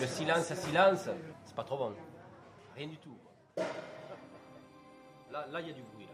Le 0.00 0.06
silence 0.06 0.50
à 0.50 0.54
silence, 0.54 1.08
c'est 1.44 1.54
pas 1.56 1.64
trop 1.64 1.76
bon. 1.76 1.92
Rien 2.76 2.86
du 2.86 2.96
tout. 2.98 3.16
Là, 3.56 5.46
là, 5.50 5.60
il 5.60 5.66
y 5.66 5.70
a 5.70 5.72
du 5.72 5.82
bruit. 5.82 6.06
Là. 6.06 6.12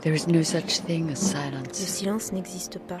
There 0.00 0.14
is 0.14 0.26
no 0.26 0.42
such 0.42 0.78
thing 0.78 1.10
as 1.10 1.20
Le 1.20 1.28
silence. 1.28 1.76
silence 1.76 2.32
n'existe 2.32 2.78
pas. 2.78 3.00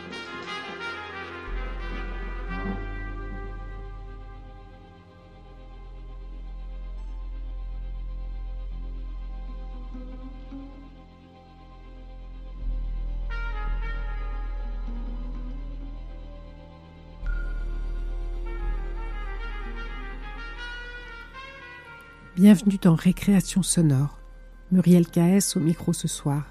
Bienvenue 22.41 22.79
dans 22.81 22.95
Récréation 22.95 23.61
sonore. 23.61 24.17
Muriel 24.71 25.05
KS 25.05 25.57
au 25.57 25.59
micro 25.59 25.93
ce 25.93 26.07
soir. 26.07 26.49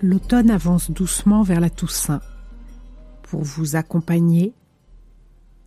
L'automne 0.00 0.50
avance 0.50 0.90
doucement 0.90 1.42
vers 1.42 1.60
la 1.60 1.68
Toussaint. 1.68 2.22
Pour 3.22 3.42
vous 3.42 3.76
accompagner, 3.76 4.54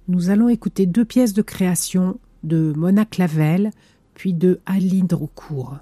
nous 0.08 0.32
allons 0.32 0.50
écouter 0.50 0.88
deux 0.88 1.06
pièces 1.06 1.34
de 1.34 1.44
création 1.44 2.20
de 2.42 2.74
Mona 2.76 3.06
Clavel 3.06 3.70
puis 4.16 4.34
de 4.34 4.60
Aline 4.66 5.06
Droucourt. 5.06 5.78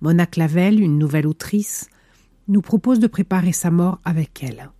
Mona 0.00 0.24
Clavel, 0.24 0.80
une 0.80 0.96
nouvelle 0.96 1.26
autrice, 1.26 1.90
nous 2.48 2.62
propose 2.62 2.98
de 2.98 3.08
préparer 3.08 3.52
sa 3.52 3.70
mort 3.70 4.00
avec 4.06 4.42
elle. 4.42 4.70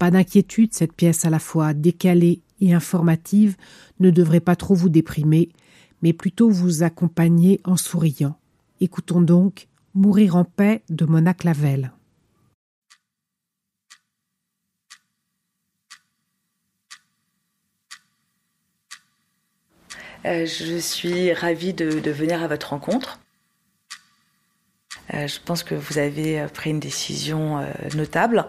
Pas 0.00 0.10
d'inquiétude, 0.10 0.72
cette 0.72 0.94
pièce 0.94 1.26
à 1.26 1.30
la 1.30 1.38
fois 1.38 1.74
décalée 1.74 2.40
et 2.62 2.72
informative 2.72 3.58
ne 3.98 4.08
devrait 4.08 4.40
pas 4.40 4.56
trop 4.56 4.74
vous 4.74 4.88
déprimer, 4.88 5.50
mais 6.00 6.14
plutôt 6.14 6.48
vous 6.48 6.82
accompagner 6.82 7.60
en 7.64 7.76
souriant. 7.76 8.38
Écoutons 8.80 9.20
donc 9.20 9.68
Mourir 9.92 10.36
en 10.36 10.44
paix 10.44 10.82
de 10.88 11.04
Mona 11.04 11.34
Clavel. 11.34 11.92
Euh, 20.24 20.46
je 20.46 20.78
suis 20.78 21.34
ravie 21.34 21.74
de, 21.74 22.00
de 22.00 22.10
venir 22.10 22.42
à 22.42 22.48
votre 22.48 22.70
rencontre. 22.70 23.20
Euh, 25.14 25.26
je 25.26 25.40
pense 25.44 25.62
que 25.62 25.74
vous 25.74 25.98
avez 25.98 26.40
euh, 26.40 26.48
pris 26.48 26.70
une 26.70 26.80
décision 26.80 27.58
euh, 27.58 27.66
notable. 27.94 28.46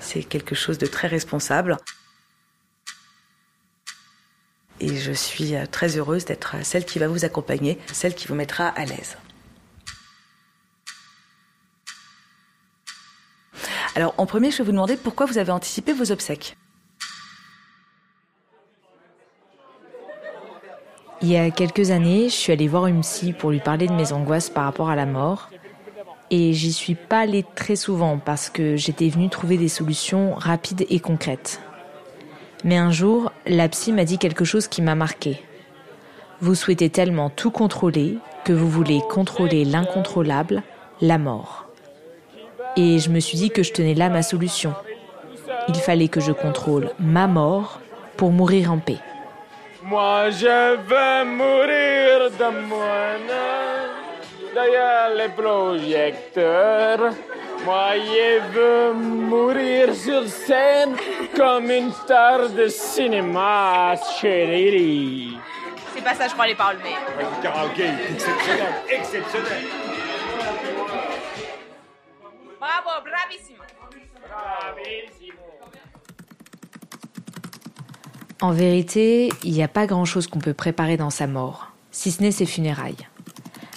C'est 0.00 0.22
quelque 0.22 0.54
chose 0.54 0.78
de 0.78 0.86
très 0.86 1.08
responsable. 1.08 1.76
Et 4.80 4.96
je 4.96 5.12
suis 5.12 5.54
très 5.70 5.96
heureuse 5.96 6.24
d'être 6.24 6.56
celle 6.62 6.84
qui 6.84 6.98
va 6.98 7.08
vous 7.08 7.24
accompagner, 7.24 7.78
celle 7.92 8.14
qui 8.14 8.26
vous 8.26 8.34
mettra 8.34 8.68
à 8.68 8.84
l'aise. 8.84 9.16
Alors, 13.94 14.14
en 14.18 14.26
premier, 14.26 14.50
je 14.50 14.58
vais 14.58 14.64
vous 14.64 14.72
demander 14.72 14.96
pourquoi 14.96 15.26
vous 15.26 15.38
avez 15.38 15.52
anticipé 15.52 15.92
vos 15.92 16.10
obsèques. 16.10 16.56
Il 21.22 21.28
y 21.28 21.38
a 21.38 21.50
quelques 21.50 21.90
années, 21.90 22.28
je 22.28 22.34
suis 22.34 22.52
allée 22.52 22.68
voir 22.68 22.86
une 22.86 23.02
pour 23.38 23.52
lui 23.52 23.60
parler 23.60 23.86
de 23.86 23.94
mes 23.94 24.12
angoisses 24.12 24.50
par 24.50 24.64
rapport 24.64 24.90
à 24.90 24.96
la 24.96 25.06
mort. 25.06 25.48
Et 26.30 26.52
j'y 26.52 26.72
suis 26.72 26.94
pas 26.94 27.20
allée 27.20 27.44
très 27.54 27.76
souvent 27.76 28.18
parce 28.18 28.48
que 28.48 28.76
j'étais 28.76 29.08
venue 29.08 29.28
trouver 29.28 29.56
des 29.56 29.68
solutions 29.68 30.34
rapides 30.34 30.86
et 30.88 30.98
concrètes. 31.00 31.60
Mais 32.64 32.78
un 32.78 32.90
jour, 32.90 33.30
la 33.46 33.68
psy 33.68 33.92
m'a 33.92 34.04
dit 34.04 34.18
quelque 34.18 34.44
chose 34.44 34.68
qui 34.68 34.80
m'a 34.80 34.94
marqué. 34.94 35.40
Vous 36.40 36.54
souhaitez 36.54 36.88
tellement 36.88 37.30
tout 37.30 37.50
contrôler 37.50 38.18
que 38.44 38.52
vous 38.52 38.68
voulez 38.68 39.00
contrôler 39.10 39.64
l'incontrôlable, 39.64 40.62
la 41.00 41.18
mort. 41.18 41.66
Et 42.76 42.98
je 42.98 43.10
me 43.10 43.20
suis 43.20 43.38
dit 43.38 43.50
que 43.50 43.62
je 43.62 43.72
tenais 43.72 43.94
là 43.94 44.08
ma 44.08 44.22
solution. 44.22 44.74
Il 45.68 45.76
fallait 45.76 46.08
que 46.08 46.20
je 46.20 46.32
contrôle 46.32 46.90
ma 46.98 47.26
mort 47.26 47.80
pour 48.16 48.32
mourir 48.32 48.72
en 48.72 48.78
paix. 48.78 48.98
Moi 49.82 50.30
je 50.30 50.76
veux 50.76 51.24
mourir 51.36 52.30
de 52.30 52.66
moi 52.66 53.63
derrière 54.54 55.10
les 55.14 55.28
projecteurs. 55.28 57.12
Moi 57.64 57.92
je 57.96 58.40
veux 58.52 58.92
mourir 58.94 59.94
sur 59.94 60.26
scène 60.28 60.96
comme 61.36 61.70
une 61.70 61.92
star 61.92 62.48
de 62.50 62.68
cinéma, 62.68 63.94
chérie. 64.20 65.38
C'est 65.94 66.02
pas 66.02 66.14
ça, 66.14 66.28
je 66.28 66.32
crois, 66.32 66.46
les 66.46 66.54
paroles, 66.54 66.78
mais. 66.82 66.94
Le 67.18 67.42
karaoké, 67.42 67.88
exceptionnel, 68.10 68.74
exceptionnel. 68.90 69.64
Bravo, 72.58 72.90
bravissimo. 73.04 73.62
En 78.40 78.50
vérité, 78.50 79.30
il 79.44 79.52
n'y 79.52 79.62
a 79.62 79.68
pas 79.68 79.86
grand-chose 79.86 80.26
qu'on 80.26 80.40
peut 80.40 80.52
préparer 80.52 80.96
dans 80.96 81.10
sa 81.10 81.26
mort, 81.26 81.72
si 81.90 82.10
ce 82.10 82.22
n'est 82.22 82.32
ses 82.32 82.46
funérailles. 82.46 83.08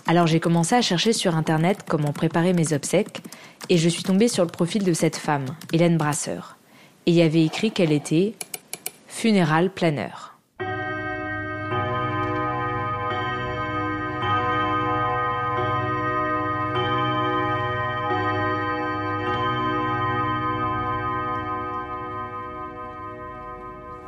Alors 0.09 0.25
j'ai 0.25 0.39
commencé 0.39 0.73
à 0.73 0.81
chercher 0.81 1.11
sur 1.11 1.35
Internet 1.35 1.79
comment 1.85 2.13
préparer 2.13 2.53
mes 2.53 2.71
obsèques, 2.71 3.21
et 3.67 3.77
je 3.77 3.89
suis 3.89 4.03
tombée 4.03 4.29
sur 4.29 4.45
le 4.45 4.49
profil 4.49 4.85
de 4.85 4.93
cette 4.93 5.17
femme, 5.17 5.47
Hélène 5.73 5.97
Brasseur. 5.97 6.55
Et 7.05 7.11
il 7.11 7.15
y 7.17 7.21
avait 7.21 7.43
écrit 7.43 7.71
qu'elle 7.71 7.91
était 7.91 8.33
funéral 9.09 9.69
planeur. 9.69 10.37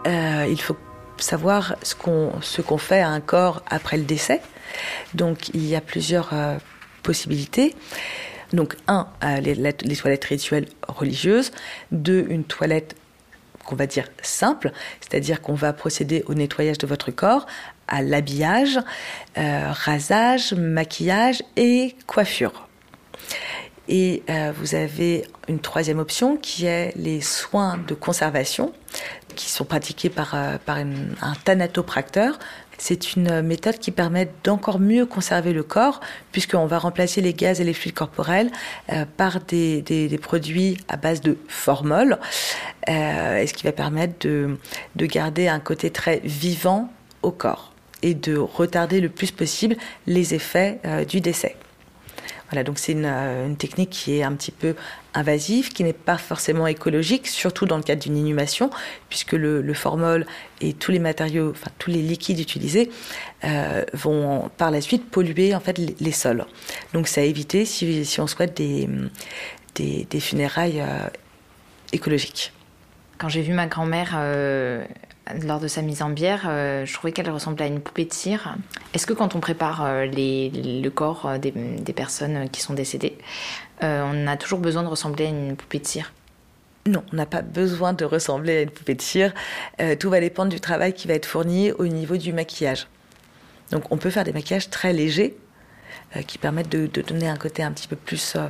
Euh, 0.08 0.48
il 0.50 0.62
faut 0.62 0.78
savoir 1.18 1.76
ce 1.84 1.94
qu'on 1.94 2.32
ce 2.40 2.62
qu'on 2.62 2.78
fait 2.78 3.02
à 3.02 3.10
un 3.10 3.20
corps 3.20 3.62
après 3.70 3.98
le 3.98 4.06
décès. 4.06 4.42
Donc 5.14 5.50
il 5.50 5.66
y 5.66 5.76
a 5.76 5.82
plusieurs 5.82 6.30
euh, 6.34 6.58
possibilités. 7.04 7.76
Donc 8.54 8.76
un, 8.88 9.08
euh, 9.24 9.40
les, 9.40 9.96
toilettes 9.96 10.26
rituelles 10.26 10.68
religieuses. 10.88 11.52
Deux, 11.92 12.26
une 12.30 12.44
toilette 12.44 12.96
qu'on 13.66 13.76
va 13.76 13.86
dire 13.86 14.08
simple, 14.24 14.72
c'est-à-dire 15.00 15.42
qu'on 15.42 15.54
va 15.54 15.74
procéder 15.74 16.24
au 16.26 16.34
nettoyage 16.34 16.80
de 16.80 16.88
votre 16.88 17.12
corps, 17.12 17.46
à 17.88 18.02
l'habillage, 18.02 18.80
euh, 19.38 19.68
rasage, 19.72 20.54
maquillage 20.54 21.44
et 21.56 21.96
coiffure. 22.08 22.68
Et 23.92 24.22
vous 24.56 24.76
avez 24.76 25.24
une 25.48 25.58
troisième 25.58 25.98
option 25.98 26.38
qui 26.38 26.68
est 26.68 26.96
les 26.96 27.22
soins 27.22 27.80
de 27.88 27.96
conservation 27.96 28.72
qui 29.36 29.50
sont 29.50 29.66
pratiqués 29.66 30.10
par, 30.10 30.36
un 30.36 31.34
thanatopracteur. 31.44 32.38
C'est 32.80 33.16
une 33.16 33.42
méthode 33.42 33.78
qui 33.78 33.92
permet 33.92 34.32
d'encore 34.46 34.80
mieux 34.80 35.06
conserver 35.06 35.52
le 35.52 35.64
corps 35.64 36.00
puisqu'on 36.32 36.66
va 36.66 36.80
remplacer 36.80 37.20
les 37.20 37.34
gaz 37.34 37.60
et 37.60 37.66
les 37.66 37.74
fluides 37.74 37.94
corporels 37.94 38.50
euh, 38.92 39.06
par 39.18 39.42
des, 39.42 40.20
produits 40.22 40.78
à 40.88 40.96
base 40.96 41.20
de 41.20 41.38
formol, 41.50 42.18
euh, 42.88 43.46
ce 43.46 43.54
qui 43.54 43.66
va 43.66 43.74
permettre 43.74 44.14
de, 44.26 44.58
de 44.96 45.06
garder 45.06 45.50
un 45.50 45.60
côté 45.60 45.92
très 45.92 46.22
vivant 46.24 46.90
au 47.22 47.32
corps 47.32 47.74
et 48.02 48.14
de 48.14 48.38
retarder 48.38 49.02
le 49.02 49.10
plus 49.10 49.32
possible 49.32 49.76
les 50.08 50.34
effets 50.34 50.80
euh, 50.86 51.04
du 51.04 51.20
décès. 51.20 51.58
Voilà, 52.50 52.64
donc 52.64 52.80
c'est 52.80 52.94
une 52.94 53.56
technique 53.58 53.92
qui 53.92 54.18
est 54.18 54.24
un 54.24 54.34
petit 54.34 54.52
peu 54.52 54.74
invasive, 55.14 55.70
qui 55.70 55.84
n'est 55.84 55.94
pas 55.94 56.18
forcément 56.18 56.68
écologique, 56.68 57.28
surtout 57.28 57.66
dans 57.66 57.78
le 57.78 57.84
cadre 57.84 58.02
d'une 58.02 58.18
inhumation, 58.18 58.70
puisque 59.10 59.34
le, 59.34 59.74
formol 59.74 60.26
et 60.62 60.74
tous 60.74 60.92
les 60.92 61.00
matériaux, 61.00 61.52
enfin 61.52 61.72
tous 61.78 61.90
les 61.90 62.02
liquides 62.02 62.40
utilisés 62.40 62.90
euh, 63.44 63.84
vont 63.94 64.50
par 64.58 64.72
la 64.72 64.82
suite 64.82 65.10
polluer 65.10 65.56
en 65.56 65.60
fait 65.60 65.78
les, 65.78 66.12
sols. 66.12 66.46
Donc 66.94 67.08
c'est 67.08 67.22
à 67.22 67.24
éviter 67.24 67.66
si, 67.66 68.18
on 68.20 68.28
souhaite 68.28 68.58
des, 68.58 68.88
des, 69.76 70.20
funérailles 70.20 70.82
euh, 70.82 71.08
écologiques. 71.94 72.52
Quand 73.18 73.30
j'ai 73.30 73.42
vu 73.42 73.54
ma 73.54 73.68
grand-mère 73.68 74.14
euh, 74.16 74.84
lors 75.46 75.60
de 75.60 75.68
sa 75.68 75.82
mise 75.82 76.02
en 76.02 76.10
bière, 76.10 76.42
je 76.46 76.94
trouvais 76.94 77.12
qu'elle 77.12 77.30
ressemblait 77.30 77.66
à 77.66 77.68
une 77.68 77.82
poupée 77.82 78.06
de 78.06 78.14
cire. 78.14 78.56
Est-ce 78.94 79.06
que 79.06 79.14
quand 79.14 79.36
on 79.36 79.40
prépare 79.40 80.06
les, 80.06 80.50
le 80.50 80.90
corps 80.90 81.38
des, 81.38 81.94
personnes 81.94 82.50
qui 82.50 82.62
sont 82.62 82.74
décédées, 82.74 83.18
on 83.82 84.28
a 84.28 84.38
toujours 84.38 84.60
besoin 84.60 84.84
de 84.84 84.88
ressembler 84.88 85.26
à 85.26 85.30
une 85.30 85.56
poupée 85.56 85.80
de 85.80 85.88
cire 85.88 86.12
Non, 86.86 87.04
on 87.12 87.16
n'a 87.16 87.26
pas 87.26 87.42
besoin 87.42 87.94
de 87.94 88.06
ressembler 88.06 88.58
à 88.58 88.62
une 88.62 88.70
poupée 88.70 88.96
de 88.96 89.02
cire. 89.02 89.34
Euh, 89.82 89.96
tout 89.96 90.10
va 90.10 90.20
dépendre 90.20 90.50
du 90.50 90.60
travail 90.60 90.94
qui 90.94 91.08
va 91.08 91.14
être 91.14 91.26
fourni 91.26 91.72
au 91.72 91.88
niveau 91.88 92.18
du 92.18 92.34
maquillage. 92.34 92.88
Donc 93.72 93.92
on 93.92 93.98
peut 93.98 94.10
faire 94.10 94.24
des 94.24 94.34
maquillages 94.34 94.70
très 94.70 94.94
légers 94.94 95.38
euh, 96.16 96.22
qui 96.22 96.38
permettent 96.38 96.70
de, 96.70 96.88
de 96.88 97.02
donner 97.02 97.28
un 97.28 97.38
côté 97.38 97.64
un 97.64 97.72
petit 97.72 97.88
peu 97.88 97.96
plus, 97.96 98.34
euh, 98.36 98.48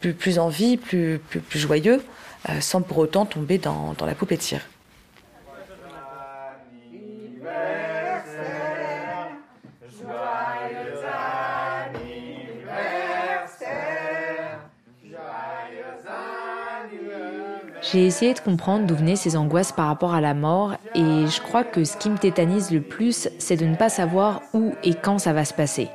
plus, 0.00 0.14
plus 0.14 0.38
en 0.38 0.48
vie, 0.48 0.76
plus, 0.76 1.20
plus, 1.28 1.40
plus 1.40 1.58
joyeux, 1.58 2.02
euh, 2.48 2.60
sans 2.60 2.82
pour 2.82 2.98
autant 2.98 3.26
tomber 3.26 3.58
dans, 3.58 3.94
dans 3.98 4.06
la 4.06 4.14
poupée 4.14 4.36
de 4.36 4.42
cire. 4.42 4.62
J'ai 17.90 18.04
essayé 18.04 18.34
de 18.34 18.40
comprendre 18.40 18.86
d'où 18.86 18.94
venaient 18.94 19.16
ces 19.16 19.34
angoisses 19.34 19.72
par 19.72 19.86
rapport 19.86 20.12
à 20.12 20.20
la 20.20 20.34
mort 20.34 20.74
et 20.94 21.26
je 21.26 21.40
crois 21.40 21.64
que 21.64 21.84
ce 21.84 21.96
qui 21.96 22.10
me 22.10 22.18
tétanise 22.18 22.70
le 22.70 22.82
plus, 22.82 23.30
c'est 23.38 23.56
de 23.56 23.64
ne 23.64 23.76
pas 23.76 23.88
savoir 23.88 24.42
où 24.52 24.74
et 24.84 24.92
quand 24.92 25.18
ça 25.18 25.32
va 25.32 25.46
se 25.46 25.54
passer. 25.54 25.88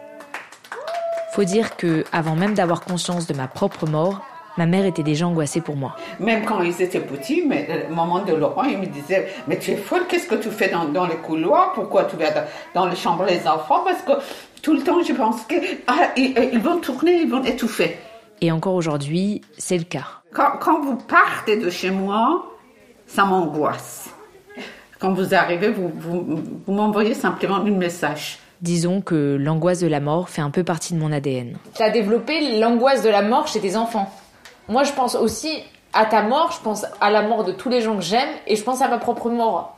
Faut 1.34 1.44
dire 1.44 1.78
que 1.78 2.04
avant 2.12 2.36
même 2.36 2.56
d'avoir 2.56 2.81
conscience 2.81 3.28
de 3.28 3.36
ma 3.36 3.48
propre 3.48 3.86
mort, 3.86 4.22
ma 4.57 4.66
mère 4.66 4.86
était 4.86 5.04
déjà 5.04 5.28
angoissée 5.28 5.62
pour 5.62 5.75
moi. 5.75 5.95
Même 6.19 6.45
quand 6.45 6.63
ils 6.63 6.81
étaient 6.81 7.00
petits, 7.00 7.44
mais 7.45 7.68
euh, 7.69 7.94
maman 7.94 8.24
de 8.24 8.34
Laurent, 8.34 8.63
il 8.63 8.80
me 8.80 8.88
disait, 8.88 9.31
mais 9.48 9.60
tu 9.60 9.72
es 9.72 9.75
folle, 9.75 10.07
qu'est-ce 10.07 10.28
que 10.28 10.36
tu 10.36 10.50
fais 10.50 10.69
dans, 10.69 11.06
les 11.06 11.16
couloirs? 11.18 11.74
Pourquoi 11.74 12.06
tu 12.06 12.16
vas 12.16 12.46
dans, 12.74 12.88
les 12.88 12.96
chambres 12.96 13.25
des 13.25 13.48
enfants 13.48 13.84
Parce 13.86 14.01
que 14.01 14.13
tout 14.63 14.74
le 14.74 14.81
temps, 14.81 15.04
je 15.04 15.13
pense 15.13 15.44
que 15.44 15.56
ah, 15.86 16.10
ils 16.18 16.60
vont 16.60 16.80
tourner, 16.80 17.22
ils 17.22 17.30
vont 17.30 17.44
étouffer. 17.44 18.00
Et 18.44 18.51
encore 18.51 18.74
aujourd'hui, 18.74 19.40
c'est 19.57 19.78
le 19.78 19.86
cas. 19.86 20.06
Quand, 20.34 20.57
quand 20.60 20.81
vous 20.81 20.98
partez 20.98 21.56
de 21.56 21.69
chez 21.69 21.92
moi, 21.92 22.45
ça 23.07 23.24
m'angoisse. 23.24 24.10
Quand 25.00 25.13
vous 25.13 25.34
arrivez, 25.34 25.69
vous, 25.69 25.90
vous, 25.95 26.44
vous 26.68 26.74
m'envoyez 26.74 27.13
simplement 27.13 27.56
un 27.56 27.72
message. 27.72 28.40
Disons 28.60 29.00
que 29.00 29.38
l'angoisse 29.40 29.80
de 29.80 29.88
la 29.88 30.01
mort 30.01 30.28
fait 30.28 30.42
un 30.42 30.50
peu 30.50 30.66
partie 30.66 30.94
de 30.94 31.00
mon 31.00 31.13
ADN. 31.13 31.56
Tu 31.74 31.84
as 31.84 31.90
développé 31.90 32.60
l'angoisse 32.60 33.01
de 33.01 33.07
la 33.07 33.22
mort 33.22 33.48
chez 33.48 33.62
tes 33.62 33.78
enfants. 33.78 34.13
Moi, 34.68 34.84
je 34.84 34.92
pense 34.92 35.16
aussi 35.16 35.63
à 35.94 36.04
ta 36.06 36.24
mort, 36.24 36.51
je 36.51 36.62
pense 36.62 36.86
à 37.00 37.12
la 37.12 37.22
mort 37.22 37.46
de 37.46 37.54
tous 37.54 37.69
les 37.69 37.80
gens 37.80 37.96
que 37.96 38.04
j'aime 38.04 38.30
et 38.46 38.57
je 38.57 38.63
pense 38.66 38.81
à 38.81 38.89
ma 38.89 38.98
propre 38.98 39.30
mort. 39.30 39.78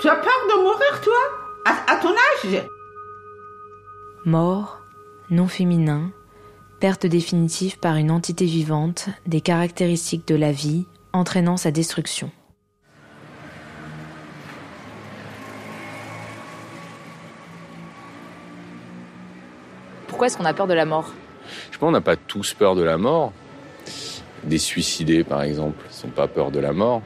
Tu 0.00 0.08
as 0.08 0.14
peur 0.14 0.38
de 0.54 0.62
mourir, 0.62 1.00
toi? 1.02 1.37
À, 1.68 1.92
à 1.92 1.96
ton 1.96 2.10
âge 2.10 2.62
Mort, 4.24 4.80
non 5.30 5.48
féminin, 5.48 6.10
perte 6.80 7.06
définitive 7.06 7.78
par 7.78 7.96
une 7.96 8.10
entité 8.10 8.46
vivante 8.46 9.08
des 9.26 9.40
caractéristiques 9.40 10.26
de 10.26 10.34
la 10.34 10.52
vie 10.52 10.86
entraînant 11.12 11.56
sa 11.56 11.70
destruction. 11.70 12.30
Pourquoi 20.06 20.26
est-ce 20.26 20.36
qu'on 20.36 20.44
a 20.44 20.54
peur 20.54 20.66
de 20.66 20.74
la 20.74 20.84
mort? 20.84 21.12
Je 21.70 21.78
pense 21.78 21.88
qu'on 21.88 21.90
n'a 21.92 22.00
pas 22.00 22.16
tous 22.16 22.54
peur 22.54 22.74
de 22.74 22.82
la 22.82 22.98
mort. 22.98 23.32
Des 24.44 24.58
suicidés, 24.58 25.24
par 25.24 25.42
exemple, 25.42 25.84
n'ont 26.04 26.10
pas 26.10 26.28
peur 26.28 26.50
de 26.50 26.60
la 26.60 26.72
mort. 26.72 27.02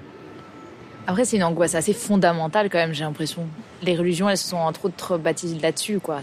Après, 1.07 1.25
c'est 1.25 1.37
une 1.37 1.43
angoisse 1.43 1.75
assez 1.75 1.93
fondamentale 1.93 2.69
quand 2.71 2.79
même, 2.79 2.95
j'ai 2.95 3.05
l'impression. 3.05 3.47
Les 3.83 3.97
religions, 3.97 4.29
elles 4.29 4.37
se 4.37 4.49
sont 4.49 4.57
entre 4.57 4.87
autres 4.87 5.19
baptisées 5.19 5.59
là-dessus, 5.59 5.99
quoi. 5.99 6.21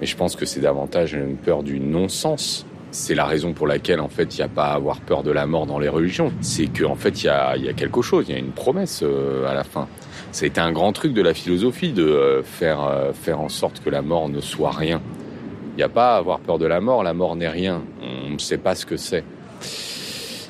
Mais 0.00 0.06
je 0.06 0.16
pense 0.16 0.34
que 0.34 0.44
c'est 0.44 0.60
davantage 0.60 1.12
une 1.14 1.36
peur 1.36 1.62
du 1.62 1.78
non-sens. 1.78 2.66
C'est 2.90 3.14
la 3.14 3.24
raison 3.24 3.52
pour 3.52 3.66
laquelle, 3.66 4.00
en 4.00 4.08
fait, 4.08 4.34
il 4.34 4.38
n'y 4.38 4.44
a 4.44 4.48
pas 4.48 4.66
à 4.66 4.74
avoir 4.74 5.00
peur 5.00 5.22
de 5.22 5.30
la 5.30 5.46
mort 5.46 5.66
dans 5.66 5.78
les 5.78 5.88
religions. 5.88 6.32
C'est 6.40 6.66
qu'en 6.66 6.92
en 6.92 6.94
fait, 6.96 7.22
il 7.22 7.26
y 7.26 7.28
a, 7.28 7.56
y 7.56 7.68
a, 7.68 7.72
quelque 7.72 8.02
chose, 8.02 8.26
il 8.28 8.32
y 8.32 8.36
a 8.36 8.38
une 8.38 8.52
promesse 8.52 9.00
euh, 9.04 9.48
à 9.48 9.54
la 9.54 9.64
fin. 9.64 9.88
Ça 10.32 10.44
a 10.44 10.48
été 10.48 10.60
un 10.60 10.72
grand 10.72 10.92
truc 10.92 11.12
de 11.12 11.22
la 11.22 11.34
philosophie 11.34 11.92
de 11.92 12.04
euh, 12.04 12.42
faire, 12.42 12.82
euh, 12.82 13.12
faire 13.12 13.40
en 13.40 13.48
sorte 13.48 13.80
que 13.84 13.90
la 13.90 14.02
mort 14.02 14.28
ne 14.28 14.40
soit 14.40 14.72
rien. 14.72 15.00
Il 15.74 15.76
n'y 15.76 15.82
a 15.84 15.88
pas 15.88 16.14
à 16.14 16.18
avoir 16.18 16.40
peur 16.40 16.58
de 16.58 16.66
la 16.66 16.80
mort, 16.80 17.02
la 17.02 17.14
mort 17.14 17.36
n'est 17.36 17.48
rien. 17.48 17.82
On 18.02 18.30
ne 18.30 18.38
sait 18.38 18.58
pas 18.58 18.74
ce 18.74 18.86
que 18.86 18.96
c'est. 18.96 19.24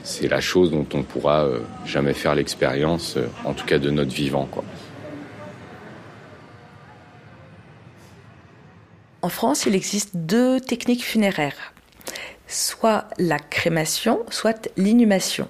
C'est 0.05 0.29
la 0.29 0.43
chose 0.43 0.71
dont 0.71 0.87
on 0.93 1.03
pourra 1.03 1.45
euh, 1.45 1.61
jamais 1.87 2.13
faire 2.13 2.35
l'expérience, 2.35 3.17
euh, 3.17 3.27
en 3.47 3.55
tout 3.55 3.65
cas 3.65 3.79
de 3.79 3.89
notre 3.89 4.13
vivant. 4.13 4.47
En 9.23 9.29
France, 9.31 9.65
il 9.65 9.75
existe 9.75 10.11
deux 10.15 10.61
techniques 10.61 11.03
funéraires, 11.03 11.73
soit 12.47 13.09
la 13.19 13.39
crémation, 13.39 14.21
soit 14.29 14.69
l'inhumation. 14.77 15.49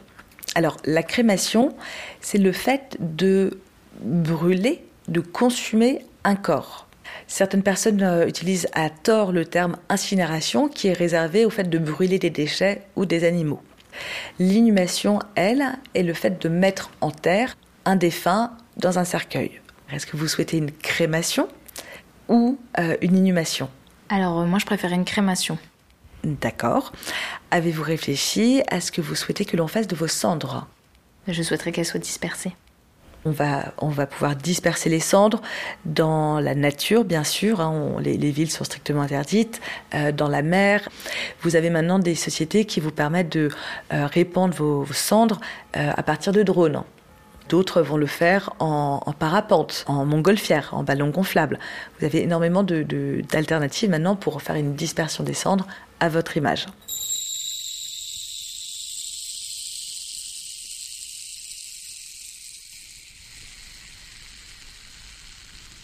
Alors, 0.55 0.77
la 0.85 1.03
crémation, 1.03 1.75
c'est 2.21 2.39
le 2.39 2.53
fait 2.53 2.97
de 3.01 3.59
brûler, 4.01 4.85
de 5.09 5.19
consumer 5.19 6.05
un 6.23 6.37
corps. 6.37 6.87
Certaines 7.27 7.65
personnes 7.65 8.03
euh, 8.05 8.29
utilisent 8.29 8.69
à 8.73 8.89
tort 8.89 9.33
le 9.33 9.47
terme 9.47 9.79
incinération 9.89 10.69
qui 10.69 10.87
est 10.87 10.93
réservé 10.93 11.45
au 11.45 11.51
fait 11.51 11.69
de 11.69 11.79
brûler 11.79 12.21
des 12.21 12.31
déchets 12.31 12.83
ou 12.95 13.05
des 13.05 13.25
animaux. 13.25 13.61
L'inhumation, 14.39 15.21
elle, 15.35 15.65
est 15.95 16.03
le 16.03 16.15
fait 16.15 16.41
de 16.43 16.49
mettre 16.49 16.91
en 17.01 17.11
terre 17.11 17.57
un 17.85 17.97
défunt 17.97 18.53
dans 18.77 18.99
un 18.99 19.05
cercueil. 19.05 19.61
Est-ce 19.93 20.07
que 20.07 20.17
vous 20.17 20.29
souhaitez 20.29 20.57
une 20.57 20.73
crémation 20.73 21.49
ou 22.29 22.59
euh, 22.79 22.97
une 23.03 23.17
inhumation? 23.17 23.69
Alors, 24.09 24.41
euh, 24.41 24.47
moi, 24.47 24.59
je 24.59 24.67
préfère 24.67 24.93
une 24.93 25.05
crémation. 25.05 25.59
D'accord. 26.25 26.93
Avez-vous 27.51 27.83
réfléchi 27.83 28.63
à 28.71 28.81
ce 28.81 28.91
que 28.91 29.01
vous 29.01 29.15
souhaitez 29.15 29.45
que 29.45 29.57
l'on 29.57 29.69
fasse 29.69 29.87
de 29.87 29.95
vos 29.95 30.09
cendres? 30.09 30.67
Je 31.29 31.43
souhaiterais 31.43 31.73
qu'elles 31.73 31.85
soient 31.85 32.01
dispersées. 32.01 32.55
On 33.27 33.31
va, 33.31 34.07
pouvoir 34.07 34.37
disperser 34.37 34.91
les 34.91 35.01
cendres 35.01 35.41
dans 35.85 36.41
la 36.41 36.55
nature, 36.55 37.05
bien 37.05 37.25
sûr. 37.25 37.61
Hein, 37.61 37.97
les, 38.01 38.17
les, 38.17 38.31
villes 38.31 38.51
sont 38.51 38.65
strictement 38.65 39.03
interdites. 39.03 39.61
Euh, 39.95 40.13
dans 40.13 40.29
la 40.29 40.43
mer. 40.43 40.89
Vous 41.43 41.57
avez 41.57 41.71
maintenant 41.71 41.99
des 41.99 42.15
sociétés 42.15 42.65
qui 42.65 42.81
vous 42.81 42.91
permettent 42.91 43.33
de 43.33 43.49
euh, 43.93 44.07
répandre 44.07 44.55
vos, 44.55 44.87
cendres 44.93 45.41
euh, 45.77 45.91
à 45.95 46.03
partir 46.03 46.33
de 46.33 46.43
drones. 46.43 46.83
D'autres 47.49 47.83
vont 47.83 47.99
le 47.99 48.07
faire 48.07 48.55
en, 48.59 49.01
parapente, 49.19 49.85
en 49.87 50.07
montgolfière, 50.07 50.71
en 50.73 50.83
ballon 50.83 51.11
gonflable. 51.11 51.59
Vous 51.99 52.07
avez 52.07 52.23
énormément 52.23 52.63
d'alternatives 52.63 53.91
maintenant 53.91 54.17
pour 54.17 54.41
faire 54.41 54.57
une 54.57 54.75
dispersion 54.75 55.25
des 55.25 55.35
cendres 55.35 55.67
à 56.01 56.09
votre 56.09 56.39
image. 56.39 56.67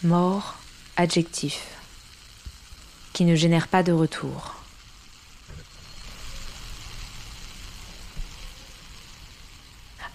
Mort, 0.03 0.57
adjectif, 0.97 1.77
qui 3.13 3.23
ne 3.23 3.35
génère 3.35 3.67
pas 3.67 3.83
de 3.83 3.91
retour. 3.91 4.55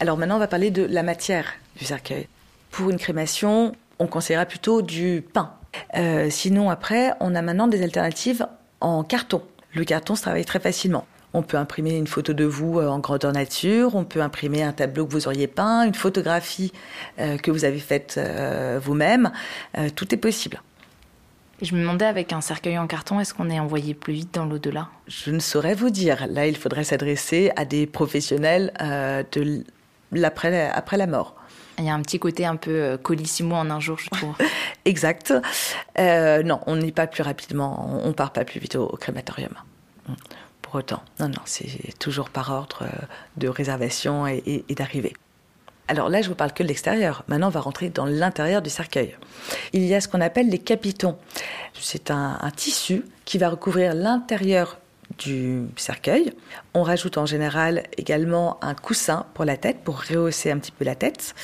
Alors 0.00 0.18
maintenant, 0.18 0.36
on 0.36 0.40
va 0.40 0.48
parler 0.48 0.72
de 0.72 0.82
la 0.82 1.04
matière 1.04 1.52
du 1.76 1.84
cercueil. 1.84 2.26
Pour 2.72 2.90
une 2.90 2.98
crémation, 2.98 3.76
on 4.00 4.08
conseillera 4.08 4.44
plutôt 4.44 4.82
du 4.82 5.22
pain. 5.32 5.54
Euh, 5.94 6.30
sinon, 6.30 6.68
après, 6.68 7.12
on 7.20 7.36
a 7.36 7.42
maintenant 7.42 7.68
des 7.68 7.84
alternatives 7.84 8.46
en 8.80 9.04
carton. 9.04 9.42
Le 9.72 9.84
carton 9.84 10.16
se 10.16 10.22
travaille 10.22 10.44
très 10.44 10.58
facilement. 10.60 11.06
On 11.36 11.42
peut 11.42 11.58
imprimer 11.58 11.96
une 11.96 12.06
photo 12.06 12.32
de 12.32 12.44
vous 12.44 12.80
en 12.80 12.98
grandeur 12.98 13.30
nature, 13.32 13.94
on 13.94 14.04
peut 14.04 14.22
imprimer 14.22 14.62
un 14.62 14.72
tableau 14.72 15.06
que 15.06 15.12
vous 15.12 15.28
auriez 15.28 15.46
peint, 15.46 15.84
une 15.84 15.94
photographie 15.94 16.72
euh, 17.20 17.36
que 17.36 17.50
vous 17.50 17.64
avez 17.64 17.78
faite 17.78 18.14
euh, 18.16 18.80
vous-même. 18.82 19.30
Euh, 19.76 19.88
tout 19.94 20.14
est 20.14 20.18
possible. 20.18 20.62
Je 21.62 21.74
me 21.74 21.80
demandais 21.80 22.06
avec 22.06 22.32
un 22.32 22.40
cercueil 22.40 22.78
en 22.78 22.86
carton, 22.86 23.20
est-ce 23.20 23.34
qu'on 23.34 23.50
est 23.50 23.60
envoyé 23.60 23.94
plus 23.94 24.14
vite 24.14 24.34
dans 24.34 24.46
l'au-delà? 24.46 24.88
Je 25.08 25.30
ne 25.30 25.38
saurais 25.38 25.74
vous 25.74 25.90
dire. 25.90 26.26
Là, 26.28 26.46
il 26.46 26.56
faudrait 26.56 26.84
s'adresser 26.84 27.52
à 27.56 27.64
des 27.64 27.86
professionnels 27.86 28.72
de 29.32 29.64
l'après 30.12 30.70
après 30.70 30.96
la 30.96 31.06
mort. 31.06 31.36
Il 31.78 31.84
y 31.84 31.90
a 31.90 31.94
un 31.94 32.02
petit 32.02 32.18
côté 32.18 32.46
un 32.46 32.56
peu 32.56 32.70
euh, 32.70 32.96
colissimo 32.96 33.54
en 33.54 33.70
un 33.70 33.80
jour, 33.80 33.98
je 33.98 34.08
trouve. 34.08 34.34
exact. 34.84 35.34
Euh, 35.98 36.42
non, 36.42 36.60
on 36.66 36.76
n'y 36.76 36.92
pas 36.92 37.06
plus 37.06 37.22
rapidement, 37.22 38.00
on, 38.02 38.12
part 38.12 38.32
pas 38.32 38.44
plus 38.44 38.60
vite 38.60 38.76
au, 38.76 38.88
crématorium. 38.88 39.52
Pour 40.66 40.74
autant, 40.74 41.00
non, 41.20 41.28
non, 41.28 41.42
c'est 41.44 41.96
toujours 42.00 42.28
par 42.28 42.50
ordre 42.50 42.82
euh, 42.82 43.06
de 43.36 43.46
réservation 43.46 44.26
et, 44.26 44.64
d'arrivée. 44.70 45.12
Alors 45.86 46.08
là, 46.08 46.22
je 46.22 46.28
vous 46.28 46.34
parle 46.34 46.52
que 46.52 46.64
de 46.64 46.68
l'extérieur. 46.68 47.22
Maintenant, 47.28 47.46
on 47.46 47.50
va 47.50 47.60
rentrer 47.60 47.88
dans 47.88 48.04
l'intérieur 48.04 48.62
du 48.62 48.70
cercueil. 48.70 49.16
Il 49.72 49.84
y 49.84 49.94
a 49.94 50.00
ce 50.00 50.08
qu'on 50.08 50.20
appelle 50.20 50.48
les 50.48 50.58
capitons. 50.58 51.16
C'est 51.80 52.10
un, 52.10 52.40
tissu 52.56 53.04
qui 53.24 53.38
va 53.38 53.48
recouvrir 53.48 53.94
l'intérieur 53.94 54.80
du 55.18 55.66
cercueil. 55.76 56.32
On 56.74 56.82
rajoute 56.82 57.16
en 57.16 57.26
général 57.26 57.84
également 57.96 58.58
un 58.60 58.74
coussin 58.74 59.26
pour 59.34 59.44
la 59.44 59.56
tête, 59.56 59.84
pour 59.84 60.02
rehausser 60.02 60.50
un 60.50 60.58
petit 60.58 60.72
peu 60.72 60.84
la 60.84 60.96
tête, 60.96 61.36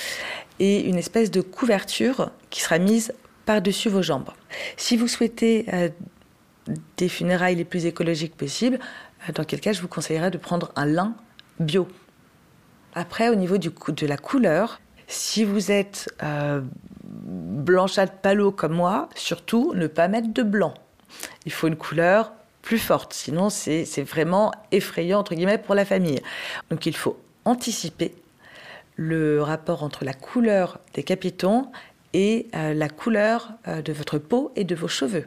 et 0.58 0.80
une 0.80 0.98
espèce 0.98 1.30
de 1.30 1.42
couverture 1.42 2.30
qui 2.50 2.60
sera 2.60 2.78
mise 2.78 3.12
par-dessus 3.46 3.88
vos 3.88 4.02
jambes. 4.02 4.30
Si 4.76 4.96
vous 4.96 5.06
souhaitez 5.06 5.66
euh, 5.72 5.90
des 6.96 7.08
funérailles 7.08 7.56
les 7.56 7.64
plus 7.64 7.86
écologiques 7.86 8.36
possibles, 8.36 8.78
dans 9.34 9.44
quel 9.44 9.60
cas 9.60 9.72
je 9.72 9.80
vous 9.80 9.88
conseillerais 9.88 10.30
de 10.30 10.38
prendre 10.38 10.72
un 10.76 10.86
lin 10.86 11.14
bio. 11.60 11.88
Après, 12.94 13.28
au 13.28 13.34
niveau 13.34 13.58
de 13.58 14.06
la 14.06 14.16
couleur, 14.16 14.80
si 15.06 15.44
vous 15.44 15.70
êtes 15.70 16.12
euh, 16.22 16.60
blanchâtre 17.04 18.14
palo 18.14 18.52
comme 18.52 18.72
moi, 18.72 19.08
surtout 19.14 19.72
ne 19.74 19.86
pas 19.86 20.08
mettre 20.08 20.32
de 20.32 20.42
blanc. 20.42 20.74
Il 21.46 21.52
faut 21.52 21.68
une 21.68 21.76
couleur 21.76 22.32
plus 22.62 22.78
forte. 22.78 23.12
Sinon, 23.12 23.50
c'est 23.50 24.02
vraiment 24.02 24.52
effrayant, 24.70 25.18
entre 25.18 25.34
guillemets, 25.34 25.58
pour 25.58 25.74
la 25.74 25.84
famille. 25.84 26.20
Donc, 26.70 26.86
il 26.86 26.96
faut 26.96 27.18
anticiper 27.44 28.14
le 28.96 29.42
rapport 29.42 29.82
entre 29.82 30.04
la 30.04 30.14
couleur 30.14 30.78
des 30.94 31.02
capitons 31.02 31.70
et 32.12 32.48
euh, 32.54 32.74
la 32.74 32.88
couleur 32.88 33.52
euh, 33.66 33.82
de 33.82 33.92
votre 33.92 34.18
peau 34.18 34.52
et 34.54 34.64
de 34.64 34.74
vos 34.74 34.88
cheveux. 34.88 35.26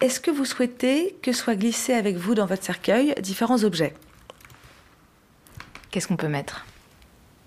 Est-ce 0.00 0.20
que 0.20 0.30
vous 0.30 0.44
souhaitez 0.44 1.16
que 1.22 1.32
soient 1.32 1.56
glissés 1.56 1.94
avec 1.94 2.16
vous 2.16 2.34
dans 2.34 2.46
votre 2.46 2.62
cercueil 2.62 3.14
différents 3.20 3.64
objets? 3.64 3.94
Qu'est-ce 5.90 6.08
qu'on 6.08 6.16
peut 6.16 6.28
mettre? 6.28 6.66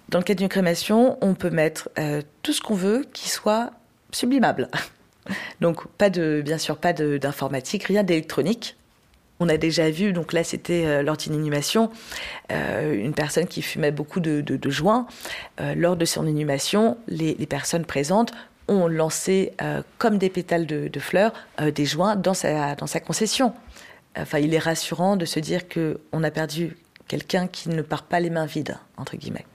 Dans 0.09 0.19
le 0.19 0.23
cas 0.23 0.33
d'une 0.33 0.47
crémation, 0.47 1.17
on 1.21 1.33
peut 1.33 1.49
mettre 1.49 1.89
euh, 1.99 2.21
tout 2.41 2.53
ce 2.53 2.61
qu'on 2.61 2.75
veut 2.75 3.05
qui 3.13 3.29
soit 3.29 3.71
sublimable. 4.11 4.69
Donc 5.61 5.87
pas 5.87 6.09
de, 6.09 6.41
bien 6.43 6.57
sûr 6.57 6.77
pas 6.77 6.93
d'informatique, 6.93 7.83
rien 7.83 8.03
d'électronique. 8.03 8.77
On 9.39 9.49
a 9.49 9.57
déjà 9.57 9.89
vu, 9.91 10.13
donc 10.13 10.33
là 10.33 10.43
c'était 10.43 10.85
euh, 10.85 11.03
lors 11.03 11.15
d'une 11.15 11.35
inhumation, 11.35 11.91
euh, 12.51 12.93
une 12.93 13.13
personne 13.13 13.45
qui 13.45 13.61
fumait 13.61 13.91
beaucoup 13.91 14.19
de, 14.19 14.69
joints. 14.69 15.05
Euh, 15.61 15.75
lors 15.75 15.95
de 15.95 16.05
son 16.05 16.25
inhumation, 16.25 16.97
les, 17.07 17.35
personnes 17.45 17.85
présentes 17.85 18.33
ont 18.67 18.87
lancé 18.87 19.53
comme 19.97 20.17
des 20.17 20.29
pétales 20.29 20.65
de, 20.65 20.99
fleurs 20.99 21.33
des 21.59 21.85
joints 21.85 22.15
dans 22.15 22.33
sa, 22.33 22.75
dans 22.75 22.87
sa 22.87 22.99
concession. 22.99 23.53
Enfin, 24.17 24.39
il 24.39 24.53
est 24.53 24.59
rassurant 24.59 25.15
de 25.15 25.25
se 25.25 25.39
dire 25.39 25.61
qu'on 25.69 26.23
a 26.23 26.31
perdu 26.31 26.75
quelqu'un 27.07 27.47
qui 27.47 27.69
ne 27.69 27.81
part 27.81 28.03
pas 28.03 28.19
les 28.19 28.29
mains 28.29 28.45
vides, 28.45 28.77
entre 28.97 29.15
guillemets. 29.15 29.45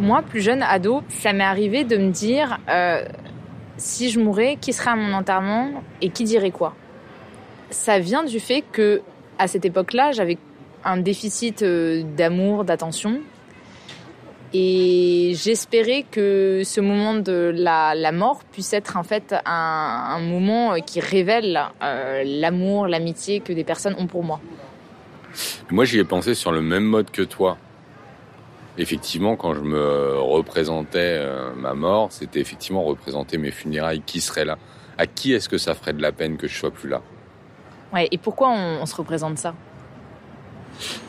Moi, 0.00 0.22
plus 0.22 0.40
jeune, 0.40 0.62
ado, 0.62 1.02
ça 1.10 1.34
m'est 1.34 1.44
arrivé 1.44 1.84
de 1.84 1.98
me 1.98 2.10
dire 2.10 2.58
euh, 2.70 3.04
si 3.76 4.08
je 4.08 4.18
mourais, 4.18 4.56
qui 4.58 4.72
serait 4.72 4.92
à 4.92 4.96
mon 4.96 5.12
enterrement 5.12 5.82
et 6.00 6.08
qui 6.08 6.24
dirait 6.24 6.50
quoi? 6.50 6.74
Ça 7.68 7.98
vient 7.98 8.24
du 8.24 8.40
fait 8.40 8.62
que 8.62 9.02
à 9.38 9.46
cette 9.46 9.66
époque-là, 9.66 10.12
j'avais 10.12 10.38
un 10.84 10.96
déficit 10.96 11.62
euh, 11.62 12.02
d'amour, 12.16 12.64
d'attention. 12.64 13.20
Et 14.52 15.32
j'espérais 15.36 16.04
que 16.10 16.62
ce 16.64 16.80
moment 16.80 17.14
de 17.14 17.52
la, 17.54 18.12
mort 18.12 18.42
puisse 18.50 18.72
être 18.72 18.96
en 18.96 19.04
fait 19.04 19.34
un, 19.46 20.18
moment 20.20 20.74
qui 20.80 20.98
révèle 20.98 21.60
euh, 21.82 22.24
l'amour, 22.26 22.88
l'amitié 22.88 23.40
que 23.40 23.52
des 23.52 23.62
personnes 23.62 23.94
ont 23.98 24.08
pour 24.08 24.24
moi. 24.24 24.40
Moi, 25.70 25.84
j'y 25.84 26.00
ai 26.00 26.04
pensé 26.04 26.34
sur 26.34 26.50
le 26.50 26.60
même 26.60 26.82
mode 26.82 27.12
que 27.12 27.22
toi 27.22 27.58
effectivement, 28.80 29.36
quand 29.36 29.54
je 29.54 29.60
me 29.60 30.18
représentais 30.18 31.18
euh, 31.18 31.52
ma 31.54 31.74
mort, 31.74 32.08
c'était 32.10 32.40
effectivement 32.40 32.82
représenter 32.82 33.38
mes 33.38 33.50
funérailles. 33.50 34.02
Qui 34.04 34.20
serait 34.20 34.44
là? 34.44 34.58
À 34.98 35.06
qui 35.06 35.32
est-ce 35.32 35.48
que 35.48 35.58
ça 35.58 35.74
ferait 35.74 35.92
de 35.92 36.02
la 36.02 36.12
peine 36.12 36.36
que 36.36 36.48
je 36.48 36.56
sois 36.56 36.70
plus 36.70 36.88
là? 36.88 37.02
Ouais. 37.92 38.08
Et 38.10 38.18
pourquoi 38.18 38.50
on, 38.50 38.84
se 38.86 38.94
représente 38.94 39.38
ça? 39.38 39.54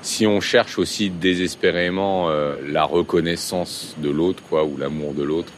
Si 0.02 0.28
on 0.28 0.42
cherche 0.42 0.78
aussi 0.78 1.10
désespérément 1.10 2.30
euh, 2.30 2.56
la 2.68 2.84
reconnaissance 2.84 3.96
de 3.98 4.10
l'autre, 4.10 4.44
quoi, 4.50 4.64
ou 4.64 4.78
l'amour 4.78 5.14
de 5.14 5.24
l'autre, 5.24 5.52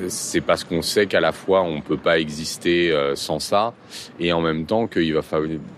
euh, 0.00 0.06
c'est 0.08 0.40
parce 0.40 0.64
qu'on 0.64 0.82
sait 0.82 1.06
qu'à 1.06 1.20
la 1.20 1.32
fois 1.32 1.62
on 1.62 1.80
peut 1.80 1.96
pas 1.96 2.18
exister 2.18 2.94
sans 3.14 3.38
ça, 3.38 3.74
et 4.18 4.32
en 4.32 4.40
même 4.40 4.66
temps 4.66 4.86
qu'il 4.86 5.14
va 5.14 5.22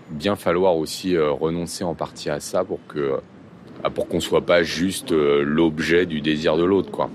bien 0.09 0.35
falloir 0.35 0.77
aussi 0.77 1.17
renoncer 1.17 1.83
en 1.83 1.95
partie 1.95 2.29
à 2.29 2.39
ça 2.39 2.63
pour 2.63 2.79
que 2.87 3.19
pour 3.89 4.07
qu'on 4.07 4.19
soit 4.19 4.45
pas 4.45 4.63
juste 4.63 5.11
euh, 5.11 5.43
l'objet 5.43 6.05
du 6.05 6.21
désir 6.21 6.57
de 6.57 6.63
l'autre, 6.63 6.91
quoi. 6.91 7.09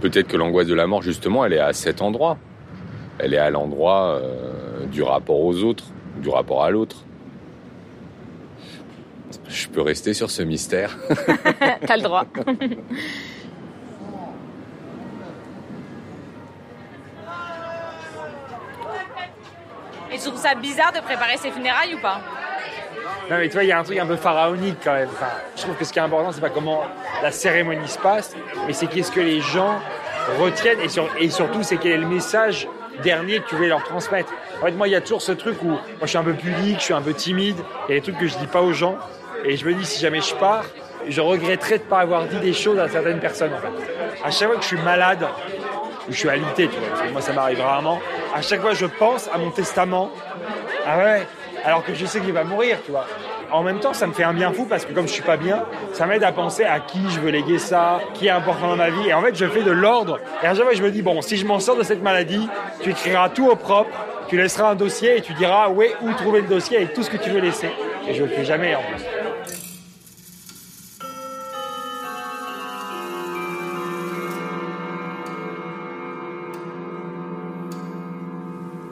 Peut-être 0.00 0.28
que 0.28 0.36
l'angoisse 0.36 0.66
de 0.66 0.74
la 0.74 0.86
mort, 0.86 1.02
justement, 1.02 1.44
elle 1.44 1.52
est 1.52 1.60
à 1.60 1.72
cet 1.72 2.00
endroit. 2.00 2.38
Elle 3.18 3.34
est 3.34 3.38
à 3.38 3.50
l'endroit 3.50 4.14
euh, 4.14 4.86
du 4.86 5.02
rapport 5.02 5.40
aux 5.40 5.62
autres, 5.62 5.84
du 6.22 6.30
rapport 6.30 6.64
à 6.64 6.70
l'autre. 6.70 7.04
Je 9.50 9.68
peux 9.68 9.82
rester 9.82 10.14
sur 10.14 10.30
ce 10.30 10.42
mystère. 10.42 10.96
T'as 11.86 11.96
le 11.96 12.02
droit. 12.02 12.24
Et 20.12 20.16
tu 20.16 20.20
trouves 20.20 20.40
ça 20.40 20.54
bizarre 20.54 20.92
de 20.92 21.00
préparer 21.00 21.36
ses 21.36 21.50
funérailles 21.50 21.94
ou 21.94 22.00
pas? 22.00 22.20
Non, 23.28 23.38
mais 23.38 23.48
tu 23.48 23.54
vois, 23.54 23.64
il 23.64 23.68
y 23.68 23.72
a 23.72 23.78
un 23.78 23.82
truc 23.82 23.98
un 23.98 24.06
peu 24.06 24.16
pharaonique 24.16 24.78
quand 24.82 24.92
même. 24.92 25.08
je 25.56 25.62
trouve 25.62 25.76
que 25.76 25.84
ce 25.84 25.92
qui 25.92 25.98
est 25.98 26.02
important, 26.02 26.32
c'est 26.32 26.40
pas 26.40 26.50
comment 26.50 26.84
la 27.22 27.30
cérémonie 27.30 27.88
se 27.88 27.98
passe, 27.98 28.34
mais 28.66 28.72
c'est 28.72 28.86
qu'est-ce 28.86 29.12
que 29.12 29.20
les 29.20 29.40
gens 29.40 29.80
retiennent 30.38 30.80
et, 30.80 31.24
et 31.24 31.30
surtout, 31.30 31.62
c'est 31.62 31.76
quel 31.76 31.92
est 31.92 31.98
le 31.98 32.06
message 32.06 32.68
dernier 33.02 33.40
que 33.40 33.48
tu 33.48 33.54
veux 33.56 33.68
leur 33.68 33.82
transmettre. 33.84 34.32
En 34.60 34.66
fait, 34.66 34.72
moi, 34.72 34.88
il 34.88 34.92
y 34.92 34.96
a 34.96 35.00
toujours 35.00 35.22
ce 35.22 35.32
truc 35.32 35.62
où 35.62 35.68
moi, 35.68 35.80
je 36.02 36.06
suis 36.06 36.18
un 36.18 36.24
peu 36.24 36.34
pudique, 36.34 36.78
je 36.78 36.84
suis 36.84 36.94
un 36.94 37.02
peu 37.02 37.14
timide. 37.14 37.56
Il 37.88 37.94
y 37.94 37.96
a 37.96 38.00
des 38.00 38.02
trucs 38.02 38.18
que 38.18 38.26
je 38.26 38.36
dis 38.36 38.46
pas 38.46 38.62
aux 38.62 38.72
gens. 38.72 38.98
Et 39.44 39.56
je 39.56 39.64
me 39.66 39.74
dis, 39.74 39.84
si 39.84 40.00
jamais 40.00 40.20
je 40.20 40.34
pars, 40.34 40.64
je 41.08 41.20
regretterais 41.20 41.78
de 41.78 41.84
pas 41.84 42.00
avoir 42.00 42.24
dit 42.24 42.38
des 42.38 42.52
choses 42.52 42.78
à 42.78 42.88
certaines 42.88 43.20
personnes, 43.20 43.52
en 43.54 43.58
fait. 43.58 44.24
À 44.24 44.30
chaque 44.30 44.48
fois 44.48 44.56
que 44.56 44.62
je 44.62 44.68
suis 44.68 44.82
malade, 44.82 45.26
ou 46.08 46.12
je 46.12 46.16
suis 46.16 46.28
alité, 46.28 46.68
tu 46.68 46.78
vois, 46.78 46.88
parce 46.88 47.02
que 47.02 47.12
moi, 47.12 47.20
ça 47.20 47.32
m'arrive 47.32 47.60
rarement, 47.60 48.00
à 48.34 48.42
chaque 48.42 48.60
fois, 48.60 48.74
je 48.74 48.86
pense 48.86 49.28
à 49.32 49.38
mon 49.38 49.50
testament. 49.50 50.10
Ah 50.86 50.98
ouais, 50.98 51.26
alors 51.64 51.84
que 51.84 51.94
je 51.94 52.06
sais 52.06 52.20
qu'il 52.20 52.32
va 52.32 52.44
mourir, 52.44 52.78
tu 52.84 52.90
vois. 52.90 53.06
En 53.52 53.62
même 53.62 53.80
temps, 53.80 53.92
ça 53.92 54.06
me 54.06 54.12
fait 54.12 54.22
un 54.22 54.32
bien 54.32 54.52
fou 54.52 54.64
parce 54.64 54.84
que 54.84 54.92
comme 54.92 55.08
je 55.08 55.12
suis 55.12 55.22
pas 55.22 55.36
bien, 55.36 55.64
ça 55.92 56.06
m'aide 56.06 56.22
à 56.22 56.30
penser 56.30 56.62
à 56.62 56.78
qui 56.78 57.00
je 57.10 57.18
veux 57.18 57.30
léguer 57.30 57.58
ça, 57.58 58.00
qui 58.14 58.28
est 58.28 58.30
important 58.30 58.68
dans 58.68 58.76
ma 58.76 58.90
vie. 58.90 59.08
Et 59.08 59.14
en 59.14 59.20
fait, 59.22 59.34
je 59.34 59.46
fais 59.46 59.62
de 59.62 59.72
l'ordre. 59.72 60.20
Et 60.42 60.46
à 60.46 60.54
chaque 60.54 60.62
fois, 60.62 60.72
je 60.72 60.82
me 60.82 60.90
dis, 60.90 61.02
bon, 61.02 61.20
si 61.20 61.36
je 61.36 61.44
m'en 61.44 61.58
sors 61.58 61.76
de 61.76 61.82
cette 61.82 62.02
maladie, 62.02 62.48
tu 62.80 62.90
écriras 62.90 63.28
tout 63.30 63.48
au 63.48 63.56
propre, 63.56 63.90
tu 64.28 64.36
laisseras 64.36 64.70
un 64.70 64.74
dossier 64.76 65.16
et 65.16 65.20
tu 65.20 65.32
diras, 65.32 65.68
ouais, 65.68 65.92
où 66.00 66.12
trouver 66.12 66.42
le 66.42 66.46
dossier 66.46 66.76
avec 66.76 66.94
tout 66.94 67.02
ce 67.02 67.10
que 67.10 67.16
tu 67.16 67.30
veux 67.30 67.40
laisser. 67.40 67.70
Et 68.08 68.14
je 68.14 68.22
le 68.22 68.28
fais 68.28 68.44
jamais, 68.44 68.76
en 68.76 68.82
plus. 68.82 69.19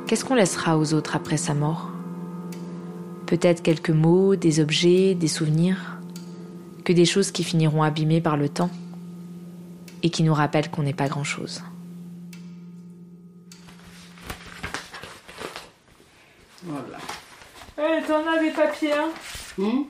Qu'est-ce 0.08 0.24
qu'on 0.24 0.36
laissera 0.36 0.78
aux 0.78 0.94
autres 0.94 1.16
après 1.16 1.36
sa 1.36 1.52
mort? 1.52 1.90
Peut-être 3.26 3.62
quelques 3.62 3.90
mots, 3.90 4.36
des 4.36 4.58
objets, 4.58 5.14
des 5.14 5.28
souvenirs, 5.28 5.98
que 6.86 6.94
des 6.94 7.04
choses 7.04 7.30
qui 7.30 7.44
finiront 7.44 7.82
abîmées 7.82 8.22
par 8.22 8.38
le 8.38 8.48
temps 8.48 8.70
et 10.02 10.08
qui 10.08 10.22
nous 10.22 10.32
rappellent 10.32 10.70
qu'on 10.70 10.82
n'est 10.82 10.94
pas 10.94 11.08
grand-chose? 11.08 11.62
Voilà. 16.62 16.98
Eh, 17.76 18.02
t'en 18.06 18.26
as 18.26 18.40
des 18.40 18.50
papiers, 18.52 18.94
hein? 18.94 19.10
Hmm? 19.58 19.82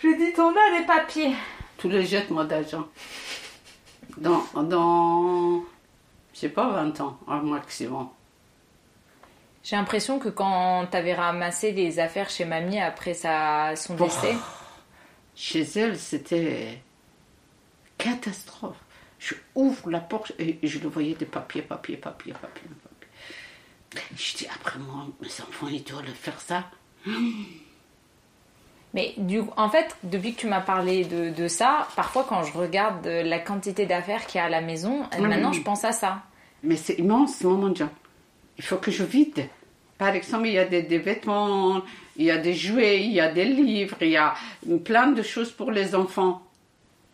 J'ai 0.00 0.16
dit 0.16 0.32
t'en 0.36 0.50
as 0.50 0.78
des 0.78 0.86
papiers. 0.86 1.34
Tous 1.78 1.88
les 1.88 2.06
jettes-moi 2.06 2.44
d'argent. 2.44 2.86
Dans, 4.18 4.44
dans, 4.62 5.64
je 6.32 6.38
sais 6.38 6.48
pas, 6.48 6.70
20 6.70 7.00
ans, 7.00 7.18
un 7.26 7.42
maximum. 7.42 8.06
J'ai 9.64 9.76
l'impression 9.76 10.18
que 10.18 10.28
quand 10.28 10.86
tu 10.90 10.96
avais 10.96 11.14
ramassé 11.14 11.72
les 11.72 11.98
affaires 11.98 12.28
chez 12.28 12.44
mamie 12.44 12.78
après 12.80 13.14
sa, 13.14 13.74
son 13.76 13.94
décès. 13.94 14.34
chez 15.34 15.62
elle, 15.76 15.98
c'était 15.98 16.82
catastrophe. 17.96 18.76
Je 19.18 19.34
ouvre 19.54 19.88
la 19.90 20.00
porte 20.00 20.32
et 20.38 20.58
je 20.62 20.78
le 20.80 20.88
voyais 20.88 21.14
des 21.14 21.24
papiers, 21.24 21.62
papiers, 21.62 21.96
papiers, 21.96 22.34
papiers, 22.34 22.68
papiers. 22.82 24.04
Je 24.16 24.36
dis, 24.36 24.46
après 24.54 24.78
moi, 24.78 25.06
mes 25.22 25.28
enfants, 25.28 25.68
ils 25.70 25.82
doivent 25.82 26.04
faire 26.12 26.38
ça. 26.42 26.64
Mais 28.92 29.14
du, 29.16 29.40
en 29.56 29.70
fait, 29.70 29.96
depuis 30.02 30.34
que 30.34 30.40
tu 30.40 30.46
m'as 30.46 30.60
parlé 30.60 31.04
de, 31.04 31.30
de 31.30 31.48
ça, 31.48 31.88
parfois 31.96 32.24
quand 32.28 32.42
je 32.44 32.52
regarde 32.52 33.06
la 33.06 33.38
quantité 33.38 33.86
d'affaires 33.86 34.26
qu'il 34.26 34.38
y 34.38 34.42
a 34.42 34.44
à 34.44 34.48
la 34.50 34.60
maison, 34.60 35.08
Oui. 35.18 35.26
maintenant 35.26 35.52
je 35.52 35.62
pense 35.62 35.84
à 35.84 35.92
ça. 35.92 36.22
Mais 36.62 36.76
c'est 36.76 36.94
immense, 36.94 37.42
mon 37.42 37.68
Dieu. 37.70 37.88
Il 38.58 38.64
faut 38.64 38.76
que 38.76 38.90
je 38.90 39.04
vide. 39.04 39.48
Par 39.98 40.08
exemple, 40.08 40.46
il 40.46 40.54
y 40.54 40.58
a 40.58 40.64
des, 40.64 40.82
des 40.82 40.98
vêtements, 40.98 41.82
il 42.16 42.24
y 42.24 42.30
a 42.30 42.38
des 42.38 42.54
jouets, 42.54 43.04
il 43.04 43.12
y 43.12 43.20
a 43.20 43.32
des 43.32 43.44
livres, 43.44 43.96
il 44.00 44.08
y 44.08 44.16
a 44.16 44.34
plein 44.84 45.08
de 45.08 45.22
choses 45.22 45.52
pour 45.52 45.70
les 45.70 45.94
enfants. 45.94 46.42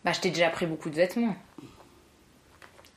Bah, 0.03 0.13
je 0.13 0.19
t'ai 0.19 0.29
déjà 0.29 0.49
pris 0.49 0.65
beaucoup 0.65 0.89
de 0.89 0.95
vêtements. 0.95 1.35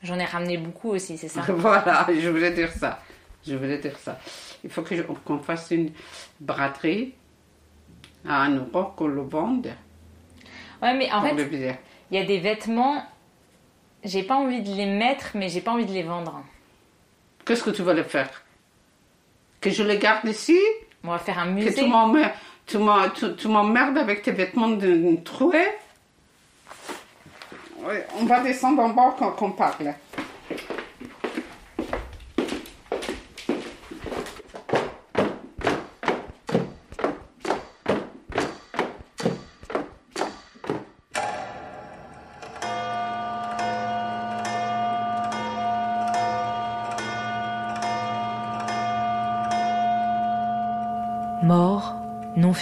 J'en 0.01 0.19
ai 0.19 0.25
ramené 0.25 0.57
beaucoup 0.57 0.89
aussi, 0.91 1.17
c'est 1.17 1.27
ça 1.27 1.41
Voilà, 1.49 2.07
je 2.09 2.29
voulais 2.29 2.51
dire 2.51 2.71
ça. 2.71 3.01
Je 3.45 3.55
voulais 3.55 3.77
dire 3.77 3.97
ça. 3.97 4.19
Il 4.63 4.69
faut 4.69 4.83
qu'on 5.23 5.39
fasse 5.39 5.69
une 5.71 5.91
braderie 6.39 7.13
à 8.27 8.43
un 8.43 8.55
euro, 8.55 8.85
qu'on 8.95 9.07
le 9.07 9.21
vende. 9.21 9.71
Ouais, 10.81 10.95
mais 10.95 11.11
en 11.11 11.21
fait, 11.21 11.35
il 12.11 12.17
y 12.17 12.19
a 12.19 12.25
des 12.25 12.39
vêtements, 12.39 13.03
j'ai 14.03 14.23
pas 14.23 14.35
envie 14.35 14.61
de 14.61 14.69
les 14.69 14.85
mettre, 14.87 15.31
mais 15.35 15.49
j'ai 15.49 15.61
pas 15.61 15.71
envie 15.71 15.85
de 15.85 15.93
les 15.93 16.03
vendre. 16.03 16.43
Qu'est-ce 17.45 17.63
que 17.63 17.69
tu 17.69 17.83
veux 17.83 17.93
le 17.93 18.03
faire? 18.03 18.29
Que 19.61 19.69
je 19.69 19.83
les 19.83 19.97
garde 19.97 20.25
ici? 20.27 20.59
On 21.03 21.09
va 21.09 21.19
faire 21.19 21.37
un 21.39 21.45
Que 21.47 21.51
musée. 21.51 21.73
tu 21.75 21.87
m'emmer- 21.87 22.31
tu 22.65 23.47
m'emmerdes 23.47 23.97
avec 23.97 24.23
tes 24.23 24.31
vêtements 24.31 24.69
de 24.69 24.87
Ouais, 27.83 28.07
On 28.19 28.25
va 28.25 28.39
descendre 28.41 28.81
en 28.81 28.89
bas 28.89 29.15
quand 29.19 29.35
on 29.41 29.51
parle. 29.51 29.93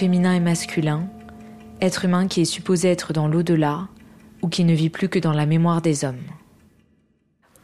Féminin 0.03 0.33
et 0.33 0.41
masculin, 0.41 1.07
être 1.79 2.03
humain 2.03 2.27
qui 2.27 2.41
est 2.41 2.45
supposé 2.45 2.91
être 2.91 3.13
dans 3.13 3.29
l'au-delà 3.29 3.87
ou 4.41 4.49
qui 4.49 4.65
ne 4.65 4.73
vit 4.73 4.89
plus 4.89 5.07
que 5.07 5.17
dans 5.17 5.31
la 5.31 5.45
mémoire 5.45 5.81
des 5.81 6.03
hommes. 6.03 6.25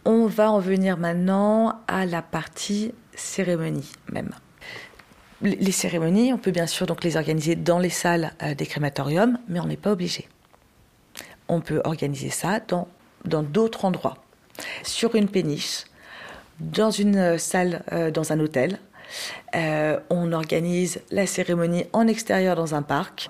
On 0.06 0.26
va 0.26 0.50
en 0.50 0.60
venir 0.60 0.96
maintenant 0.96 1.82
à 1.90 2.06
la 2.06 2.22
partie 2.22 2.94
cérémonie 3.14 3.92
même. 4.10 4.30
Les 5.42 5.74
cérémonies, 5.74 6.32
on 6.32 6.38
peut 6.38 6.52
bien 6.52 6.66
sûr 6.66 6.86
donc 6.86 7.04
les 7.04 7.18
organiser 7.18 7.58
dans 7.58 7.78
les 7.78 7.90
salles 7.90 8.32
euh, 8.42 8.56
des 8.56 8.66
crématoriums, 8.66 9.38
mais 9.50 9.60
on 9.60 9.66
n'est 9.66 9.76
pas 9.76 9.92
obligé. 9.92 10.30
On 11.50 11.60
peut 11.60 11.82
organiser 11.84 12.30
ça 12.30 12.62
dans 12.62 12.88
dans 13.26 13.44
d'autres 13.44 13.84
endroits, 13.84 14.24
sur 14.84 15.14
une 15.16 15.28
péniche, 15.28 15.84
dans 16.62 16.90
une 16.90 17.18
euh, 17.18 17.38
salle, 17.38 17.84
euh, 17.92 18.12
dans 18.12 18.32
un 18.32 18.40
hôtel. 18.40 18.80
Euh, 19.56 20.00
on 20.10 20.32
organise 20.32 21.02
la 21.12 21.26
cérémonie 21.26 21.86
en 21.94 22.08
extérieur 22.08 22.56
dans 22.56 22.76
un 22.76 22.82
parc. 22.82 23.30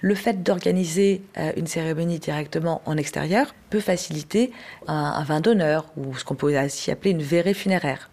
Le 0.00 0.14
fait 0.14 0.42
d'organiser 0.42 1.22
euh, 1.38 1.52
une 1.56 1.66
cérémonie 1.66 2.18
directement 2.18 2.82
en 2.86 2.96
extérieur 2.96 3.54
peut 3.70 3.80
faciliter 3.80 4.52
un, 4.86 5.22
vin 5.24 5.40
d'honneur 5.40 5.86
ou 5.96 6.16
ce 6.16 6.24
qu'on 6.24 6.34
peut 6.34 6.58
aussi 6.58 6.90
appeler 6.90 7.12
une 7.12 7.22
verrée 7.22 7.54
funéraire. 7.54 8.10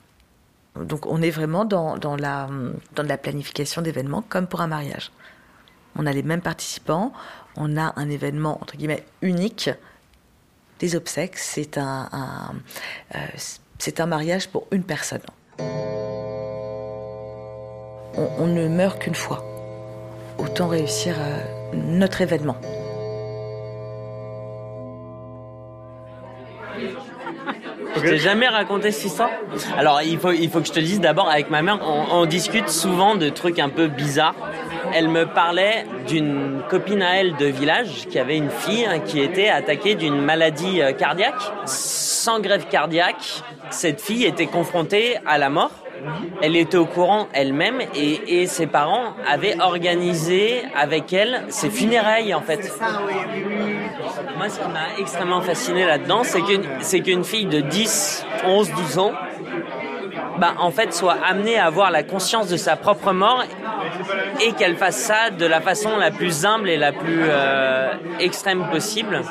Donc 0.75 1.05
on 1.05 1.21
est 1.21 1.31
vraiment 1.31 1.65
dans, 1.65 1.97
la, 2.15 3.17
planification 3.17 3.81
d'événements 3.81 4.23
comme 4.27 4.47
pour 4.47 4.61
un 4.61 4.67
mariage. 4.67 5.11
On 5.97 6.05
a 6.05 6.13
les 6.13 6.23
mêmes 6.23 6.41
participants, 6.41 7.11
on 7.57 7.75
a 7.75 7.93
un 7.97 8.09
événement 8.09 8.61
entre 8.61 8.77
guillemets 8.77 9.03
unique. 9.21 9.69
Des 10.79 10.95
obsèques, 10.95 11.37
c'est 11.37 11.77
un, 11.77 12.09
euh, 13.13 13.19
c'est 13.77 13.99
un 13.99 14.05
mariage 14.05 14.47
pour 14.47 14.67
une 14.71 14.83
personne. 14.83 15.21
On, 18.17 18.47
ne 18.47 18.67
meurt 18.67 18.99
qu'une 18.99 19.15
fois. 19.15 19.43
Autant 20.37 20.67
réussir 20.67 21.15
euh, 21.17 21.39
notre 21.73 22.21
événement. 22.21 22.57
Je 27.95 28.01
t'ai 28.01 28.17
jamais 28.17 28.47
raconté 28.47 28.91
cette 28.91 29.05
histoire? 29.05 29.29
Alors 29.77 30.01
il 30.01 30.17
faut, 30.17 30.29
que 30.29 30.67
je 30.67 30.71
te 30.71 30.79
dise 30.79 30.99
d'abord 30.99 31.29
avec 31.29 31.49
ma 31.49 31.61
mère, 31.61 31.79
on, 31.83 32.21
on 32.21 32.25
discute 32.25 32.69
souvent 32.69 33.15
de 33.15 33.29
trucs 33.29 33.59
un 33.59 33.69
peu 33.69 33.87
bizarres. 33.87 34.35
Elle 34.93 35.07
me 35.07 35.25
parlait 35.25 35.85
d'une 36.07 36.61
copine 36.69 37.01
à 37.01 37.17
elle 37.17 37.35
de 37.37 37.45
village 37.45 38.07
qui 38.09 38.19
avait 38.19 38.35
une 38.35 38.49
fille 38.49 38.87
qui 39.05 39.21
était 39.21 39.47
attaquée 39.47 39.95
d'une 39.95 40.21
maladie 40.21 40.81
euh, 40.81 40.91
cardiaque. 40.91 41.41
Sans 41.65 42.39
grève 42.39 42.65
cardiaque, 42.67 43.43
cette 43.69 44.01
fille 44.01 44.25
était 44.25 44.47
confrontée 44.47 45.17
à 45.25 45.37
la 45.37 45.49
mort. 45.49 45.71
Elle 46.41 46.55
était 46.55 46.77
au 46.77 46.85
courant 46.85 47.27
elle-même 47.33 47.81
et, 47.95 48.47
ses 48.47 48.67
parents 48.67 49.13
avaient 49.27 49.59
organisé 49.59 50.63
avec 50.75 51.13
elle 51.13 51.45
ses 51.49 51.69
funérailles 51.69 52.33
en 52.33 52.41
fait. 52.41 52.71
Moi, 54.37 54.49
ce 54.49 54.59
qui 54.59 54.67
m'a 54.67 54.99
extrêmement 54.99 55.41
fasciné 55.41 55.85
là-dedans, 55.85 56.21
c'est 56.23 56.41
qu'une, 56.41 56.63
c'est 56.79 57.01
qu'une 57.01 57.23
fille 57.23 57.45
de 57.45 57.61
10, 57.61 58.25
11, 58.45 58.71
12 58.71 58.97
ans, 58.99 59.11
bah, 60.41 60.55
en 60.57 60.71
fait, 60.71 60.91
soit 60.91 61.17
amenée 61.23 61.59
à 61.59 61.67
avoir 61.67 61.91
la 61.91 62.01
conscience 62.01 62.47
de 62.47 62.57
sa 62.57 62.75
propre 62.75 63.11
mort 63.11 63.43
et 64.41 64.53
qu'elle 64.53 64.75
fasse 64.75 64.97
ça 64.97 65.29
de 65.29 65.45
la 65.45 65.61
façon 65.61 65.97
la 65.97 66.09
plus 66.09 66.45
humble 66.47 66.67
et 66.67 66.77
la 66.77 66.91
plus 66.91 67.21
euh, 67.25 67.93
extrême 68.19 68.67
possible, 68.71 69.21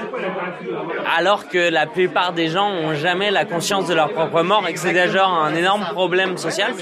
alors 1.16 1.48
que 1.48 1.68
la 1.68 1.86
plupart 1.88 2.32
des 2.32 2.46
gens 2.46 2.70
ont 2.70 2.94
jamais 2.94 3.32
la 3.32 3.44
conscience 3.44 3.88
de 3.88 3.94
leur 3.94 4.12
propre 4.12 4.42
mort 4.42 4.64
et 4.68 4.72
que 4.72 4.78
c'est 4.78 4.92
déjà 4.92 5.26
un 5.26 5.52
énorme 5.52 5.84
problème 5.92 6.38
social. 6.38 6.74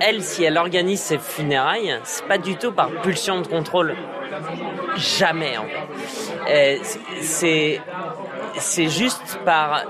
Elle, 0.00 0.20
si 0.20 0.44
elle 0.44 0.58
organise 0.58 1.00
ses 1.00 1.16
funérailles, 1.16 1.98
c'est 2.02 2.26
pas 2.26 2.36
du 2.36 2.56
tout 2.56 2.72
par 2.72 2.90
pulsion 3.02 3.40
de 3.40 3.46
contrôle. 3.46 3.96
Jamais, 4.96 5.56
en 5.56 5.64
fait. 6.46 6.80
C'est 8.58 8.88
juste 8.88 9.38
par 9.46 9.84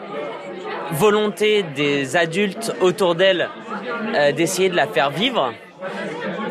volonté 0.93 1.63
des 1.75 2.17
adultes 2.17 2.75
autour 2.81 3.15
d'elle 3.15 3.49
euh, 4.15 4.33
d'essayer 4.33 4.69
de 4.69 4.77
la 4.77 4.87
faire 4.87 5.11
vivre. 5.11 5.53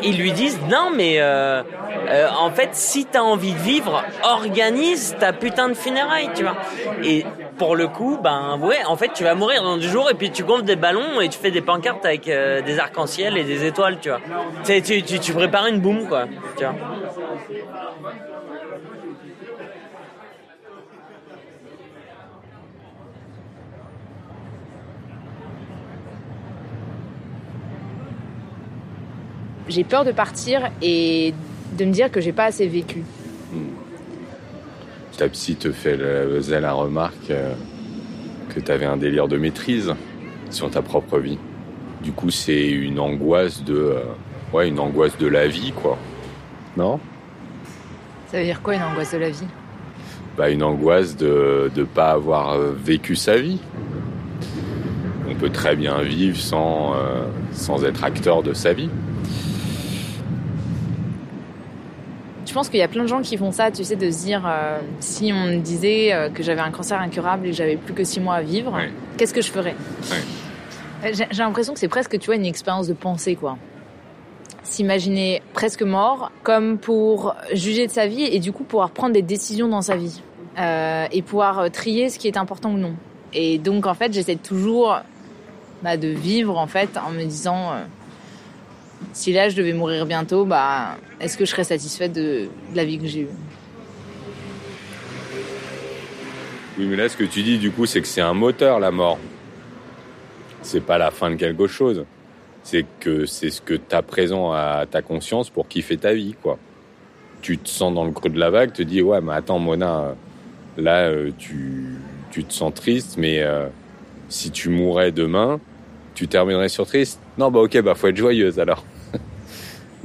Ils 0.02 0.18
lui 0.18 0.32
disent 0.32 0.60
non 0.70 0.90
mais 0.94 1.16
euh, 1.18 1.62
euh, 2.08 2.28
en 2.38 2.50
fait 2.50 2.70
si 2.72 3.06
t'as 3.06 3.22
envie 3.22 3.52
de 3.52 3.58
vivre 3.58 4.04
organise 4.22 5.16
ta 5.18 5.32
putain 5.32 5.68
de 5.68 5.74
funérailles 5.74 6.30
tu 6.34 6.42
vois. 6.42 6.56
Et 7.02 7.24
pour 7.58 7.74
le 7.74 7.88
coup 7.88 8.18
ben 8.22 8.58
ouais 8.60 8.84
en 8.86 8.96
fait 8.96 9.12
tu 9.14 9.24
vas 9.24 9.34
mourir 9.34 9.62
dans 9.62 9.76
deux 9.76 9.88
jours 9.88 10.10
et 10.10 10.14
puis 10.14 10.30
tu 10.30 10.44
gonfles 10.44 10.64
des 10.64 10.76
ballons 10.76 11.20
et 11.20 11.28
tu 11.28 11.38
fais 11.38 11.50
des 11.50 11.62
pancartes 11.62 12.04
avec 12.04 12.24
des 12.24 12.78
arcs-en-ciel 12.78 13.36
et 13.36 13.44
des 13.44 13.64
étoiles 13.64 13.98
tu 14.00 14.10
vois. 14.10 14.20
Tu, 14.64 15.02
tu, 15.02 15.18
tu 15.18 15.32
prépares 15.32 15.66
une 15.66 15.80
boum 15.80 16.06
quoi 16.06 16.26
tu 16.56 16.64
vois 16.64 16.74
J'ai 29.68 29.84
peur 29.84 30.04
de 30.04 30.12
partir 30.12 30.70
et 30.82 31.34
de 31.76 31.84
me 31.84 31.92
dire 31.92 32.10
que 32.10 32.20
j'ai 32.20 32.32
pas 32.32 32.44
assez 32.44 32.66
vécu. 32.66 33.02
Ta 35.16 35.28
psy 35.28 35.56
te 35.56 35.70
fait 35.70 35.96
la, 35.96 36.22
faisait 36.36 36.60
la 36.60 36.72
remarque 36.72 37.30
euh, 37.30 37.54
que 38.54 38.60
tu 38.60 38.70
avais 38.70 38.84
un 38.84 38.96
délire 38.96 39.28
de 39.28 39.36
maîtrise 39.36 39.94
sur 40.50 40.70
ta 40.70 40.82
propre 40.82 41.18
vie. 41.18 41.38
Du 42.02 42.12
coup, 42.12 42.30
c'est 42.30 42.68
une 42.68 42.98
angoisse 42.98 43.62
de, 43.62 43.74
euh, 43.74 44.02
ouais, 44.52 44.68
une 44.68 44.78
angoisse 44.78 45.16
de 45.18 45.26
la 45.26 45.46
vie, 45.46 45.72
quoi. 45.72 45.96
Non? 46.76 46.98
Ça 48.30 48.38
veut 48.38 48.44
dire 48.44 48.60
quoi 48.60 48.74
une 48.74 48.82
angoisse 48.82 49.12
de 49.12 49.18
la 49.18 49.30
vie? 49.30 49.46
Bah, 50.36 50.50
une 50.50 50.64
angoisse 50.64 51.16
de 51.16 51.70
ne 51.76 51.84
pas 51.84 52.10
avoir 52.10 52.54
euh, 52.54 52.72
vécu 52.76 53.14
sa 53.14 53.38
vie. 53.38 53.60
On 55.30 55.34
peut 55.36 55.50
très 55.50 55.76
bien 55.76 56.02
vivre 56.02 56.36
sans, 56.36 56.94
euh, 56.94 57.22
sans 57.52 57.84
être 57.84 58.02
acteur 58.02 58.42
de 58.42 58.52
sa 58.52 58.72
vie. 58.72 58.90
Pense 62.54 62.68
qu'il 62.70 62.78
y 62.78 62.82
a 62.82 62.88
plein 62.88 63.02
de 63.02 63.08
gens 63.08 63.20
qui 63.20 63.36
font 63.36 63.52
ça, 63.52 63.70
tu 63.70 63.84
sais, 63.84 63.96
de 63.96 64.10
se 64.10 64.24
dire 64.24 64.44
euh, 64.46 64.78
si 65.00 65.32
on 65.32 65.44
me 65.46 65.56
disait 65.58 66.12
euh, 66.12 66.28
que 66.30 66.42
j'avais 66.42 66.60
un 66.62 66.70
cancer 66.70 66.98
incurable 67.00 67.46
et 67.46 67.50
que 67.50 67.56
j'avais 67.56 67.76
plus 67.76 67.92
que 67.92 68.04
six 68.04 68.20
mois 68.20 68.36
à 68.36 68.42
vivre, 68.42 68.78
qu'est-ce 69.18 69.34
que 69.34 69.42
je 69.42 69.50
ferais 69.50 69.74
Euh, 71.04 71.12
J'ai 71.12 71.42
l'impression 71.42 71.74
que 71.74 71.80
c'est 71.80 71.88
presque, 71.88 72.18
tu 72.18 72.26
vois, 72.26 72.36
une 72.36 72.46
expérience 72.46 72.86
de 72.88 72.94
pensée, 72.94 73.34
quoi. 73.36 73.58
S'imaginer 74.62 75.42
presque 75.52 75.82
mort, 75.82 76.32
comme 76.42 76.78
pour 76.78 77.34
juger 77.52 77.86
de 77.86 77.92
sa 77.92 78.06
vie 78.06 78.24
et 78.24 78.38
du 78.40 78.50
coup 78.52 78.64
pouvoir 78.64 78.90
prendre 78.90 79.12
des 79.12 79.22
décisions 79.22 79.68
dans 79.68 79.82
sa 79.82 79.96
vie 79.96 80.22
Euh, 80.56 81.06
et 81.10 81.20
pouvoir 81.22 81.68
trier 81.72 82.08
ce 82.10 82.18
qui 82.18 82.28
est 82.28 82.36
important 82.36 82.70
ou 82.72 82.78
non. 82.78 82.94
Et 83.32 83.58
donc, 83.58 83.86
en 83.86 83.94
fait, 83.94 84.12
j'essaie 84.12 84.36
toujours 84.36 85.00
bah, 85.82 85.96
de 85.96 86.06
vivre, 86.06 86.56
en 86.56 86.68
fait, 86.68 86.90
en 86.96 87.10
me 87.10 87.24
disant. 87.24 87.72
Euh, 89.04 89.10
Si 89.12 89.32
là 89.32 89.48
je 89.48 89.56
devais 89.56 89.72
mourir 89.72 90.06
bientôt, 90.06 90.44
bah, 90.44 90.96
est-ce 91.20 91.36
que 91.36 91.44
je 91.44 91.50
serais 91.50 91.64
satisfaite 91.64 92.12
de, 92.12 92.48
la 92.74 92.84
vie 92.84 92.98
que 92.98 93.06
j'ai 93.06 93.20
eue? 93.20 93.28
Oui, 96.78 96.86
mais 96.86 96.96
là, 96.96 97.08
ce 97.08 97.16
que 97.16 97.24
tu 97.24 97.42
dis, 97.42 97.58
du 97.58 97.70
coup, 97.70 97.86
c'est 97.86 98.00
que 98.00 98.08
c'est 98.08 98.20
un 98.20 98.34
moteur, 98.34 98.80
la 98.80 98.90
mort. 98.90 99.18
C'est 100.62 100.80
pas 100.80 100.98
la 100.98 101.12
fin 101.12 101.30
de 101.30 101.36
quelque 101.36 101.68
chose. 101.68 102.04
C'est 102.64 102.84
que 102.98 103.26
c'est 103.26 103.50
ce 103.50 103.60
que 103.60 103.74
tu 103.74 103.94
as 103.94 104.02
présent 104.02 104.52
à 104.52 104.84
ta 104.90 105.00
conscience 105.00 105.50
pour 105.50 105.68
kiffer 105.68 105.96
ta 105.98 106.14
vie, 106.14 106.34
quoi. 106.42 106.58
Tu 107.42 107.58
te 107.58 107.68
sens 107.68 107.94
dans 107.94 108.04
le 108.04 108.10
creux 108.10 108.30
de 108.30 108.40
la 108.40 108.50
vague, 108.50 108.72
te 108.72 108.82
dis, 108.82 109.02
ouais, 109.02 109.20
mais 109.20 109.34
attends, 109.34 109.58
Mona, 109.58 110.16
là, 110.76 111.04
euh, 111.04 111.30
tu, 111.38 111.98
tu 112.32 112.42
te 112.42 112.52
sens 112.52 112.74
triste, 112.74 113.16
mais 113.18 113.42
euh, 113.42 113.68
si 114.28 114.50
tu 114.50 114.68
mourrais 114.70 115.12
demain, 115.12 115.60
tu 116.14 116.26
terminerais 116.26 116.68
sur 116.68 116.86
triste. 116.86 117.20
Non, 117.38 117.50
bah 117.50 117.60
ok, 117.60 117.80
bah 117.82 117.94
faut 117.94 118.08
être 118.08 118.16
joyeuse 118.16 118.58
alors. 118.58 118.82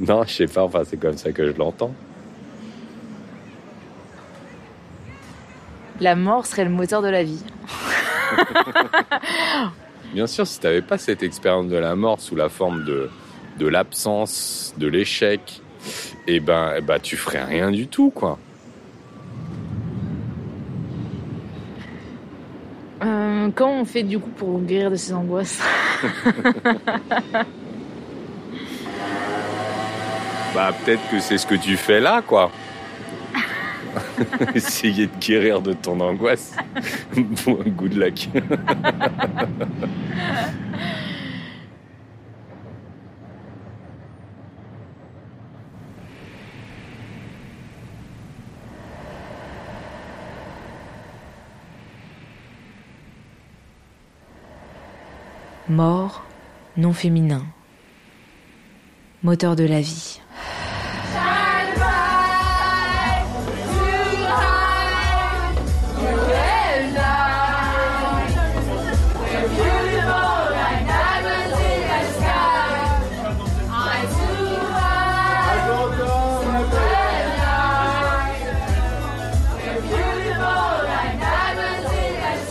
non, 0.00 0.24
je 0.24 0.32
sais 0.32 0.46
pas, 0.46 0.64
enfin, 0.64 0.82
c'est 0.84 0.96
comme 0.96 1.16
ça 1.16 1.32
que 1.32 1.46
je 1.46 1.56
l'entends. 1.56 1.94
La 6.00 6.16
mort 6.16 6.46
serait 6.46 6.64
le 6.64 6.70
moteur 6.70 7.02
de 7.02 7.08
la 7.08 7.22
vie. 7.22 7.44
Bien 10.14 10.26
sûr, 10.26 10.46
si 10.46 10.58
tu 10.58 10.66
n'avais 10.66 10.80
pas 10.80 10.96
cette 10.96 11.22
expérience 11.22 11.68
de 11.68 11.76
la 11.76 11.94
mort 11.94 12.20
sous 12.20 12.34
la 12.34 12.48
forme 12.48 12.84
de, 12.84 13.10
de 13.58 13.66
l'absence, 13.66 14.74
de 14.78 14.86
l'échec, 14.86 15.60
eh 16.26 16.40
ben, 16.40 16.72
eh 16.78 16.80
ben, 16.80 16.98
tu 16.98 17.16
ferais 17.16 17.44
rien 17.44 17.70
du 17.70 17.86
tout, 17.86 18.10
quoi. 18.10 18.38
Euh, 23.02 23.50
comment 23.54 23.80
on 23.80 23.84
fait 23.84 24.02
du 24.02 24.18
coup 24.18 24.30
pour 24.30 24.60
guérir 24.60 24.90
de 24.90 24.96
ces 24.96 25.12
angoisses? 25.12 25.60
Bah, 30.60 30.74
peut-être 30.84 31.08
que 31.10 31.18
c'est 31.20 31.38
ce 31.38 31.46
que 31.46 31.54
tu 31.54 31.74
fais 31.78 32.00
là, 32.00 32.20
quoi. 32.20 32.50
Essayer 34.54 35.06
de 35.06 35.16
guérir 35.18 35.62
de 35.62 35.72
ton 35.72 35.98
angoisse. 36.00 36.54
bon, 37.46 37.64
good 37.64 37.94
luck. 37.94 38.28
Mort, 55.70 56.22
non 56.76 56.92
féminin. 56.92 57.46
Moteur 59.22 59.56
de 59.56 59.64
la 59.64 59.80
vie. 59.80 60.19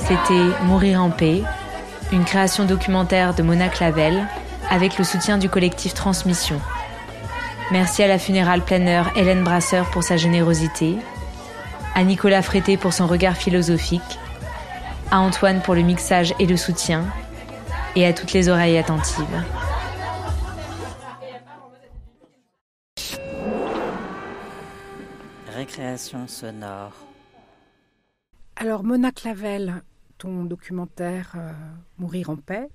C'était 0.09 0.63
Mourir 0.63 1.03
en 1.03 1.11
paix, 1.11 1.43
une 2.11 2.25
création 2.25 2.65
documentaire 2.65 3.35
de 3.35 3.43
Mona 3.43 3.69
Clavel 3.69 4.25
avec 4.67 4.97
le 4.97 5.03
soutien 5.03 5.37
du 5.37 5.49
collectif 5.49 5.93
Transmission. 5.93 6.59
Merci 7.71 8.01
à 8.01 8.07
la 8.07 8.17
funérale 8.17 8.63
planeur 8.63 9.15
Hélène 9.15 9.43
Brasseur 9.43 9.87
pour 9.91 10.01
sa 10.01 10.17
générosité, 10.17 10.95
à 11.93 12.03
Nicolas 12.03 12.41
Frété 12.41 12.75
pour 12.75 12.91
son 12.91 13.05
regard 13.05 13.37
philosophique, 13.37 14.01
à 15.11 15.19
Antoine 15.19 15.61
pour 15.61 15.75
le 15.75 15.83
mixage 15.83 16.33
et 16.39 16.47
le 16.47 16.57
soutien, 16.57 17.05
et 17.95 18.07
à 18.07 18.11
toutes 18.11 18.33
les 18.33 18.49
oreilles 18.49 18.79
attentives. 18.79 19.43
Récréation 25.55 26.27
sonore. 26.27 26.93
Alors, 28.55 28.83
Mona 28.83 29.11
Clavel, 29.11 29.83
ton 30.19 30.43
documentaire 30.43 31.33
euh, 31.35 31.51
Mourir 31.97 32.29
en 32.29 32.35
paix, 32.35 32.67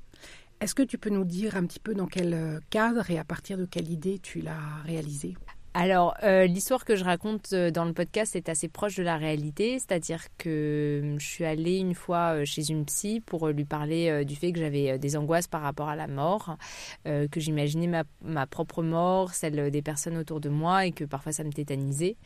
est-ce 0.61 0.75
que 0.75 0.83
tu 0.83 0.99
peux 0.99 1.11
nous 1.11 1.25
dire 1.25 1.57
un 1.57 1.65
petit 1.67 1.79
peu 1.79 1.95
dans 1.95 2.07
quel 2.07 2.35
euh, 2.35 2.59
cadre 2.71 3.09
et 3.11 3.19
à 3.19 3.25
partir 3.25 3.57
de 3.57 3.67
quelle 3.67 3.89
idée 3.89 4.19
tu 4.19 4.41
l'as 4.41 4.83
réalisé? 4.85 5.37
Alors, 5.77 6.15
euh, 6.23 6.47
l'histoire 6.47 6.85
que 6.85 6.95
je 6.95 7.03
raconte 7.03 7.53
dans 7.53 7.85
le 7.85 7.93
podcast 7.93 8.37
est 8.37 8.49
assez 8.49 8.69
proche 8.69 8.95
de 8.95 9.03
la 9.03 9.17
réalité, 9.17 9.79
c'est-à-dire 9.81 10.23
que 10.39 11.17
je 11.19 11.27
suis 11.27 11.45
allée 11.45 11.79
une 11.79 11.97
fois 11.97 12.45
chez 12.45 12.71
une 12.71 12.85
psy 12.85 13.21
pour 13.21 13.49
lui 13.49 13.65
parler 13.65 14.25
du 14.25 14.37
fait 14.37 14.53
que 14.53 14.61
j'avais 14.61 15.01
des 15.01 15.17
angoisses 15.17 15.49
par 15.49 15.63
rapport 15.63 15.89
à 15.89 15.97
la 15.97 16.07
mort, 16.07 16.57
que 17.05 17.41
j'imaginais 17.41 17.89
ma, 17.89 18.05
ma, 18.23 18.47
propre 18.47 18.85
mort, 18.85 19.35
celle 19.35 19.73
des 19.73 19.83
personnes 19.83 20.17
autour 20.17 20.41
de 20.41 20.49
moi 20.49 20.87
et 20.87 20.93
que 20.93 21.03
parfois 21.03 21.33
ça 21.33 21.43
me 21.43 21.53
tétanisait. 21.53 22.19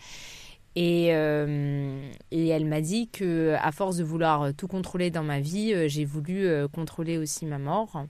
Et, 0.81 1.09
euh, 1.11 2.09
et, 2.31 2.47
elle 2.47 2.65
m'a 2.65 2.81
dit 2.81 3.09
que 3.09 3.57
à 3.61 3.73
force 3.73 3.97
de 3.97 4.05
vouloir 4.05 4.55
tout 4.55 4.69
contrôler 4.69 5.11
dans 5.11 5.25
ma 5.25 5.41
vie, 5.41 5.75
euh, 5.75 5.89
j'ai 5.89 6.05
voulu 6.05 6.47
euh, 6.47 6.69
contrôler 6.69 7.19
aussi 7.19 7.47
ma 7.47 7.59
mort. 7.59 8.05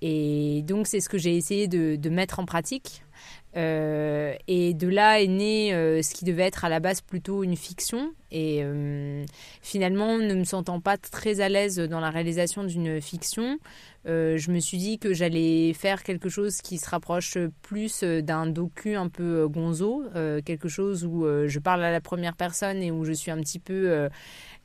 Et 0.00 0.62
donc 0.62 0.86
c'est 0.86 1.00
ce 1.00 1.10
que 1.10 1.18
j'ai 1.18 1.36
essayé 1.36 1.68
de, 1.68 1.96
de, 1.96 2.08
mettre 2.08 2.38
en 2.38 2.46
pratique. 2.46 3.02
et 3.54 4.74
de 4.74 4.88
là 4.88 5.20
est 5.20 5.26
né 5.26 5.70
ce 6.02 6.14
qui 6.14 6.24
devait 6.24 6.44
être 6.44 6.64
à 6.64 6.70
la 6.70 6.80
base 6.80 7.02
plutôt 7.02 7.44
une 7.44 7.56
fiction. 7.56 8.14
Et 8.30 8.62
finalement, 9.60 10.16
ne 10.16 10.34
me 10.34 10.44
sentant 10.44 10.80
pas 10.80 10.96
très 10.96 11.40
à 11.40 11.48
l'aise 11.50 11.78
dans 11.78 12.00
la 12.00 12.10
réalisation 12.10 12.62
d'une 12.62 13.02
fiction, 13.02 13.58
euh, 14.06 14.38
je 14.38 14.50
me 14.50 14.60
suis 14.60 14.78
dit 14.78 14.98
que 14.98 15.12
j'allais 15.12 15.72
faire 15.74 16.02
quelque 16.02 16.28
chose 16.28 16.62
qui 16.62 16.78
se 16.78 16.88
rapproche 16.88 17.36
plus 17.62 18.02
euh, 18.02 18.22
d'un 18.22 18.46
docu 18.46 18.94
un 18.94 19.08
peu 19.08 19.42
euh, 19.42 19.48
gonzo, 19.48 20.04
quelque 20.44 20.68
chose 20.68 21.04
où 21.04 21.26
je 21.46 21.58
parle 21.58 21.84
à 21.84 21.90
la 21.90 22.00
première 22.00 22.36
personne 22.36 22.82
et 22.82 22.90
où 22.90 23.04
je 23.04 23.12
suis 23.12 23.30
un 23.30 23.38
petit 23.38 23.58
peu 23.58 24.08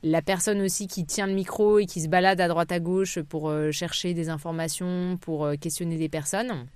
la 0.02 0.22
personne 0.22 0.60
aussi 0.60 0.86
qui 0.86 1.04
tient 1.04 1.26
le 1.26 1.34
micro 1.34 1.78
et 1.78 1.86
qui 1.86 2.00
se 2.00 2.08
balade 2.08 2.40
à 2.40 2.48
droite 2.48 2.72
à 2.72 2.80
gauche 2.80 3.20
pour 3.20 3.52
chercher 3.72 4.14
des 4.14 4.28
informations, 4.28 5.16
pour 5.20 5.48
questionner 5.60 5.96
des 5.96 6.08
personnes. 6.08 6.66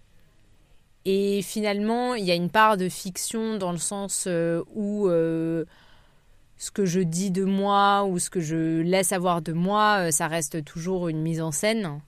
Et 1.05 1.42
finalement, 1.42 2.14
il 2.14 2.25
y 2.25 2.31
a 2.31 2.35
une 2.35 2.51
part 2.51 2.77
de 2.77 2.88
fiction 2.88 3.57
dans 3.57 3.73
le 3.73 3.79
sens 3.79 4.29
où 4.75 5.09
ce 5.09 6.71
que 6.73 6.85
je 6.85 7.01
dis 7.01 7.31
de 7.31 7.44
moi 7.44 8.05
ou 8.05 8.18
ce 8.18 8.31
que 8.31 8.40
je 8.40 8.81
laisse 8.83 9.12
avoir 9.12 9.42
de 9.42 9.53
moi, 9.53 10.11
ça 10.12 10.29
reste 10.29 10.64
toujours 10.64 11.09
une 11.09 11.21
mise 11.21 11.40
en 11.40 11.53
scène. 11.53 12.01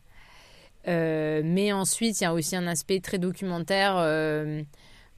Euh, 0.88 1.42
mais 1.44 1.72
ensuite, 1.72 2.20
il 2.20 2.24
y 2.24 2.26
a 2.26 2.32
aussi 2.32 2.56
un 2.56 2.66
aspect 2.66 3.00
très 3.00 3.18
documentaire 3.18 3.96
euh, 3.98 4.62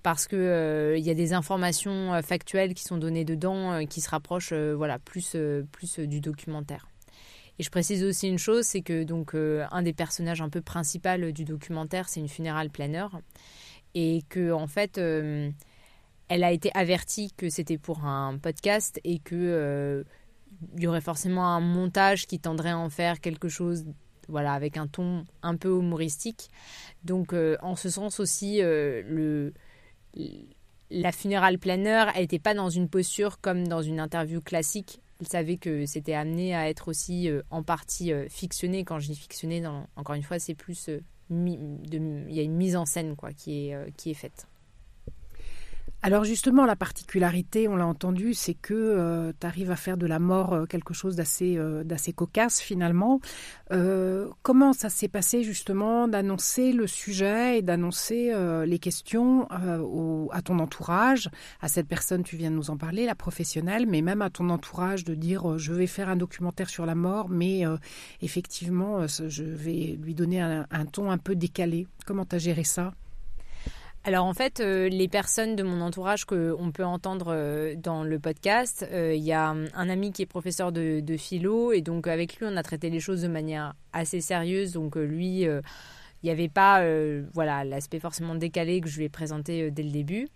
parce 0.03 0.27
que 0.27 0.37
euh, 0.37 0.99
il 0.99 1.05
y 1.05 1.11
a 1.11 1.15
des 1.15 1.33
informations 1.33 2.21
factuelles 2.23 2.75
qui 2.75 2.83
sont 2.83 2.99
données 2.99 3.25
dedans 3.25 3.87
qui 3.87 4.01
se 4.01 4.11
rapprochent 4.11 4.53
voilà 4.53 4.99
plus 4.99 5.37
plus 5.71 5.99
du 6.01 6.21
documentaire. 6.21 6.89
Et 7.59 7.63
je 7.63 7.71
précise 7.71 8.03
aussi 8.03 8.29
une 8.29 8.39
chose, 8.39 8.65
c'est 8.65 8.81
que 8.81 9.05
donc 9.05 9.35
un 9.35 9.83
des 9.83 9.93
personnages 9.93 10.41
un 10.41 10.49
peu 10.49 10.61
principaux 10.61 11.31
du 11.33 11.45
documentaire, 11.45 12.09
c'est 12.09 12.21
une 12.21 12.29
funéraire 12.29 12.69
planeur 12.71 13.21
et 13.95 14.23
que 14.29 14.53
en 14.53 14.67
fait 14.67 14.99
elle 14.99 16.45
a 16.45 16.51
été 16.51 16.71
avertie 16.75 17.33
que 17.37 17.51
c'était 17.51 17.79
pour 17.79 18.05
un 18.05 18.39
podcast 18.39 19.01
et 19.05 19.21
que 19.21 20.05
il 20.77 20.83
y 20.83 20.87
aurait 20.87 21.01
forcément 21.01 21.47
un 21.47 21.61
montage 21.61 22.27
qui 22.27 22.41
tendrait 22.41 22.71
à 22.71 22.79
en 22.79 22.91
faire 22.91 23.21
quelque 23.21 23.49
chose 23.49 23.85
voilà, 24.29 24.53
avec 24.53 24.77
un 24.77 24.87
ton 24.87 25.25
un 25.43 25.57
peu 25.57 25.69
humoristique. 25.79 26.51
Donc, 27.05 27.33
euh, 27.33 27.57
en 27.63 27.77
ce 27.77 27.91
sens 27.91 28.21
aussi, 28.21 28.63
euh, 28.63 29.03
le, 29.07 29.53
la 30.91 31.13
funéraire 31.13 31.59
planeur, 31.59 32.09
elle 32.15 32.23
n'était 32.23 32.39
pas 32.39 32.55
dans 32.55 32.71
une 32.71 32.89
posture 32.89 33.41
comme 33.41 33.67
dans 33.67 33.83
une 33.83 34.01
interview 34.01 34.41
classique. 34.41 35.01
Elle 35.21 35.29
savait 35.29 35.57
que 35.57 35.87
c'était 35.87 36.15
amené 36.15 36.55
à 36.55 36.69
être 36.69 36.89
aussi 36.89 37.29
euh, 37.29 37.43
en 37.51 37.63
partie 37.63 38.13
fictionné. 38.29 38.85
Quand 38.85 38.99
je 38.99 39.09
dis 39.09 39.17
fictionné, 39.17 39.63
encore 39.97 40.15
une 40.15 40.23
fois, 40.23 40.39
c'est 40.39 40.55
plus. 40.55 40.89
il 41.31 42.35
y 42.35 42.41
a 42.41 42.43
une 42.43 42.57
mise 42.57 42.77
en 42.77 42.87
scène 42.87 43.17
quoi, 43.17 43.33
qui, 43.33 43.69
est, 43.69 43.97
qui 43.97 44.11
est 44.11 44.15
faite. 44.15 44.47
Alors 46.05 46.25
justement, 46.25 46.67
la 46.67 46.75
particularité, 46.75 47.69
on 47.69 47.77
l'a 47.77 47.87
entendu, 47.87 48.35
c'est 48.35 48.55
que 48.55 48.75
euh, 48.75 49.33
tu 49.39 49.47
arrives 49.47 49.71
à 49.71 49.77
faire 49.77 49.97
de 49.97 50.07
la 50.07 50.19
mort 50.19 50.53
euh, 50.53 50.67
quelque 50.67 50.95
chose 50.95 51.15
d'assez 51.15 51.57
euh, 51.57 51.85
cocasse 52.17 52.61
finalement. 52.61 53.21
comment 54.43 54.73
ça 54.73 54.89
s'est 54.89 55.09
passé 55.09 55.45
justement 55.45 56.09
d'annoncer 56.09 56.73
le 56.73 56.89
sujet 56.89 57.59
et 57.59 57.63
d'annoncer 57.63 58.35
les 58.67 58.79
questions 58.79 59.47
à 59.51 60.43
ton 60.43 60.59
entourage, 60.59 61.31
à 61.61 61.69
cette 61.69 61.87
personne, 61.87 62.23
tu 62.23 62.37
viens 62.37 62.51
de 62.51 62.57
nous 62.57 62.71
en 62.71 62.77
parler, 62.77 63.07
la 63.07 63.15
professionnelle, 63.15 63.87
mais 63.87 64.03
même 64.03 64.21
à 64.21 64.31
ton 64.31 64.51
entourage 64.51 65.05
de 65.05 65.15
dire 65.15 65.59
je 65.59 65.73
vais 65.73 65.87
faire 65.87 66.09
un 66.09 66.17
documentaire 66.17 66.69
sur 66.69 66.85
la 66.85 66.95
mort, 66.95 67.29
mais 67.29 67.63
effectivement, 68.21 69.07
je 69.07 69.45
vais 69.45 69.99
lui 70.03 70.15
donner 70.15 70.41
un, 70.41 70.67
un 70.71 70.85
ton 70.85 71.11
un 71.11 71.19
peu 71.19 71.35
décalé. 71.37 71.87
Comment 72.05 72.27
tu 72.27 72.37
as 72.37 72.39
géré 72.39 72.65
ça? 72.65 72.93
Alors 74.05 74.27
en 74.27 74.35
fait, 74.35 74.59
euh, 74.59 74.89
les 74.89 75.07
personnes 75.07 75.55
de 75.55 75.63
mon 75.63 75.81
entourage 75.81 76.25
qu'on 76.25 76.73
peut 76.75 76.85
entendre 76.85 77.27
euh, 77.29 77.77
dans 77.77 78.03
le 78.03 78.19
podcast, 78.19 78.85
euh, 78.91 79.15
il 79.15 79.23
y 79.23 79.33
a 79.33 79.51
un 79.51 79.89
ami 79.89 80.11
qui 80.11 80.23
est 80.23 80.27
professeur 80.27 80.73
de, 80.73 81.17
philo 81.17 81.73
et 81.73 81.83
donc 81.83 82.09
avec 82.09 82.37
lui 82.37 82.47
on 82.51 82.57
a 82.57 82.63
traité 82.65 82.91
les 82.91 82.99
choses 82.99 83.23
de 83.23 83.29
manière 83.29 83.75
assez 83.93 84.21
sérieuse. 84.21 84.73
Donc 84.73 84.97
lui, 84.97 85.43
il 85.43 85.63
n'y 86.25 86.31
avait 86.31 86.49
pas 86.49 86.83
voilà 87.35 87.65
l'aspect 87.65 88.01
forcément 88.01 88.35
décalé 88.35 88.81
que 88.81 88.89
je 88.89 88.99
lui 88.99 89.05
ai 89.05 89.09
présenté 89.09 89.71
dès 89.71 89.83
le 89.83 89.91
début. 89.91 90.29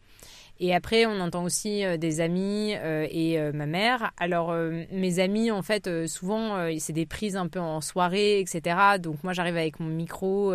Et 0.58 0.74
après, 0.74 1.06
on 1.06 1.18
entend 1.20 1.44
aussi 1.44 1.82
des 1.98 2.20
amis 2.20 2.72
et 2.72 3.38
ma 3.52 3.66
mère. 3.66 4.12
Alors, 4.18 4.54
mes 4.92 5.18
amis, 5.18 5.50
en 5.50 5.62
fait, 5.62 6.06
souvent, 6.06 6.68
c'est 6.78 6.92
des 6.92 7.06
prises 7.06 7.36
un 7.36 7.48
peu 7.48 7.60
en 7.60 7.80
soirée, 7.80 8.40
etc. 8.40 8.98
Donc, 8.98 9.22
moi, 9.24 9.32
j'arrive 9.32 9.56
avec 9.56 9.80
mon 9.80 9.88
micro, 9.88 10.54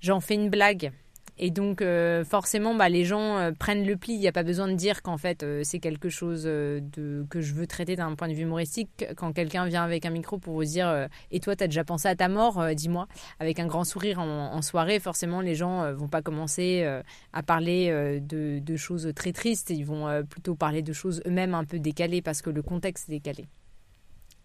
j'en 0.00 0.20
fais 0.20 0.34
une 0.34 0.50
blague. 0.50 0.92
Et 1.38 1.50
donc, 1.50 1.82
euh, 1.82 2.24
forcément, 2.24 2.74
bah, 2.74 2.88
les 2.88 3.04
gens 3.04 3.38
euh, 3.38 3.52
prennent 3.52 3.86
le 3.86 3.96
pli. 3.96 4.14
Il 4.14 4.20
n'y 4.20 4.28
a 4.28 4.32
pas 4.32 4.42
besoin 4.42 4.68
de 4.68 4.74
dire 4.74 5.02
qu'en 5.02 5.16
fait, 5.16 5.42
euh, 5.42 5.62
c'est 5.64 5.78
quelque 5.78 6.08
chose 6.08 6.44
de, 6.44 7.26
que 7.30 7.40
je 7.40 7.54
veux 7.54 7.66
traiter 7.66 7.96
d'un 7.96 8.14
point 8.14 8.28
de 8.28 8.34
vue 8.34 8.42
humoristique. 8.42 9.06
Quand 9.16 9.32
quelqu'un 9.32 9.66
vient 9.66 9.82
avec 9.82 10.04
un 10.04 10.10
micro 10.10 10.38
pour 10.38 10.54
vous 10.54 10.64
dire 10.64 11.08
Et 11.30 11.40
toi, 11.40 11.56
tu 11.56 11.64
as 11.64 11.66
déjà 11.66 11.84
pensé 11.84 12.08
à 12.08 12.14
ta 12.14 12.28
mort 12.28 12.62
Dis-moi. 12.74 13.08
Avec 13.40 13.58
un 13.60 13.66
grand 13.66 13.84
sourire 13.84 14.18
en, 14.18 14.62
soirée, 14.62 15.00
forcément, 15.00 15.40
les 15.40 15.54
gens 15.54 15.92
vont 15.94 16.08
pas 16.08 16.22
commencer 16.22 16.84
à 17.32 17.42
parler 17.42 18.20
de, 18.20 18.58
de, 18.58 18.76
choses 18.76 19.12
très 19.14 19.32
tristes. 19.32 19.70
Ils 19.70 19.84
vont 19.84 20.24
plutôt 20.28 20.54
parler 20.54 20.82
de 20.82 20.92
choses 20.92 21.22
eux-mêmes 21.26 21.54
un 21.54 21.64
peu 21.64 21.78
décalées 21.78 22.22
parce 22.22 22.42
que 22.42 22.50
le 22.50 22.62
contexte 22.62 23.08
est 23.08 23.12
décalé. 23.12 23.46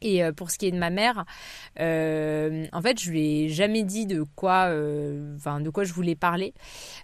Et 0.02 0.24
euh, 0.24 0.32
pour 0.32 0.52
ce 0.52 0.58
qui 0.58 0.68
est 0.68 0.72
de 0.72 0.78
ma 0.78 0.90
mère, 0.90 1.26
euh, 1.80 2.66
en 2.72 2.82
fait, 2.82 3.00
je 3.00 3.10
lui 3.10 3.44
ai 3.44 3.50
jamais 3.50 3.84
dit 3.84 4.06
de 4.06 4.24
quoi, 4.36 4.66
euh, 4.68 5.38
de 5.60 5.70
quoi 5.70 5.84
je 5.84 5.94
voulais 5.94 6.16
parler, 6.16 6.54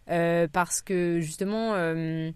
parce 0.08 0.82
que 0.82 1.19
justement, 1.19 1.73
je 1.75 2.32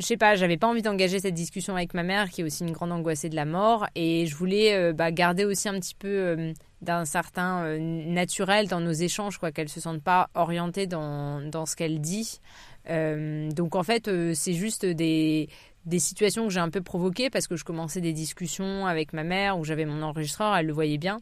sais 0.00 0.16
pas, 0.16 0.36
j'avais 0.36 0.56
pas 0.56 0.66
envie 0.66 0.82
d'engager 0.82 1.20
cette 1.20 1.34
discussion 1.34 1.74
avec 1.74 1.94
ma 1.94 2.02
mère, 2.02 2.28
qui 2.28 2.42
est 2.42 2.44
aussi 2.44 2.64
une 2.64 2.72
grande 2.72 2.92
angoissée 2.92 3.28
de 3.28 3.36
la 3.36 3.44
mort, 3.44 3.86
et 3.94 4.26
je 4.26 4.36
voulais 4.36 4.92
bah, 4.92 5.10
garder 5.10 5.44
aussi 5.44 5.68
un 5.68 5.78
petit 5.80 5.94
peu 5.94 6.52
d'un 6.82 7.04
certain 7.04 7.78
naturel 7.78 8.68
dans 8.68 8.80
nos 8.80 8.92
échanges, 8.92 9.38
quoi, 9.38 9.52
qu'elle 9.52 9.68
se 9.68 9.80
sente 9.80 10.02
pas 10.02 10.28
orientée 10.34 10.86
dans, 10.86 11.40
dans 11.40 11.66
ce 11.66 11.76
qu'elle 11.76 12.00
dit. 12.00 12.40
donc 12.86 13.74
en 13.74 13.82
fait, 13.82 14.10
c'est 14.34 14.54
juste 14.54 14.84
des 14.84 15.48
des 15.86 16.00
situations 16.00 16.46
que 16.46 16.52
j'ai 16.52 16.60
un 16.60 16.68
peu 16.68 16.82
provoquées 16.82 17.30
parce 17.30 17.46
que 17.46 17.56
je 17.56 17.64
commençais 17.64 18.00
des 18.00 18.12
discussions 18.12 18.86
avec 18.86 19.12
ma 19.12 19.22
mère 19.22 19.58
où 19.58 19.64
j'avais 19.64 19.86
mon 19.86 20.02
enregistreur, 20.02 20.54
elle 20.56 20.66
le 20.66 20.72
voyait 20.72 20.98
bien. 20.98 21.20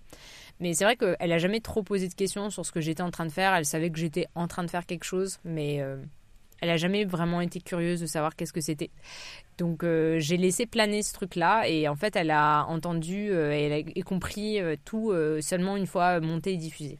Mais 0.60 0.72
c'est 0.72 0.84
vrai 0.84 0.96
qu'elle 0.96 1.28
n'a 1.28 1.38
jamais 1.38 1.60
trop 1.60 1.82
posé 1.82 2.08
de 2.08 2.14
questions 2.14 2.48
sur 2.50 2.64
ce 2.64 2.72
que 2.72 2.80
j'étais 2.80 3.02
en 3.02 3.10
train 3.10 3.26
de 3.26 3.32
faire. 3.32 3.54
Elle 3.54 3.66
savait 3.66 3.90
que 3.90 3.98
j'étais 3.98 4.26
en 4.34 4.48
train 4.48 4.64
de 4.64 4.70
faire 4.70 4.86
quelque 4.86 5.04
chose, 5.04 5.38
mais 5.44 5.82
euh, 5.82 5.96
elle 6.60 6.68
n'a 6.68 6.76
jamais 6.78 7.04
vraiment 7.04 7.40
été 7.42 7.60
curieuse 7.60 8.00
de 8.00 8.06
savoir 8.06 8.36
qu'est-ce 8.36 8.52
que 8.52 8.62
c'était. 8.62 8.90
Donc 9.58 9.84
euh, 9.84 10.18
j'ai 10.18 10.38
laissé 10.38 10.64
planer 10.64 11.02
ce 11.02 11.12
truc-là 11.12 11.68
et 11.68 11.86
en 11.88 11.96
fait 11.96 12.16
elle 12.16 12.30
a 12.30 12.64
entendu 12.66 13.30
euh, 13.30 13.52
et 13.52 13.84
a 13.96 14.02
compris 14.02 14.58
tout 14.84 15.12
seulement 15.40 15.76
une 15.76 15.86
fois 15.86 16.20
monté 16.20 16.54
et 16.54 16.56
diffusé. 16.56 16.98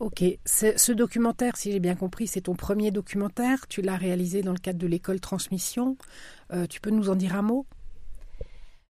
Ok, 0.00 0.22
ce 0.44 0.92
documentaire, 0.92 1.56
si 1.56 1.72
j'ai 1.72 1.80
bien 1.80 1.96
compris, 1.96 2.28
c'est 2.28 2.42
ton 2.42 2.54
premier 2.54 2.92
documentaire. 2.92 3.66
Tu 3.66 3.82
l'as 3.82 3.96
réalisé 3.96 4.42
dans 4.42 4.52
le 4.52 4.58
cadre 4.58 4.78
de 4.78 4.86
l'école 4.86 5.18
Transmission. 5.18 5.96
Euh, 6.52 6.66
tu 6.66 6.80
peux 6.80 6.90
nous 6.90 7.10
en 7.10 7.16
dire 7.16 7.34
un 7.34 7.42
mot? 7.42 7.66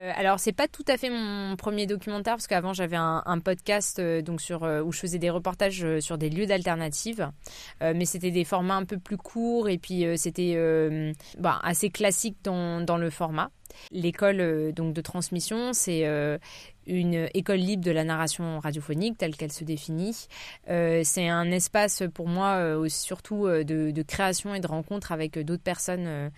Euh, 0.02 0.12
alors 0.14 0.38
c'est 0.38 0.52
pas 0.52 0.68
tout 0.68 0.84
à 0.86 0.98
fait 0.98 1.08
mon 1.08 1.56
premier 1.56 1.86
documentaire 1.86 2.34
parce 2.34 2.46
qu'avant 2.46 2.72
j'avais 2.72 2.96
un, 2.96 3.40
podcast 3.40 3.98
euh, 3.98 4.22
donc 4.22 4.40
sur 4.40 4.62
où 4.62 4.92
je 4.92 4.98
faisais 5.00 5.18
des 5.18 5.30
reportages 5.30 5.98
sur 5.98 6.18
des 6.18 6.30
lieux 6.30 6.46
d'alternatives, 6.46 7.30
mais 7.80 8.04
c'était 8.04 8.30
des 8.30 8.44
formats 8.44 8.76
un 8.76 8.84
peu 8.84 8.98
plus 8.98 9.16
courts 9.16 9.68
et 9.70 9.78
puis 9.78 10.04
c'était 10.16 10.56
bah, 11.38 11.58
assez 11.64 11.88
classique 11.88 12.36
dans, 12.44 12.82
dans, 12.82 12.98
le 12.98 13.10
format. 13.10 13.50
L'école 13.90 14.72
donc 14.72 14.92
de 14.92 15.00
transmission 15.00 15.72
c'est 15.72 16.04
une 16.88 17.28
école 17.34 17.58
libre 17.58 17.84
de 17.84 17.90
la 17.90 18.04
narration 18.04 18.58
radiophonique 18.60 19.18
telle 19.18 19.36
qu'elle 19.36 19.52
se 19.52 19.64
définit. 19.64 20.26
Euh, 20.68 21.02
c'est 21.04 21.28
un 21.28 21.50
espace 21.50 22.02
pour 22.14 22.26
moi 22.26 22.56
euh, 22.56 22.88
surtout 22.88 23.46
euh, 23.46 23.64
de, 23.64 24.02
création 24.02 24.54
et 24.54 24.60
de 24.60 24.66
rencontre 24.66 25.12
avec 25.12 25.38
d'autres 25.38 25.62
personnes 25.62 26.30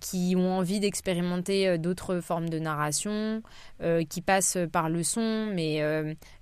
qui 0.00 0.34
ont 0.36 0.58
envie 0.58 0.80
d'expérimenter 0.80 1.78
d'autres 1.78 2.20
formes 2.20 2.48
de 2.48 2.58
narration, 2.58 3.42
qui 4.08 4.22
passent 4.22 4.58
par 4.72 4.88
le 4.88 5.02
son, 5.02 5.46
mais 5.52 5.82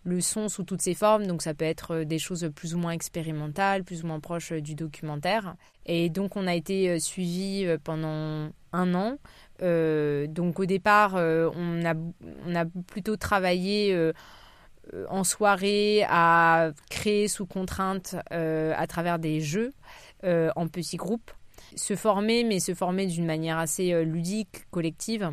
le 0.05 0.21
son 0.21 0.49
sous 0.49 0.63
toutes 0.63 0.83
ses 0.83 0.95
formes, 0.95 1.27
donc 1.27 1.43
ça 1.43 1.55
peut 1.55 1.65
être 1.65 2.05
des 2.05 2.19
choses 2.19 2.51
plus 2.55 2.75
ou 2.75 2.79
moins 2.79 2.93
expérimentales, 2.93 3.85
plus 3.85 4.05
ou 4.05 4.07
moins 4.07 4.21
proches 4.21 4.53
du 4.53 4.75
documentaire. 4.75 5.57
Et 5.87 6.09
donc 6.09 6.37
on 6.37 6.47
a 6.47 6.55
été 6.55 6.99
suivi 7.01 7.67
pendant 7.85 8.51
un 8.73 8.95
an 8.95 9.19
euh, 9.63 10.27
donc 10.27 10.61
au 10.61 10.67
départ, 10.67 11.17
euh, 11.17 11.51
on, 11.55 11.85
a, 11.85 12.65
plutôt 12.87 13.17
travaillé 13.17 13.95
euh, 13.95 14.13
en 15.09 15.25
soirée 15.25 16.05
à 16.09 16.71
créer 16.91 17.29
sous 17.29 17.47
contrainte 17.47 18.17
à 18.31 18.87
travers 18.87 19.19
des 19.19 19.41
jeux 19.41 19.73
en 20.23 20.69
petits 20.69 20.97
groupes. 20.97 21.31
Se 21.77 21.95
former, 21.95 22.45
mais 22.45 22.59
se 22.59 22.75
former 22.75 23.07
d'une 23.07 23.27
manière 23.27 23.59
assez 23.59 24.05
ludique, 24.05 24.65
collective. 24.71 25.33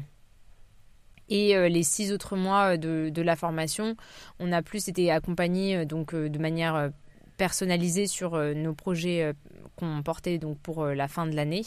Et 1.29 1.56
les 1.69 1.84
six 1.84 2.12
autres 2.12 2.36
mois 2.36 2.75
de, 2.75 3.10
de, 3.10 3.21
la 3.21 3.38
formation, 3.38 3.95
on 4.39 4.51
a 4.51 4.62
plus 4.62 4.89
été 4.89 5.10
accompagnés 5.10 5.86
donc 5.86 6.13
de 6.13 6.38
manière 6.38 6.91
personnalisée 7.38 8.08
sur 8.08 8.38
nos 8.38 8.74
projets 8.74 9.34
qu'on 9.76 10.04
portait 10.04 10.38
donc 10.38 10.58
pour 10.60 10.84
euh, 10.84 10.93
la 10.93 11.08
fin 11.08 11.26
de 11.26 11.36
l'année. 11.36 11.63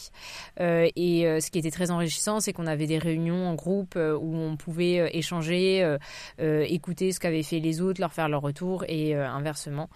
Euh, 0.61 0.89
et 0.97 1.27
euh, 1.27 1.41
ce 1.41 1.51
qui 1.51 1.59
était 1.59 1.71
très 1.71 1.91
enrichissant, 1.91 2.41
c'est 2.41 2.53
qu'on 2.53 2.67
avait 2.67 2.87
des 2.87 2.99
réunions 2.99 3.49
en 3.49 3.55
groupe 3.55 3.97
où 3.97 4.37
on 4.37 4.57
pouvait 4.57 5.11
échanger, 5.17 5.97
écouter 6.39 7.13
ce 7.13 7.21
qu'avaient 7.21 7.43
fait 7.43 7.61
les 7.61 7.81
autres, 7.81 8.01
leur 8.01 8.13
faire 8.13 8.29
leur 8.29 8.43
retour 8.43 8.85
et 8.89 9.15
inversement. 9.15 9.89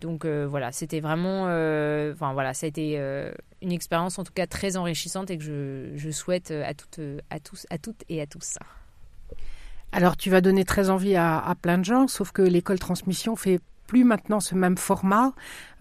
Donc 0.00 0.26
voilà, 0.26 0.72
c'était 0.72 1.00
vraiment, 1.00 1.44
enfin 1.44 2.32
voilà, 2.32 2.54
ça 2.54 2.66
a 2.66 2.68
été 2.68 2.96
une 3.62 3.72
expérience 3.72 4.18
en 4.18 4.24
tout 4.24 4.32
cas 4.32 4.46
très 4.46 4.76
enrichissante 4.76 5.30
et 5.30 5.38
que 5.38 5.92
je, 5.94 6.10
souhaite 6.10 6.50
à 6.50 6.74
toutes, 6.74 7.00
à 7.30 7.40
tous, 7.40 7.66
à 7.70 7.78
toutes 7.78 8.02
et 8.08 8.20
à 8.20 8.26
tous. 8.26 8.58
Alors 9.92 10.16
tu 10.16 10.30
vas 10.30 10.40
donner 10.40 10.64
très 10.64 10.90
envie 10.90 11.16
à 11.16 11.54
plein 11.60 11.78
de 11.78 11.84
gens, 11.84 12.08
sauf 12.08 12.32
que 12.32 12.42
l'école 12.42 12.78
transmission 12.78 13.36
fait 13.36 13.60
maintenant 13.92 14.40
ce 14.40 14.54
même 14.54 14.76
format. 14.76 15.32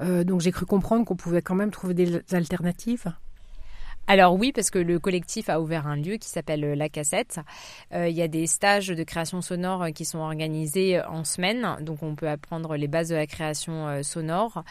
Euh, 0.02 0.24
donc 0.24 0.42
j'ai 0.42 0.52
cru 0.52 0.66
comprendre 0.66 1.06
qu'on 1.06 1.16
pouvait 1.16 1.42
quand 1.42 1.56
même 1.56 1.72
trouver 1.72 1.94
des 1.94 2.22
alternatives. 2.34 3.14
Alors 4.08 4.34
oui, 4.34 4.52
parce 4.52 4.72
que 4.72 4.80
le 4.80 5.00
collectif 5.00 5.48
a 5.48 5.62
ouvert 5.62 5.88
un 5.88 5.96
lieu 5.96 6.18
qui 6.18 6.28
s'appelle 6.28 6.66
euh, 6.66 6.76
La 6.76 6.90
Cassette. 6.90 7.40
Euh, 7.94 8.10
il 8.10 8.16
y 8.16 8.22
a 8.22 8.28
des 8.28 8.46
stages 8.46 8.88
de 8.88 9.04
création 9.04 9.42
sonore 9.42 9.88
qui 9.96 10.04
sont 10.04 10.20
organisés 10.20 11.02
en 11.02 11.24
semaine, 11.24 11.78
donc 11.82 12.04
on 12.04 12.16
peut 12.16 12.28
apprendre 12.28 12.76
les 12.76 12.88
bases 12.88 13.10
de 13.10 13.16
la 13.16 13.28
création 13.28 14.04
sonore, 14.04 14.64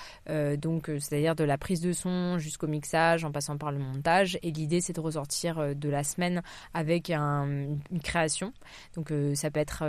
donc 0.58 0.90
c'est-à-dire 0.98 1.34
de 1.34 1.44
la 1.44 1.58
prise 1.58 1.80
de 1.80 1.92
son 1.92 2.38
jusqu'au 2.38 2.66
mixage, 2.66 3.24
en 3.24 3.32
passant 3.32 3.56
par 3.56 3.72
le 3.72 3.78
montage. 3.78 4.38
Et 4.42 4.50
l'idée, 4.50 4.80
c'est 4.80 4.92
de 4.92 5.00
ressortir 5.00 5.74
de 5.74 5.88
la 5.88 6.04
semaine 6.04 6.42
avec 6.74 7.10
une 7.10 7.78
création. 8.02 8.52
Donc 8.94 9.12
ça 9.34 9.50
peut 9.50 9.60
être 9.60 9.84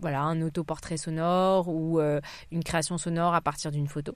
voilà 0.00 0.22
un 0.22 0.42
autoportrait 0.42 0.96
sonore 0.96 1.68
ou 1.68 2.00
une 2.00 2.64
création 2.64 2.98
sonore 2.98 3.34
à 3.34 3.40
partir 3.40 3.70
d'une 3.70 3.88
photo. 3.88 4.14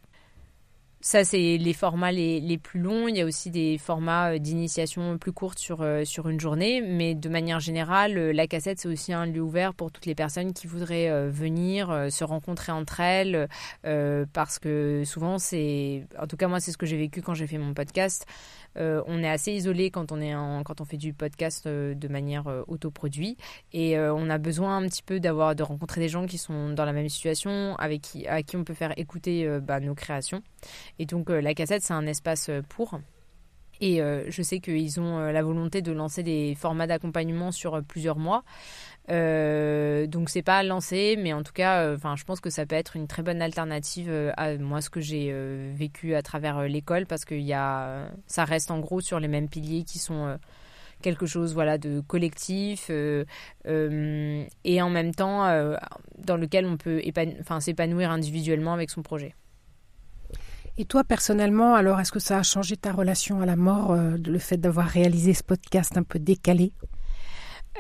Ça, 1.07 1.23
c'est 1.23 1.59
les 1.59 1.75
formats 1.75 2.13
les, 2.13 2.57
plus 2.57 2.81
longs. 2.81 3.09
Il 3.09 3.17
y 3.19 3.21
a 3.21 3.27
aussi 3.27 3.51
des 3.51 3.77
formats 3.77 4.33
euh, 4.33 4.39
d'initiation 4.39 5.19
plus 5.19 5.33
courtes 5.33 5.59
sur, 5.59 5.83
euh, 5.83 6.07
sur 6.07 6.31
une 6.31 6.41
journée. 6.41 6.81
Mais 6.81 7.15
de 7.15 7.29
manière 7.29 7.61
générale, 7.61 8.17
euh, 8.17 8.33
la 8.33 8.47
cassette, 8.47 8.81
c'est 8.81 8.89
aussi 8.89 9.13
un 9.13 9.27
lieu 9.27 9.43
ouvert 9.43 9.75
pour 9.75 9.93
toutes 9.93 10.07
les 10.07 10.15
personnes 10.15 10.55
qui 10.55 10.67
voudraient 10.67 11.29
venir, 11.29 12.07
se 12.11 12.25
rencontrer 12.25 12.73
entre 12.73 13.01
elles. 13.01 13.49
parce 14.33 14.59
que 14.59 15.03
souvent, 15.05 15.39
c'est. 15.39 16.07
En 16.19 16.27
tout 16.27 16.39
cas, 16.39 16.49
moi, 16.49 16.59
c'est 16.59 16.73
ce 16.73 16.79
que 16.79 16.87
j'ai 16.87 16.97
vécu 16.97 17.21
quand 17.21 17.35
j'ai 17.35 17.47
fait 17.47 17.59
mon 17.59 17.75
podcast. 17.75 18.25
On 18.77 19.23
est 19.23 19.29
assez 19.29 19.53
isolé 19.53 19.91
quand 19.91 20.13
on, 20.13 20.21
est 20.21 20.35
en, 20.35 20.63
quand 20.63 20.81
on 20.81 20.85
fait 20.85 20.97
du 20.97 21.13
podcast 21.13 21.67
de 21.69 22.09
manière 22.09 22.45
autoproduit. 22.67 23.37
Et 23.73 23.99
on 23.99 24.29
a 24.31 24.39
besoin 24.39 24.79
un 24.79 24.89
petit 24.89 25.03
peu 25.03 25.21
d'avoir 25.21 25.55
de 25.55 25.63
rencontrer 25.63 26.01
des 26.01 26.09
gens 26.09 26.27
qui 26.27 26.39
sont 26.39 26.71
dans 26.71 26.85
la 26.85 26.93
même 26.93 27.09
situation, 27.09 27.77
avec 27.77 28.03
qui, 28.03 28.27
à 28.27 28.43
qui 28.43 28.57
on 28.57 28.65
peut 28.65 28.75
faire 28.75 28.93
écouter 28.99 29.59
bah, 29.63 29.81
nos 29.81 29.95
créations. 29.95 30.43
Et 30.99 31.07
donc 31.07 31.31
euh, 31.31 31.41
la 31.41 31.55
cassette, 31.55 31.83
c'est 31.83 31.95
un 31.95 32.07
espace 32.07 32.49
euh, 32.49 32.63
pour. 32.69 32.99
Et 33.81 34.01
euh, 34.01 34.25
je 34.29 34.43
sais 34.43 34.61
qu'ils 34.61 35.01
ont 35.01 35.19
la 35.19 35.43
volonté 35.43 35.83
de 35.83 35.91
lancer 35.91 36.23
des 36.23 36.55
formats 36.55 36.87
d'accompagnement 36.87 37.51
sur 37.51 37.83
plusieurs 37.83 38.19
mois. 38.19 38.45
Euh, 39.11 40.07
donc 40.07 40.31
c'est 40.31 40.43
pas 40.43 40.63
lancé, 40.63 41.17
mais 41.19 41.33
en 41.33 41.43
tout 41.43 41.53
cas, 41.53 41.95
enfin, 41.95 42.17
je 42.17 42.25
pense 42.25 42.41
que 42.41 42.51
ça 42.51 42.65
peut 42.65 42.77
être 42.77 42.97
une 42.97 43.07
très 43.07 43.23
bonne 43.23 43.43
alternative 43.43 44.11
à 44.37 44.57
moi 44.57 44.81
ce 44.81 44.91
que 44.91 45.01
j'ai 45.01 45.33
vécu 45.75 46.15
à 46.15 46.23
travers 46.23 46.63
l'école, 46.63 47.07
parce 47.07 47.25
que 47.25 47.35
y 47.35 47.53
ça 48.27 48.45
reste 48.45 48.71
en 48.71 48.81
gros 48.81 49.01
sur 49.01 49.21
les 49.21 49.29
mêmes 49.29 49.49
piliers 49.49 49.85
qui 49.85 49.99
sont 49.99 50.39
quelque 51.03 51.27
chose 51.27 51.53
voilà 51.53 51.77
de 51.77 52.01
collectif 52.01 52.91
et 52.91 54.83
en 54.83 54.91
même 54.91 55.15
temps 55.15 55.45
dans 56.19 56.37
lequel 56.37 56.65
on 56.67 56.77
peut 56.77 57.03
s'épanouir 57.61 58.11
individuellement 58.11 58.73
avec 58.73 58.91
son 58.91 59.03
projet. 59.03 59.35
Et 60.77 60.87
toi, 60.87 61.05
personnellement, 61.05 61.77
alors, 61.77 62.01
est-ce 62.01 62.11
que 62.11 62.19
ça 62.19 62.39
a 62.39 62.43
changé 62.43 62.77
ta 62.77 62.93
relation 62.93 63.41
à 63.41 63.47
la 63.47 63.55
mort, 63.55 63.93
euh, 63.93 64.17
le 64.17 64.39
fait 64.41 64.57
d'avoir 64.57 64.87
réalisé 64.87 65.33
ce 65.33 65.45
podcast 65.45 65.97
un 65.97 66.03
peu 66.03 66.19
décalé? 66.19 66.73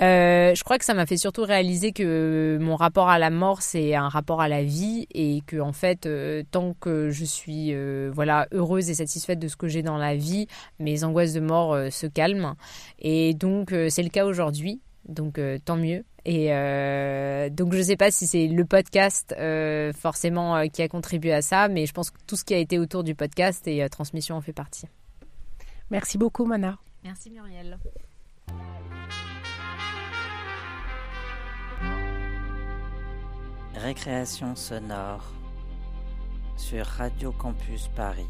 Euh, 0.02 0.54
je 0.54 0.64
crois 0.64 0.78
que 0.78 0.85
ça 0.85 0.94
m'a 0.94 1.07
fait 1.07 1.16
surtout 1.16 1.42
réaliser 1.42 1.92
que 1.92 2.59
mon 2.61 2.76
rapport 2.76 3.09
à 3.09 3.18
la 3.18 3.30
mort 3.30 3.62
c'est 3.62 3.94
un 3.94 4.09
rapport 4.09 4.40
à 4.40 4.48
la 4.48 4.62
vie 4.62 5.07
et 5.14 5.42
que 5.46 5.61
en 5.61 5.72
fait 5.72 6.07
euh, 6.07 6.42
tant 6.50 6.74
que 6.74 7.11
je 7.11 7.24
suis 7.24 7.74
voilà 8.11 8.46
heureuse 8.52 8.90
et 8.90 8.94
satisfaite 8.94 9.38
de 9.38 9.48
ce 9.48 9.57
que 9.57 9.68
j'ai 9.68 9.83
dans 9.83 9.96
la 9.96 10.16
vie, 10.16 10.46
mes 10.78 11.04
angoisses 11.04 11.33
de 11.33 11.40
mort 11.40 11.76
se 11.90 12.07
calment 12.07 12.54
et 12.98 13.35
donc 13.35 13.74
c'est 13.88 14.02
le 14.02 14.11
cas 14.11 14.24
aujourd'hui. 14.24 14.80
Donc 15.07 15.38
tant 15.64 15.76
mieux. 15.76 16.04
Et 16.24 16.52
euh, 16.52 17.50
donc 17.50 17.72
je 17.72 17.78
ne 17.78 17.83
sais 17.83 17.96
pas 17.96 18.11
si 18.11 18.26
c'est 18.26 18.46
le 18.46 18.64
podcast 18.64 19.35
euh, 19.38 19.92
forcément 19.92 20.57
euh, 20.57 20.66
qui 20.66 20.80
a 20.83 20.88
contribué 20.88 21.33
à 21.33 21.42
ça, 21.42 21.68
mais 21.68 21.85
je 21.85 21.92
pense 21.92 22.11
que 22.11 22.18
tout 22.26 22.37
ce 22.37 22.44
qui 22.44 22.54
a 22.54 22.59
été 22.59 22.78
autour 22.78 23.04
du 23.04 23.14
podcast 23.14 23.66
et 23.68 23.87
transmission 23.90 24.37
en 24.37 24.40
fait 24.40 24.54
partie. 24.54 24.87
Merci 25.90 26.16
beaucoup 26.16 26.46
Mana. 26.46 26.78
Merci 27.02 27.30
Muriel. 27.30 27.78
Récréation 33.77 34.55
sonore 34.55 35.35
sur 36.57 36.87
Radio 36.87 37.33
Campus 37.33 37.89
Paris. 37.97 38.27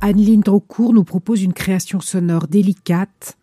Anne-Lyne 0.00 0.40
Drocourt 0.40 0.94
nous 0.94 1.04
propose 1.04 1.42
une 1.42 1.52
création 1.52 2.00
sonore 2.00 2.48
délicate 2.48 3.36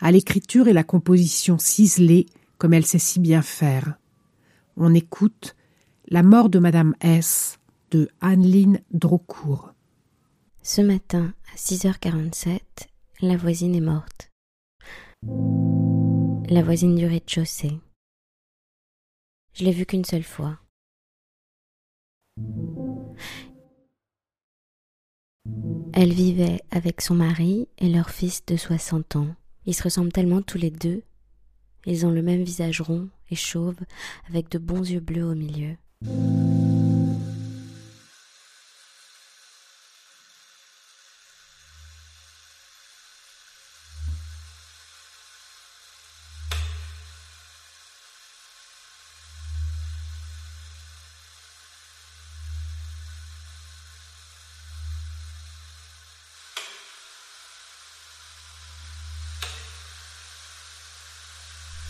à 0.00 0.10
l'écriture 0.10 0.66
et 0.66 0.72
la 0.72 0.82
composition 0.82 1.58
ciselée 1.58 2.26
comme 2.58 2.74
elle 2.74 2.86
sait 2.86 2.98
si 2.98 3.20
bien 3.20 3.42
faire. 3.42 3.94
On 4.76 4.92
écoute 4.92 5.54
La 6.08 6.22
mort 6.22 6.48
de 6.48 6.58
Madame 6.58 6.94
S 7.00 7.58
de 7.92 8.08
Anne-Lyne 8.20 8.80
Drocourt. 8.90 9.72
Ce 10.62 10.80
matin, 10.80 11.32
à 11.54 11.56
6h47, 11.56 12.60
la 13.20 13.36
voisine 13.36 13.76
est 13.76 13.80
morte. 13.80 14.30
La 16.50 16.62
voisine 16.62 16.94
du 16.94 17.04
rez-de-chaussée. 17.04 17.78
Je 19.52 19.64
l'ai 19.64 19.70
vue 19.70 19.84
qu'une 19.84 20.06
seule 20.06 20.22
fois. 20.22 20.58
Elle 25.92 26.14
vivait 26.14 26.62
avec 26.70 27.02
son 27.02 27.14
mari 27.14 27.68
et 27.76 27.90
leur 27.90 28.08
fils 28.08 28.46
de 28.46 28.56
60 28.56 29.16
ans. 29.16 29.34
Ils 29.66 29.74
se 29.74 29.82
ressemblent 29.82 30.12
tellement 30.12 30.40
tous 30.40 30.56
les 30.56 30.70
deux. 30.70 31.02
Ils 31.84 32.06
ont 32.06 32.10
le 32.10 32.22
même 32.22 32.44
visage 32.44 32.80
rond 32.80 33.10
et 33.30 33.36
chauve, 33.36 33.78
avec 34.30 34.50
de 34.50 34.58
bons 34.58 34.90
yeux 34.90 35.00
bleus 35.00 35.26
au 35.26 35.34
milieu. 35.34 35.76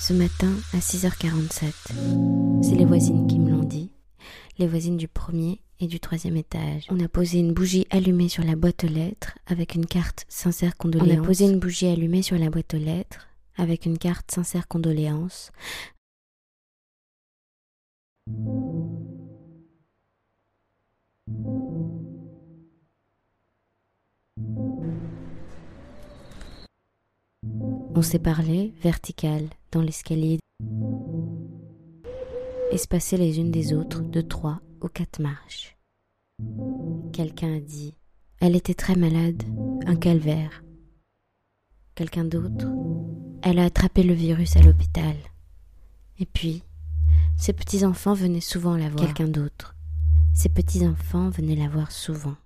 Ce 0.08 0.14
matin 0.14 0.50
à 0.72 0.78
6h47. 0.78 1.70
C'est 2.62 2.74
les 2.74 2.86
voisines 2.86 3.26
qui 3.26 3.38
me 3.38 3.50
l'ont 3.50 3.62
dit, 3.62 3.90
les 4.56 4.66
voisines 4.66 4.96
du 4.96 5.06
premier 5.06 5.60
et 5.80 5.86
du 5.86 6.00
troisième 6.00 6.38
étage. 6.38 6.86
On 6.88 6.98
a 7.00 7.08
posé 7.08 7.40
une 7.40 7.52
bougie 7.52 7.86
allumée 7.90 8.30
sur 8.30 8.42
la 8.42 8.56
boîte 8.56 8.84
aux 8.84 8.88
lettres 8.88 9.36
avec 9.46 9.74
une 9.74 9.84
carte 9.84 10.24
sincère 10.30 10.78
condoléances. 10.78 11.18
On 11.18 11.22
a 11.22 11.26
posé 11.26 11.44
une 11.44 11.58
bougie 11.58 11.88
allumée 11.88 12.22
sur 12.22 12.38
la 12.38 12.48
boîte 12.48 12.72
aux 12.72 12.78
lettres 12.78 13.28
avec 13.58 13.84
une 13.84 13.98
carte 13.98 14.30
sincère 14.30 14.66
condoléances. 14.66 15.52
On 27.98 28.02
s'est 28.02 28.20
parlé 28.20 28.74
vertical 28.80 29.48
dans 29.72 29.82
l'escalier, 29.82 30.38
espacées 32.70 33.16
les 33.16 33.40
unes 33.40 33.50
des 33.50 33.74
autres 33.74 34.02
de 34.02 34.20
trois 34.20 34.60
ou 34.80 34.86
quatre 34.86 35.20
marches. 35.20 35.76
Quelqu'un 37.12 37.56
a 37.56 37.58
dit 37.58 37.96
Elle 38.38 38.54
était 38.54 38.74
très 38.74 38.94
malade, 38.94 39.42
un 39.84 39.96
calvaire. 39.96 40.62
Quelqu'un 41.96 42.24
d'autre 42.24 42.68
Elle 43.42 43.58
a 43.58 43.64
attrapé 43.64 44.04
le 44.04 44.14
virus 44.14 44.54
à 44.54 44.62
l'hôpital. 44.62 45.16
Et 46.20 46.26
puis, 46.26 46.62
ses 47.36 47.52
petits-enfants 47.52 48.14
venaient 48.14 48.38
souvent 48.38 48.76
la 48.76 48.90
voir. 48.90 49.06
Quelqu'un 49.06 49.26
d'autre. 49.26 49.74
Ses 50.34 50.50
petits-enfants 50.50 51.30
venaient 51.30 51.56
la 51.56 51.68
voir 51.68 51.90
souvent. 51.90 52.36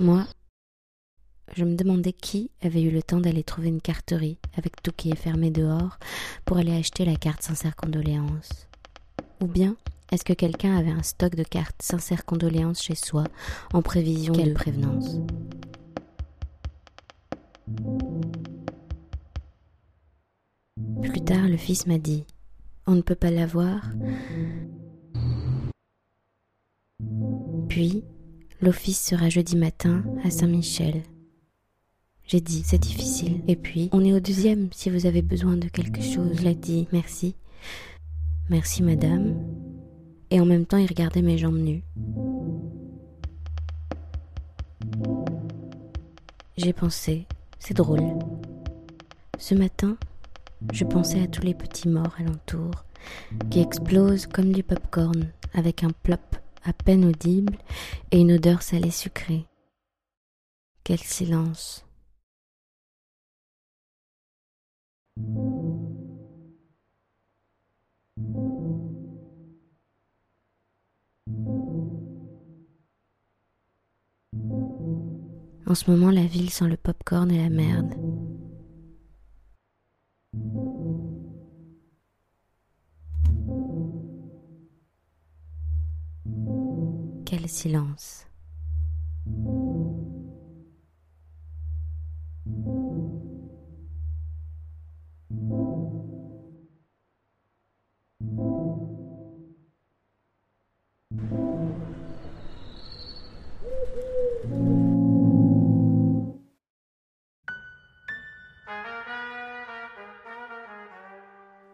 Moi, 0.00 0.24
je 1.54 1.62
me 1.62 1.76
demandais 1.76 2.14
qui 2.14 2.50
avait 2.62 2.80
eu 2.80 2.90
le 2.90 3.02
temps 3.02 3.20
d'aller 3.20 3.44
trouver 3.44 3.68
une 3.68 3.82
carterie 3.82 4.38
avec 4.56 4.80
tout 4.82 4.92
qui 4.96 5.10
est 5.10 5.14
fermé 5.14 5.50
dehors 5.50 5.98
pour 6.46 6.56
aller 6.56 6.74
acheter 6.74 7.04
la 7.04 7.16
carte 7.16 7.42
sincère 7.42 7.76
condoléances. 7.76 8.66
Ou 9.42 9.46
bien, 9.46 9.76
est-ce 10.10 10.24
que 10.24 10.32
quelqu'un 10.32 10.74
avait 10.74 10.90
un 10.90 11.02
stock 11.02 11.34
de 11.34 11.42
cartes 11.42 11.82
sincère 11.82 12.24
condoléances 12.24 12.82
chez 12.82 12.94
soi 12.94 13.24
en 13.74 13.82
prévision 13.82 14.32
de 14.32 14.54
prévenance? 14.54 15.18
Plus 21.02 21.24
tard, 21.26 21.46
le 21.46 21.58
fils 21.58 21.86
m'a 21.86 21.98
dit 21.98 22.24
On 22.86 22.94
ne 22.94 23.02
peut 23.02 23.14
pas 23.14 23.30
l'avoir. 23.30 23.82
Puis, 27.68 28.02
L'office 28.62 29.00
sera 29.00 29.30
jeudi 29.30 29.56
matin 29.56 30.02
à 30.22 30.30
Saint-Michel. 30.30 31.02
J'ai 32.26 32.42
dit, 32.42 32.62
c'est 32.62 32.78
difficile. 32.78 33.40
Et 33.48 33.56
puis, 33.56 33.88
on 33.92 34.04
est 34.04 34.12
au 34.12 34.20
deuxième 34.20 34.68
si 34.70 34.90
vous 34.90 35.06
avez 35.06 35.22
besoin 35.22 35.56
de 35.56 35.66
quelque 35.68 36.02
chose. 36.02 36.38
Il 36.40 36.46
a 36.46 36.52
dit, 36.52 36.86
merci. 36.92 37.34
Merci, 38.50 38.82
madame. 38.82 39.34
Et 40.30 40.40
en 40.40 40.44
même 40.44 40.66
temps, 40.66 40.76
il 40.76 40.86
regardait 40.86 41.22
mes 41.22 41.38
jambes 41.38 41.56
nues. 41.56 41.82
J'ai 46.58 46.74
pensé, 46.74 47.26
c'est 47.58 47.74
drôle. 47.74 48.18
Ce 49.38 49.54
matin, 49.54 49.96
je 50.72 50.84
pensais 50.84 51.22
à 51.22 51.26
tous 51.26 51.42
les 51.42 51.54
petits 51.54 51.88
morts 51.88 52.14
alentour 52.18 52.70
qui 53.50 53.60
explosent 53.60 54.26
comme 54.26 54.52
du 54.52 54.62
pop-corn 54.62 55.28
avec 55.54 55.82
un 55.82 55.90
plop 56.02 56.36
à 56.64 56.72
peine 56.72 57.04
audible 57.04 57.56
et 58.10 58.20
une 58.20 58.32
odeur 58.32 58.62
salée 58.62 58.90
sucrée. 58.90 59.46
Quel 60.84 60.98
silence. 60.98 61.84
En 75.66 75.74
ce 75.76 75.88
moment, 75.88 76.10
la 76.10 76.24
ville 76.24 76.50
sent 76.50 76.66
le 76.66 76.76
pop-corn 76.76 77.30
et 77.30 77.38
la 77.38 77.48
merde. 77.48 77.94
Quel 87.30 87.48
silence. 87.48 88.26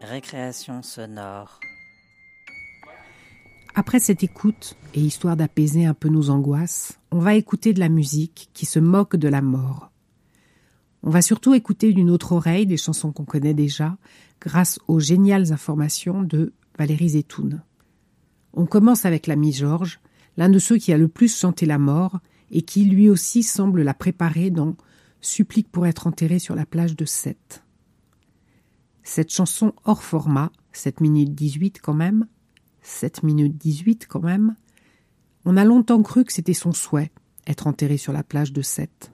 Récréation 0.01 0.83
sonore. 0.83 1.59
Après 3.79 3.99
cette 3.99 4.23
écoute, 4.23 4.75
et 4.95 5.01
histoire 5.01 5.37
d'apaiser 5.37 5.85
un 5.85 5.93
peu 5.93 6.09
nos 6.09 6.31
angoisses, 6.31 6.97
on 7.11 7.19
va 7.19 7.35
écouter 7.35 7.73
de 7.73 7.79
la 7.79 7.89
musique 7.89 8.49
qui 8.55 8.65
se 8.65 8.79
moque 8.79 9.15
de 9.15 9.27
la 9.27 9.43
mort. 9.43 9.91
On 11.03 11.11
va 11.11 11.21
surtout 11.21 11.53
écouter 11.53 11.93
d'une 11.93 12.09
autre 12.09 12.31
oreille 12.31 12.65
des 12.65 12.75
chansons 12.75 13.11
qu'on 13.11 13.23
connaît 13.23 13.53
déjà, 13.53 13.95
grâce 14.41 14.79
aux 14.87 14.99
géniales 14.99 15.53
informations 15.53 16.23
de 16.23 16.53
Valérie 16.79 17.09
Zetoun. 17.09 17.61
On 18.53 18.65
commence 18.65 19.05
avec 19.05 19.27
l'ami 19.27 19.53
Georges, 19.53 19.99
l'un 20.37 20.49
de 20.49 20.57
ceux 20.57 20.77
qui 20.77 20.91
a 20.91 20.97
le 20.97 21.07
plus 21.07 21.37
chanté 21.37 21.67
la 21.67 21.77
mort 21.77 22.19
et 22.49 22.63
qui 22.63 22.83
lui 22.83 23.11
aussi 23.11 23.43
semble 23.43 23.83
la 23.83 23.93
préparer 23.93 24.49
dans 24.49 24.75
Supplique 25.21 25.71
pour 25.71 25.85
être 25.85 26.07
enterré 26.07 26.39
sur 26.39 26.55
la 26.55 26.65
plage 26.65 26.95
de 26.95 27.05
Sète. 27.05 27.63
Cette 29.03 29.31
chanson 29.31 29.73
hors 29.85 30.01
format, 30.01 30.51
7 30.71 30.99
minutes 30.99 31.35
18 31.35 31.79
quand 31.79 31.93
même, 31.93 32.25
7 32.87 33.23
minutes 33.23 33.57
18 33.57 34.07
quand 34.07 34.23
même, 34.23 34.55
on 35.45 35.57
a 35.57 35.63
longtemps 35.63 36.01
cru 36.01 36.25
que 36.25 36.33
c'était 36.33 36.53
son 36.53 36.73
souhait, 36.73 37.11
être 37.45 37.67
enterré 37.67 37.97
sur 37.97 38.13
la 38.13 38.23
plage 38.23 38.53
de 38.53 38.61
Sète. 38.61 39.11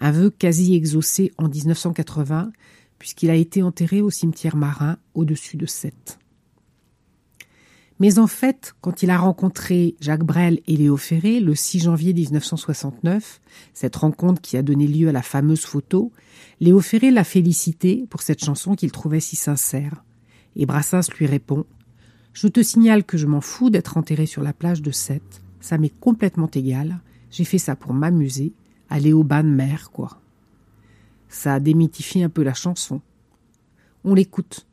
Un 0.00 0.10
vœu 0.12 0.30
quasi 0.30 0.74
exaucé 0.74 1.32
en 1.38 1.48
1980, 1.48 2.52
puisqu'il 2.98 3.30
a 3.30 3.34
été 3.34 3.62
enterré 3.62 4.00
au 4.00 4.10
cimetière 4.10 4.56
marin 4.56 4.98
au-dessus 5.14 5.56
de 5.56 5.66
Sète. 5.66 6.18
Mais 7.98 8.18
en 8.18 8.26
fait, 8.26 8.74
quand 8.82 9.02
il 9.02 9.10
a 9.10 9.16
rencontré 9.16 9.96
Jacques 10.00 10.24
Brel 10.24 10.60
et 10.66 10.76
Léo 10.76 10.96
Ferré 10.96 11.40
le 11.40 11.54
6 11.54 11.84
janvier 11.84 12.12
1969, 12.12 13.40
cette 13.72 13.96
rencontre 13.96 14.42
qui 14.42 14.56
a 14.58 14.62
donné 14.62 14.86
lieu 14.86 15.08
à 15.08 15.12
la 15.12 15.22
fameuse 15.22 15.64
photo, 15.64 16.12
Léo 16.60 16.80
Ferré 16.80 17.10
l'a 17.10 17.24
félicité 17.24 18.04
pour 18.10 18.20
cette 18.22 18.44
chanson 18.44 18.74
qu'il 18.74 18.92
trouvait 18.92 19.20
si 19.20 19.34
sincère. 19.34 20.04
Et 20.56 20.66
Brassens 20.66 21.10
lui 21.18 21.26
répond 21.26 21.64
Je 22.36 22.48
te 22.48 22.62
signale 22.62 23.02
que 23.02 23.16
je 23.16 23.26
m'en 23.26 23.40
fous 23.40 23.70
d'être 23.70 23.96
enterré 23.96 24.26
sur 24.26 24.42
la 24.42 24.52
plage 24.52 24.82
de 24.82 24.90
Sète. 24.90 25.40
Ça 25.58 25.78
m'est 25.78 25.98
complètement 26.00 26.50
égal. 26.52 26.98
J'ai 27.30 27.44
fait 27.44 27.56
ça 27.56 27.76
pour 27.76 27.94
m'amuser, 27.94 28.52
aller 28.90 29.14
au 29.14 29.24
bain 29.24 29.42
de 29.42 29.48
mer, 29.48 29.88
quoi. 29.90 30.18
Ça 31.30 31.60
démythifie 31.60 32.22
un 32.22 32.28
peu 32.28 32.42
la 32.42 32.52
chanson. 32.52 33.00
On 34.04 34.12
l'écoute. 34.12 34.66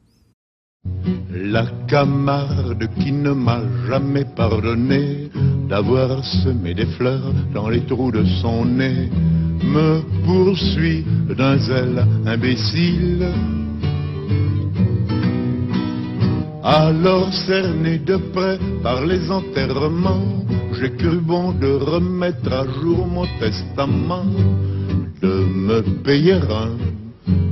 La 1.34 1.66
camarde 1.88 2.86
qui 2.99 3.14
ne 3.14 3.32
m'a 3.32 3.61
jamais 3.88 4.26
pardonné 4.26 5.30
d'avoir 5.70 6.22
semé 6.43 6.74
des 6.74 6.88
fleurs 6.97 7.34
dans 7.53 7.70
les 7.70 7.86
trous 7.86 8.11
de 8.11 8.26
son 8.41 8.66
nez 8.66 9.09
me 9.64 10.01
poursuit 10.26 11.05
d'un 11.30 11.57
zèle 11.59 12.05
imbécile. 12.26 13.62
Alors 16.64 17.34
cerné 17.34 17.97
de 17.97 18.16
près 18.16 18.57
par 18.82 19.05
les 19.05 19.30
enterrements, 19.30 20.45
j'ai 20.80 20.91
cru 20.91 21.18
bon 21.18 21.51
de 21.51 21.68
remettre 21.68 22.53
à 22.53 22.66
jour 22.80 23.05
mon 23.05 23.28
testament, 23.38 24.24
de 25.22 25.28
me 25.28 25.82
payer 26.03 26.36
un 26.36 26.78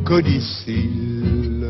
codicile. 0.06 1.68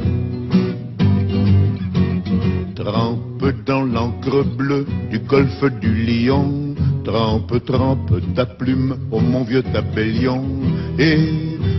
Trempe 2.75 3.65
dans 3.65 3.85
l'encre 3.85 4.43
bleue 4.55 4.85
du 5.09 5.17
golfe 5.17 5.65
du 5.81 5.93
Lion, 6.05 6.75
trempe, 7.03 7.65
trempe 7.65 8.21
ta 8.35 8.45
plume 8.45 8.97
au 9.09 9.19
mon 9.19 9.43
vieux 9.43 9.63
tabellion, 9.63 10.43
et 10.99 11.17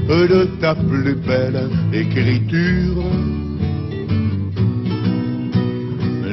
de 0.08 0.44
ta 0.60 0.74
plus 0.74 1.14
belle 1.14 1.70
écriture. 1.92 3.04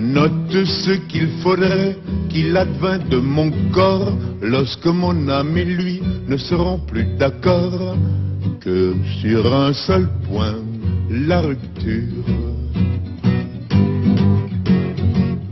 Note 0.10 0.66
ce 0.66 0.94
qu'il 1.08 1.28
faudrait 1.44 1.96
qu'il 2.30 2.58
advint 2.58 2.98
de 2.98 3.18
mon 3.18 3.52
corps 3.72 4.12
lorsque 4.42 4.88
mon 4.88 5.30
âme 5.30 5.56
et 5.56 5.66
lui 5.66 6.02
ne 6.28 6.36
seront 6.36 6.80
plus 6.80 7.06
d'accord 7.20 7.96
que 8.60 8.96
sur 9.22 9.54
un 9.54 9.72
seul 9.72 10.10
point, 10.28 10.56
la 11.12 11.42
rupture. 11.42 12.26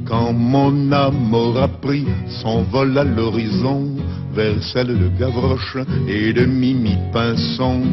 Quand 0.06 0.34
mon 0.34 0.92
âme 0.92 1.34
aura 1.36 1.68
pris 1.68 2.06
son 2.42 2.64
vol 2.64 2.98
à 2.98 3.04
l'horizon, 3.04 3.96
vers 4.34 4.62
celle 4.64 4.88
de 4.88 5.10
Gavroche 5.20 5.78
et 6.08 6.34
de 6.34 6.46
Mimi 6.46 6.98
Pinson, 7.14 7.84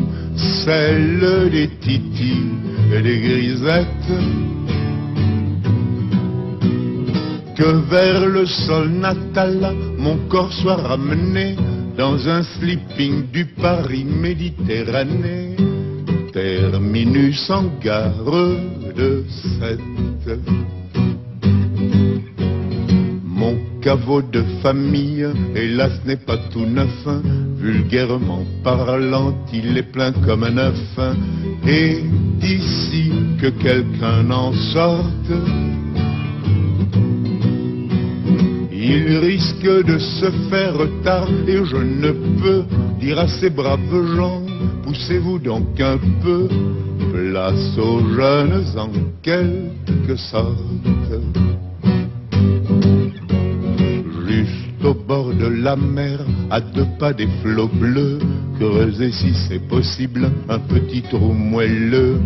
celle 0.64 1.50
des 1.50 1.68
Titi 1.80 2.38
et 2.90 3.02
des 3.02 3.20
Grisettes, 3.20 4.12
que 7.56 7.88
vers 7.88 8.26
le 8.26 8.46
sol 8.46 8.88
natal 8.88 9.74
mon 9.98 10.16
corps 10.28 10.52
soit 10.52 10.76
ramené 10.76 11.56
dans 11.96 12.28
un 12.28 12.42
sleeping 12.42 13.30
du 13.30 13.46
Paris 13.46 14.04
Méditerranée, 14.04 15.56
terminus 16.32 17.48
en 17.50 17.64
gare 17.80 18.12
de 18.96 19.24
Sète. 19.28 20.38
Mon 23.24 23.56
caveau 23.80 24.22
de 24.22 24.42
famille, 24.62 25.26
hélas, 25.54 25.92
n'est 26.04 26.16
pas 26.16 26.38
tout 26.52 26.66
neuf. 26.66 27.06
Vulgairement 27.58 28.44
parlant, 28.64 29.34
il 29.52 29.78
est 29.78 29.90
plein 29.92 30.12
comme 30.12 30.42
un 30.42 30.58
œuf. 30.58 30.98
Et 31.66 32.02
d'ici 32.40 33.12
que 33.40 33.48
quelqu'un 33.48 34.30
en 34.30 34.52
sorte, 34.52 35.30
il 38.84 39.18
risque 39.18 39.86
de 39.86 39.98
se 39.98 40.30
faire 40.50 40.76
tard. 41.02 41.28
Et 41.46 41.64
je 41.64 41.76
ne 41.76 42.12
peux 42.40 42.64
dire 43.00 43.18
à 43.18 43.28
ces 43.28 43.50
braves 43.50 44.16
gens, 44.16 44.42
poussez-vous 44.84 45.38
donc 45.38 45.80
un 45.80 45.98
peu, 46.22 46.48
place 47.12 47.78
aux 47.78 48.00
jeunes 48.14 48.64
en 48.76 48.90
quelque 49.22 50.16
sorte. 50.16 50.58
Juste 54.26 54.84
au 54.84 54.94
bord 54.94 55.32
de 55.32 55.46
la 55.46 55.76
mer, 55.76 56.18
à 56.50 56.60
deux 56.60 56.86
pas 56.98 57.12
des 57.12 57.28
flots 57.42 57.68
bleus, 57.68 58.18
creuser 58.58 59.12
si 59.12 59.32
c'est 59.48 59.66
possible 59.68 60.30
un 60.48 60.58
petit 60.58 61.02
trou 61.02 61.32
moelleux, 61.32 62.20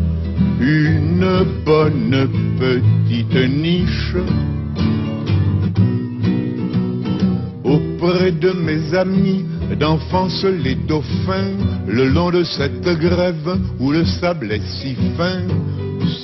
une 0.60 1.44
bonne 1.64 2.28
petite 2.58 3.48
niche. 3.48 4.16
Auprès 8.00 8.30
de 8.30 8.52
mes 8.52 8.94
amis 8.94 9.44
d'enfance 9.80 10.44
les 10.44 10.76
dauphins, 10.76 11.50
le 11.88 12.08
long 12.08 12.30
de 12.30 12.44
cette 12.44 12.84
grève 13.00 13.58
où 13.80 13.90
le 13.90 14.04
sable 14.04 14.52
est 14.52 14.64
si 14.68 14.94
fin, 15.16 15.42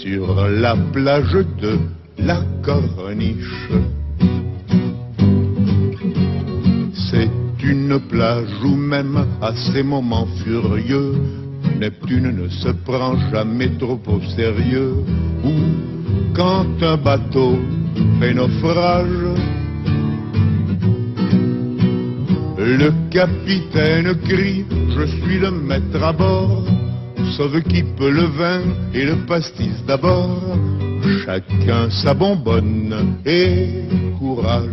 sur 0.00 0.36
la 0.50 0.76
plage 0.92 1.36
de 1.60 1.76
la 2.18 2.38
corniche. 2.62 3.68
C'est 7.10 7.28
une 7.64 7.98
plage 8.08 8.54
où 8.64 8.76
même 8.76 9.26
à 9.42 9.52
ces 9.52 9.82
moments 9.82 10.28
furieux, 10.44 11.14
Neptune 11.80 12.36
ne 12.40 12.48
se 12.50 12.68
prend 12.68 13.16
jamais 13.32 13.70
trop 13.80 14.00
au 14.06 14.20
sérieux. 14.36 14.94
Où 15.44 15.52
quand 16.36 16.66
un 16.82 16.96
bateau 16.96 17.58
fait 18.20 18.32
naufrage, 18.32 19.34
le 22.64 22.92
capitaine 23.10 24.14
crie, 24.26 24.64
je 24.96 25.04
suis 25.04 25.38
le 25.38 25.50
maître 25.50 26.02
à 26.02 26.12
bord, 26.12 26.64
sauve 27.36 27.60
qui 27.62 27.82
peut 27.82 28.10
le 28.10 28.24
vin 28.24 28.62
et 28.94 29.04
le 29.04 29.16
pastis 29.26 29.84
d'abord, 29.86 30.40
chacun 31.24 31.90
sa 31.90 32.14
bonbonne 32.14 33.18
et 33.26 33.68
courage. 34.18 34.70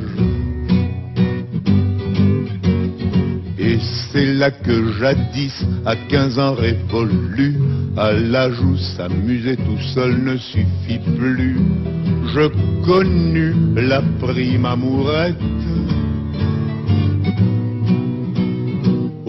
Et 3.59 3.77
c'est 4.11 4.33
là 4.35 4.51
que 4.51 4.93
jadis, 4.99 5.65
à 5.85 5.95
15 5.95 6.39
ans 6.39 6.53
révolu, 6.53 7.57
à 7.97 8.13
l'âge 8.13 8.59
où 8.61 8.77
s'amuser 8.77 9.57
tout 9.57 9.81
seul 9.93 10.23
ne 10.23 10.37
suffit 10.37 11.01
plus, 11.17 11.57
je 12.33 12.47
connus 12.85 13.53
la 13.75 14.01
prime 14.19 14.65
amourette. 14.65 15.35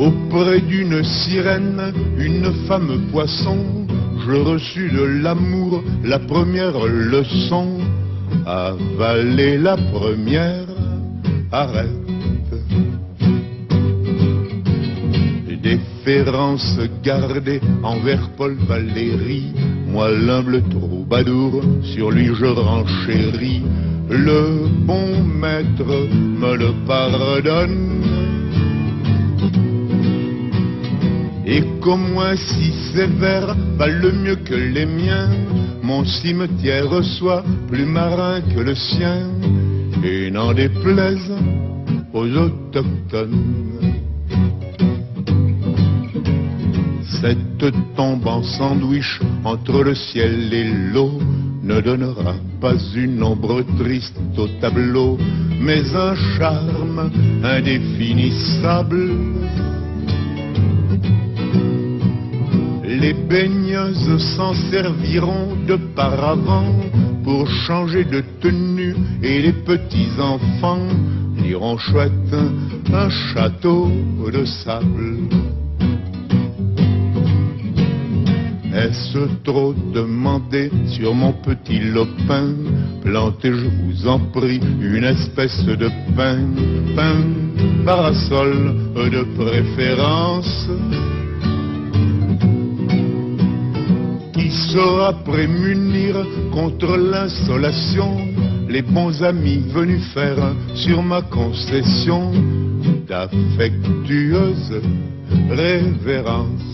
Auprès 0.02 0.60
d'une 0.60 1.04
sirène, 1.04 1.92
une 2.18 2.52
femme 2.66 3.06
poisson, 3.12 3.56
je 4.26 4.32
reçus 4.32 4.90
de 4.90 5.04
l'amour 5.22 5.80
la 6.02 6.18
première 6.18 6.76
leçon. 6.86 7.78
Avaler 8.44 9.58
la 9.58 9.76
première, 9.76 10.66
arrête. 11.52 11.86
Déférence 15.62 16.80
gardée 17.04 17.60
envers 17.84 18.28
Paul 18.36 18.56
Valéry, 18.66 19.52
moi 19.86 20.10
l'humble 20.10 20.62
troubadour, 20.68 21.62
sur 21.94 22.10
lui 22.10 22.34
je 22.34 22.46
renchéris. 22.46 23.62
Le 24.10 24.66
bon 24.84 25.22
maître 25.22 26.08
me 26.40 26.56
le 26.56 26.72
pardonne. 26.88 27.91
Et 31.52 31.62
qu'au 31.80 31.96
moins 31.96 32.34
si 32.34 32.72
sévère 32.94 33.54
valent 33.76 34.12
mieux 34.24 34.36
que 34.36 34.54
les 34.54 34.86
miens, 34.86 35.28
mon 35.82 36.02
cimetière 36.04 37.04
soit 37.04 37.44
plus 37.68 37.84
marin 37.84 38.40
que 38.40 38.60
le 38.60 38.74
sien, 38.74 39.28
et 40.02 40.30
n'en 40.30 40.54
déplaise 40.54 41.30
aux 42.14 42.26
autochtones. 42.44 43.92
Cette 47.20 47.66
tombe 47.96 48.26
en 48.26 48.42
sandwich 48.42 49.20
entre 49.44 49.84
le 49.84 49.94
ciel 49.94 50.52
et 50.54 50.64
l'eau 50.92 51.20
ne 51.62 51.80
donnera 51.80 52.34
pas 52.60 52.78
une 52.96 53.22
ombre 53.22 53.62
triste 53.78 54.18
au 54.38 54.48
tableau, 54.60 55.18
mais 55.60 55.82
un 55.94 56.14
charme 56.36 57.10
indéfinissable. 57.44 59.41
Les 63.02 63.14
baigneuses 63.14 64.16
s'en 64.36 64.54
serviront 64.70 65.56
de 65.66 65.74
paravent 65.96 66.64
pour 67.24 67.48
changer 67.66 68.04
de 68.04 68.22
tenue 68.40 68.94
et 69.20 69.42
les 69.42 69.52
petits 69.52 70.12
enfants 70.20 70.86
iront 71.44 71.78
chouette 71.78 72.36
un 72.92 73.10
château 73.10 73.90
de 74.32 74.44
sable. 74.44 75.16
Est-ce 78.72 79.18
trop 79.42 79.74
demandé 79.92 80.70
sur 80.86 81.12
mon 81.12 81.32
petit 81.32 81.80
lopin? 81.80 82.54
Plantez, 83.02 83.52
je 83.52 83.66
vous 83.66 84.06
en 84.06 84.20
prie, 84.20 84.60
une 84.80 85.04
espèce 85.04 85.64
de 85.64 85.90
pain, 86.16 86.38
pain, 86.94 87.16
parasol 87.84 88.76
de 88.94 89.24
préférence, 89.36 90.68
qui 94.52 94.72
saura 94.72 95.12
prémunir 95.24 96.14
contre 96.52 96.96
l'insolation 96.96 98.18
les 98.68 98.82
bons 98.82 99.22
amis 99.22 99.62
venus 99.68 100.04
faire 100.12 100.54
sur 100.74 101.02
ma 101.02 101.22
concession 101.22 102.32
d'affectueuses 103.08 104.80
révérences. 105.50 106.72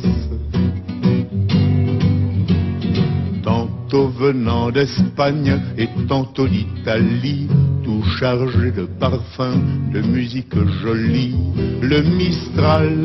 tantôt 3.42 4.08
venant 4.08 4.70
d'Espagne 4.70 5.58
et 5.78 5.88
tantôt 6.08 6.46
d'Italie, 6.46 7.48
tout 7.84 8.02
chargé 8.18 8.70
de 8.70 8.84
parfums, 8.84 9.62
de 9.94 10.02
musique 10.02 10.54
jolie, 10.82 11.34
le 11.80 12.02
Mistral 12.02 12.98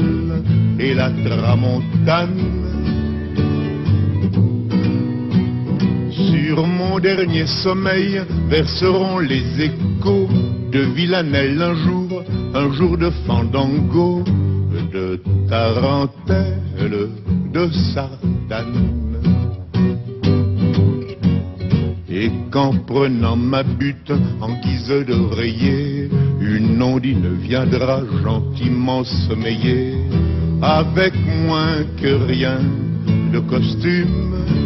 et 0.79 0.93
la 0.93 1.09
Tramontane. 1.09 2.62
Sur 6.53 6.67
mon 6.67 6.99
dernier 6.99 7.47
sommeil 7.47 8.21
verseront 8.47 9.17
les 9.17 9.43
échos 9.59 10.29
de 10.71 10.81
Villanelle 10.81 11.59
un 11.59 11.73
jour, 11.73 12.23
un 12.53 12.71
jour 12.73 12.95
de 12.95 13.09
fandango, 13.25 14.23
de 14.93 15.19
tarentelle, 15.49 17.09
de 17.51 17.69
sardane. 17.95 19.17
Et 22.07 22.29
qu'en 22.51 22.77
prenant 22.85 23.35
ma 23.35 23.63
butte 23.63 24.13
en 24.39 24.53
guise 24.61 25.05
d'oreiller, 25.07 26.07
une 26.39 26.79
ondine 26.83 27.33
viendra 27.41 28.03
gentiment 28.23 29.03
sommeiller, 29.03 29.95
avec 30.61 31.15
moins 31.47 31.83
que 31.99 32.13
rien 32.27 32.59
de 33.33 33.39
costume. 33.39 34.62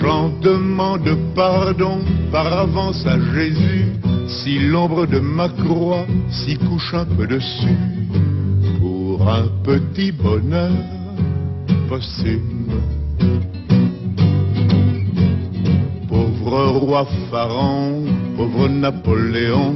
J'en 0.00 0.28
demande 0.40 1.08
pardon 1.34 1.98
par 2.30 2.52
avance 2.52 3.06
à 3.06 3.18
Jésus, 3.34 3.86
si 4.28 4.58
l'ombre 4.58 5.06
de 5.06 5.18
ma 5.20 5.48
croix 5.48 6.06
s'y 6.30 6.56
couche 6.56 6.92
un 6.94 7.06
peu 7.06 7.26
dessus, 7.26 7.78
pour 8.80 9.28
un 9.28 9.46
petit 9.64 10.12
bonheur 10.12 10.72
posthume. 11.88 12.80
Pauvre 16.08 16.66
roi 16.78 17.06
Pharaon, 17.30 18.04
pauvre 18.36 18.68
Napoléon, 18.68 19.74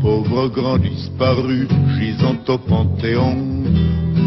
pauvre 0.00 0.48
grand 0.48 0.78
disparu 0.78 1.68
gisant 1.98 2.38
au 2.48 2.58
Panthéon, 2.58 3.36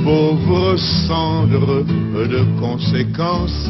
pauvre 0.04 0.78
cendre 1.08 1.84
de 1.84 2.60
conséquences. 2.60 3.70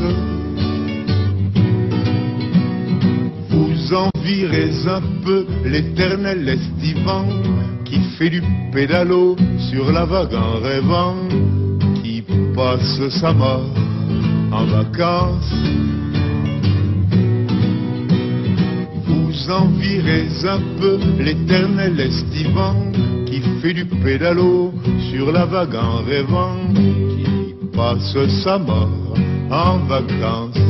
Vous 3.92 3.98
envirez 3.98 4.72
un 4.88 5.02
peu 5.26 5.46
l'éternel 5.66 6.48
estivant 6.48 7.28
qui 7.84 8.00
fait 8.18 8.30
du 8.30 8.42
pédalo 8.72 9.36
sur 9.70 9.92
la 9.92 10.06
vague 10.06 10.34
en 10.34 10.62
rêvant, 10.62 11.18
qui 12.02 12.24
passe 12.56 13.10
sa 13.10 13.34
mort 13.34 13.70
en 14.54 14.64
vacances. 14.64 15.54
Vous 19.08 19.52
envirez 19.52 20.28
un 20.46 20.62
peu 20.80 20.98
l'éternel 21.20 22.00
estivant 22.00 22.94
qui 23.26 23.42
fait 23.62 23.74
du 23.74 23.84
pédalo 23.84 24.74
sur 25.12 25.34
la 25.34 25.44
vague 25.44 25.76
en 25.76 25.98
rêvant, 26.06 26.56
qui 26.74 27.56
passe 27.76 28.18
sa 28.42 28.58
mort 28.58 29.18
en 29.52 29.80
vacances. 29.80 30.62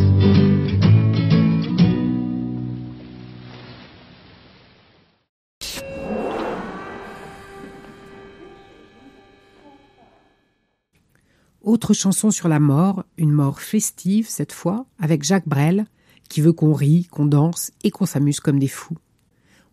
Autre 11.72 11.94
chanson 11.94 12.32
sur 12.32 12.50
la 12.50 12.60
mort, 12.60 13.06
une 13.18 13.32
mort 13.32 13.62
festive 13.62 14.28
cette 14.28 14.52
fois, 14.52 14.88
avec 15.00 15.24
Jacques 15.24 15.48
Brel, 15.48 15.86
qui 16.28 16.42
veut 16.42 16.52
qu'on 16.52 16.74
rie, 16.74 17.06
qu'on 17.06 17.26
danse 17.26 17.72
et 17.86 17.92
qu'on 17.92 18.06
s'amuse 18.06 18.42
comme 18.42 18.60
des 18.60 18.68
fous. 18.68 18.98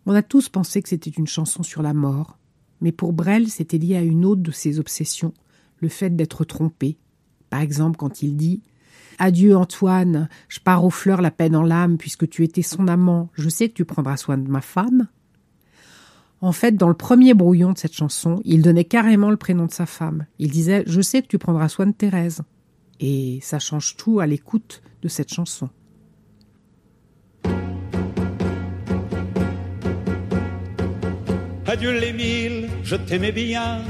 On 0.05 0.13
a 0.13 0.21
tous 0.21 0.47
pensé 0.47 0.81
que 0.81 0.87
c'était 0.87 1.09
une 1.09 1.27
chanson 1.27 1.61
sur 1.61 1.81
la 1.81 1.93
mort, 1.93 2.37
mais 2.79 2.93
pour 2.93 3.11
Brel, 3.11 3.49
c'était 3.49 3.77
lié 3.77 3.97
à 3.97 4.01
une 4.01 4.23
autre 4.23 4.41
de 4.41 4.51
ses 4.51 4.79
obsessions, 4.79 5.33
le 5.79 5.89
fait 5.89 6.15
d'être 6.15 6.45
trompé. 6.45 6.97
Par 7.49 7.59
exemple, 7.59 7.97
quand 7.97 8.21
il 8.21 8.37
dit 8.37 8.61
Adieu 9.17 9.57
Antoine, 9.57 10.29
je 10.47 10.61
pars 10.61 10.85
aux 10.85 10.89
fleurs 10.89 11.21
la 11.21 11.31
peine 11.31 11.53
en 11.53 11.63
l'âme, 11.63 11.97
puisque 11.97 12.29
tu 12.29 12.45
étais 12.45 12.61
son 12.61 12.87
amant, 12.87 13.29
je 13.33 13.49
sais 13.49 13.67
que 13.67 13.73
tu 13.73 13.83
prendras 13.83 14.15
soin 14.15 14.37
de 14.37 14.49
ma 14.49 14.61
femme. 14.61 15.09
En 16.41 16.53
fait, 16.53 16.75
dans 16.75 16.87
le 16.87 16.93
premier 16.93 17.33
brouillon 17.33 17.73
de 17.73 17.77
cette 17.77 17.93
chanson, 17.93 18.41
il 18.45 18.61
donnait 18.61 18.85
carrément 18.85 19.29
le 19.29 19.37
prénom 19.37 19.65
de 19.65 19.71
sa 19.71 19.85
femme. 19.85 20.25
Il 20.37 20.51
disait 20.51 20.83
Je 20.87 21.01
sais 21.01 21.21
que 21.21 21.27
tu 21.27 21.37
prendras 21.37 21.67
soin 21.67 21.85
de 21.85 21.91
Thérèse. 21.91 22.41
Et 23.01 23.39
ça 23.41 23.59
change 23.59 23.95
tout 23.97 24.19
à 24.19 24.27
l'écoute 24.27 24.81
de 25.01 25.07
cette 25.07 25.33
chanson. 25.33 25.69
Adieu 31.65 31.91
les 31.99 32.13
mille, 32.13 32.69
je 32.83 32.95
t'aimais 32.95 33.31
bien. 33.31 33.81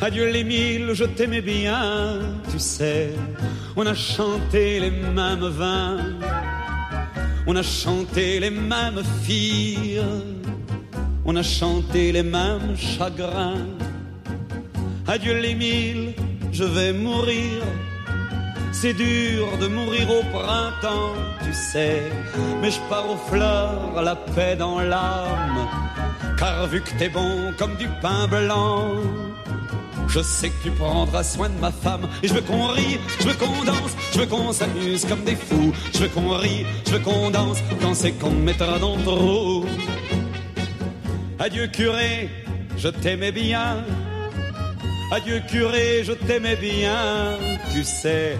Adieu 0.00 0.30
les 0.30 0.44
mille, 0.44 0.92
je 0.92 1.04
t'aimais 1.04 1.40
bien. 1.40 2.20
Tu 2.50 2.58
sais, 2.58 3.12
on 3.76 3.86
a 3.86 3.94
chanté 3.94 4.80
les 4.80 4.90
mêmes 4.90 5.46
vins. 5.46 5.98
On 7.46 7.54
a 7.54 7.62
chanté 7.62 8.40
les 8.40 8.50
mêmes 8.50 9.02
filles. 9.22 10.02
On 11.28 11.34
a 11.34 11.42
chanté 11.42 12.12
les 12.12 12.22
mêmes 12.22 12.76
chagrins. 12.76 13.66
Adieu 15.08 15.38
les 15.38 15.56
mille, 15.56 16.14
je 16.52 16.62
vais 16.62 16.92
mourir. 16.92 17.62
C'est 18.70 18.94
dur 18.94 19.58
de 19.60 19.66
mourir 19.66 20.08
au 20.08 20.22
printemps, 20.36 21.14
tu 21.42 21.52
sais. 21.52 22.00
Mais 22.62 22.70
je 22.70 22.78
pars 22.88 23.10
aux 23.10 23.16
fleurs, 23.28 24.00
la 24.02 24.14
paix 24.14 24.54
dans 24.54 24.78
l'âme. 24.80 25.66
Car 26.38 26.68
vu 26.68 26.80
que 26.80 26.90
t'es 26.96 27.08
bon 27.08 27.52
comme 27.58 27.74
du 27.76 27.88
pain 28.00 28.28
blanc, 28.28 28.92
je 30.06 30.20
sais 30.20 30.50
que 30.50 30.62
tu 30.62 30.70
prendras 30.70 31.24
soin 31.24 31.48
de 31.48 31.58
ma 31.60 31.72
femme. 31.72 32.08
Et 32.22 32.28
je 32.28 32.34
veux 32.34 32.40
qu'on 32.42 32.68
rie, 32.68 32.98
je 33.18 33.26
veux 33.26 33.34
qu'on 33.34 33.64
danse, 33.64 33.92
je 34.12 34.20
veux 34.20 34.26
qu'on 34.26 34.52
s'amuse 34.52 35.04
comme 35.06 35.24
des 35.24 35.34
fous. 35.34 35.72
Je 35.92 35.98
veux 35.98 36.08
qu'on 36.08 36.36
rie, 36.36 36.64
je 36.86 36.92
veux 36.92 37.00
qu'on 37.00 37.30
danse 37.30 37.58
quand 37.82 37.94
c'est 37.94 38.12
qu'on 38.12 38.30
me 38.30 38.42
mettra 38.42 38.78
dans 38.78 38.96
le. 38.96 39.95
Adieu 41.38 41.66
curé, 41.66 42.30
je 42.78 42.88
t'aimais 42.88 43.32
bien. 43.32 43.84
Adieu 45.12 45.40
curé, 45.46 46.02
je 46.02 46.12
t'aimais 46.12 46.56
bien. 46.56 47.36
Tu 47.72 47.84
sais, 47.84 48.38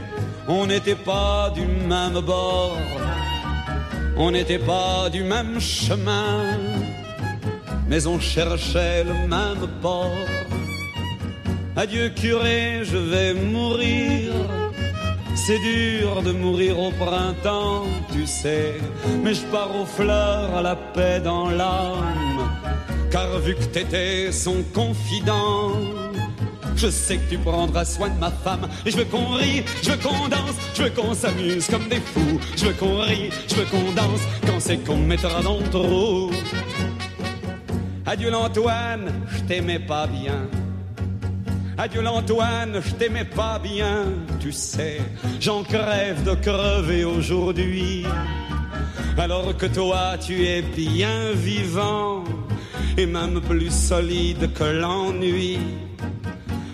on 0.49 0.67
n'était 0.67 0.95
pas 0.95 1.53
du 1.55 1.67
même 1.67 2.21
bord. 2.21 2.79
On 4.17 4.31
n'était 4.31 4.59
pas 4.59 5.11
du 5.11 5.23
même 5.23 5.61
chemin. 5.61 6.59
Mais 7.87 8.07
on 8.07 8.19
cherchait 8.19 9.05
le 9.05 9.29
même 9.29 9.69
port. 9.83 10.17
Adieu 11.77 12.09
curé, 12.09 12.81
je 12.83 12.97
vais 12.97 13.35
mourir. 13.35 14.33
C'est 15.35 15.59
dur 15.59 16.23
de 16.23 16.33
mourir 16.33 16.81
au 16.81 16.91
printemps, 16.91 17.85
tu 18.11 18.27
sais, 18.27 18.75
mais 19.23 19.35
je 19.35 19.43
pars 19.43 19.71
aux 19.77 19.85
fleurs 19.85 20.57
à 20.57 20.63
la 20.63 20.75
paix 20.75 21.21
dans 21.21 21.51
l'âme. 21.51 22.36
Car 23.17 23.39
vu 23.39 23.55
que 23.55 23.65
t'étais 23.65 24.31
son 24.31 24.63
confident, 24.75 25.73
je 26.77 26.89
sais 26.89 27.17
que 27.17 27.31
tu 27.31 27.39
prendras 27.39 27.87
soin 27.87 28.11
de 28.11 28.19
ma 28.19 28.31
femme. 28.31 28.69
Et 28.85 28.91
je 28.91 28.99
veux 28.99 29.07
qu'on 29.07 29.31
rie, 29.37 29.65
je 29.83 29.93
veux 29.93 29.97
qu'on 29.97 30.29
danse, 30.29 30.57
je 30.75 30.83
veux 30.83 30.91
qu'on 30.91 31.15
s'amuse 31.15 31.67
comme 31.67 31.89
des 31.89 31.97
fous. 31.97 32.39
Je 32.59 32.67
veux 32.67 32.75
qu'on 32.75 32.99
rie, 32.99 33.31
je 33.49 33.55
veux 33.55 33.65
qu'on 33.65 33.91
danse 33.93 34.21
quand 34.47 34.61
c'est 34.61 34.77
qu'on 34.85 34.99
me 34.99 35.07
mettra 35.07 35.41
dans 35.41 35.57
le 35.57 35.69
trou. 35.71 36.31
Adieu 38.05 38.29
l'Antoine, 38.29 39.11
je 39.35 39.41
t'aimais 39.45 39.79
pas 39.79 40.07
bien. 40.07 40.51
Adieu 41.79 42.03
l'Antoine, 42.03 42.83
je 42.85 42.91
t'aimais 42.97 43.25
pas 43.25 43.59
bien, 43.59 44.13
tu 44.41 44.53
sais, 44.53 45.01
j'en 45.41 45.63
crève 45.63 46.23
de 46.23 46.35
crever 46.35 47.07
aujourd'hui. 47.07 48.05
Alors 49.17 49.57
que 49.57 49.65
toi, 49.65 50.19
tu 50.21 50.45
es 50.45 50.61
bien 50.61 51.33
vivant 51.33 52.23
et 52.97 53.07
même 53.07 53.41
plus 53.41 53.71
solide 53.71 54.53
que 54.53 54.65
l'ennui. 54.65 55.59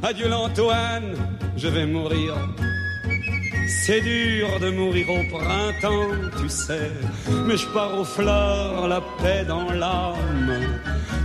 Adieu 0.03 0.29
l'Antoine, 0.29 1.15
je 1.57 1.69
vais 1.69 1.87
mourir. 1.87 2.35
C'est 3.85 4.01
dur 4.01 4.61
de 4.61 4.71
mourir 4.71 5.07
au 5.11 5.37
printemps, 5.37 6.15
tu 6.41 6.49
sais, 6.49 6.91
mais 7.47 7.57
je 7.57 7.67
pars 7.69 7.99
aux 7.99 8.05
fleurs, 8.05 8.87
la 8.87 9.01
paix 9.21 9.45
dans 9.47 9.73
l'âme. 9.73 10.53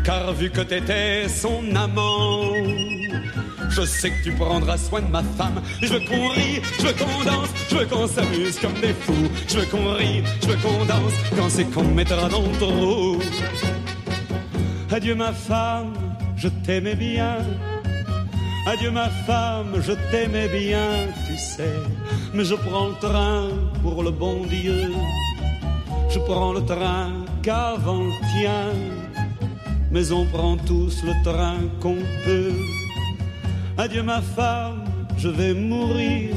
Car 0.03 0.33
vu 0.33 0.49
que 0.49 0.61
t'étais 0.61 1.27
son 1.27 1.75
amant, 1.75 2.53
je 3.69 3.81
sais 3.83 4.09
que 4.09 4.23
tu 4.23 4.31
prendras 4.31 4.77
soin 4.77 5.01
de 5.01 5.11
ma 5.11 5.21
femme. 5.21 5.61
Je 5.81 5.87
veux 5.87 5.99
qu'on 5.99 6.29
rie, 6.29 6.61
je 6.79 6.87
veux 6.87 6.93
qu'on 6.93 7.23
danse, 7.23 7.49
je 7.69 7.75
veux 7.75 7.85
qu'on 7.85 8.07
s'amuse 8.07 8.59
comme 8.59 8.73
des 8.81 8.93
fous. 8.93 9.29
Je 9.47 9.59
veux 9.59 9.65
qu'on 9.65 9.93
rie, 9.93 10.23
je 10.41 10.47
veux 10.47 10.55
qu'on 10.55 10.85
danse 10.85 11.13
quand 11.35 11.49
c'est 11.49 11.65
qu'on 11.65 11.83
me 11.83 11.93
mettra 11.93 12.27
dans 12.29 12.41
le 12.41 12.57
trou. 12.57 13.19
Adieu 14.89 15.15
ma 15.15 15.33
femme, 15.33 15.93
je 16.37 16.47
t'aimais 16.47 16.95
bien. 16.95 17.37
Adieu 18.65 18.89
ma 18.89 19.09
femme, 19.09 19.73
je 19.81 19.91
t'aimais 20.11 20.47
bien, 20.47 20.87
tu 21.27 21.37
sais. 21.37 21.79
Mais 22.33 22.45
je 22.45 22.55
prends 22.55 22.87
le 22.87 22.95
train 22.95 23.49
pour 23.83 24.01
le 24.01 24.11
bon 24.11 24.45
Dieu. 24.45 24.91
Je 26.09 26.19
prends 26.19 26.53
le 26.53 26.63
train 26.63 27.11
qu'avant-tien. 27.43 28.71
Mais 29.91 30.11
on 30.11 30.25
prend 30.25 30.55
tous 30.55 31.03
le 31.03 31.13
train 31.23 31.59
qu'on 31.81 31.97
peut. 32.25 32.53
Adieu 33.77 34.03
ma 34.03 34.21
femme, 34.21 34.83
je 35.17 35.27
vais 35.27 35.53
mourir. 35.53 36.33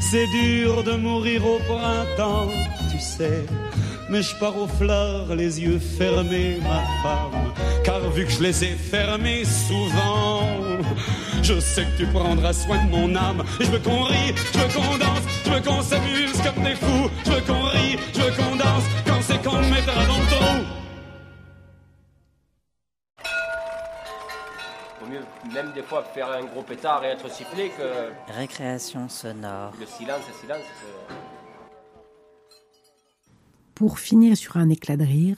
C'est 0.00 0.26
dur 0.26 0.82
de 0.82 0.92
mourir 0.96 1.40
au 1.46 1.58
printemps, 1.72 2.50
tu 2.90 2.98
sais. 2.98 3.46
Mais 4.10 4.22
je 4.22 4.34
pars 4.36 4.56
aux 4.56 4.66
fleurs, 4.66 5.34
les 5.34 5.60
yeux 5.62 5.78
fermés, 5.78 6.58
ma 6.62 6.82
femme. 7.02 7.52
Car 7.84 8.00
vu 8.10 8.24
que 8.26 8.30
je 8.30 8.42
les 8.42 8.64
ai 8.64 8.74
fermés 8.76 9.44
souvent, 9.44 10.40
je 11.42 11.58
sais 11.58 11.84
que 11.84 11.96
tu 11.98 12.06
prendras 12.06 12.52
soin 12.52 12.84
de 12.84 12.90
mon 12.90 13.14
âme. 13.16 13.42
Je 13.60 13.66
veux 13.66 13.78
qu'on 13.78 14.02
rie, 14.04 14.34
je 14.52 14.58
veux 14.58 14.68
qu'on 14.74 14.98
danse, 14.98 15.24
je 15.44 15.50
veux 15.50 15.60
qu'on 15.60 15.82
s'amuse 15.82 16.40
comme 16.42 16.62
des 16.62 16.74
fous. 16.76 17.10
Je 17.24 17.30
veux 17.30 17.40
qu'on 17.40 17.62
rie, 17.64 17.96
je 18.14 18.20
veux 18.20 18.30
qu'on 18.32 18.56
danse, 18.56 18.84
quand 19.06 19.20
c'est 19.22 19.42
qu'on 19.42 19.56
me 19.56 19.70
mettra 19.70 20.04
dans 20.06 20.18
le 20.18 20.26
trou. 20.26 20.64
Vaut 25.00 25.06
mieux 25.10 25.24
même 25.52 25.72
des 25.72 25.82
fois 25.82 26.02
faire 26.14 26.30
un 26.30 26.44
gros 26.44 26.62
pétard 26.62 27.04
et 27.04 27.08
être 27.08 27.30
sifflé 27.30 27.70
que 27.70 28.32
Récréation 28.32 29.08
sonore. 29.08 29.72
le 29.80 29.86
silence, 29.86 30.20
le 30.28 30.34
silence. 30.46 30.62
c'est- 30.80 31.14
Pour 33.74 33.98
finir 33.98 34.36
sur 34.36 34.56
un 34.56 34.68
éclat 34.68 34.96
de 34.96 35.04
rire, 35.04 35.36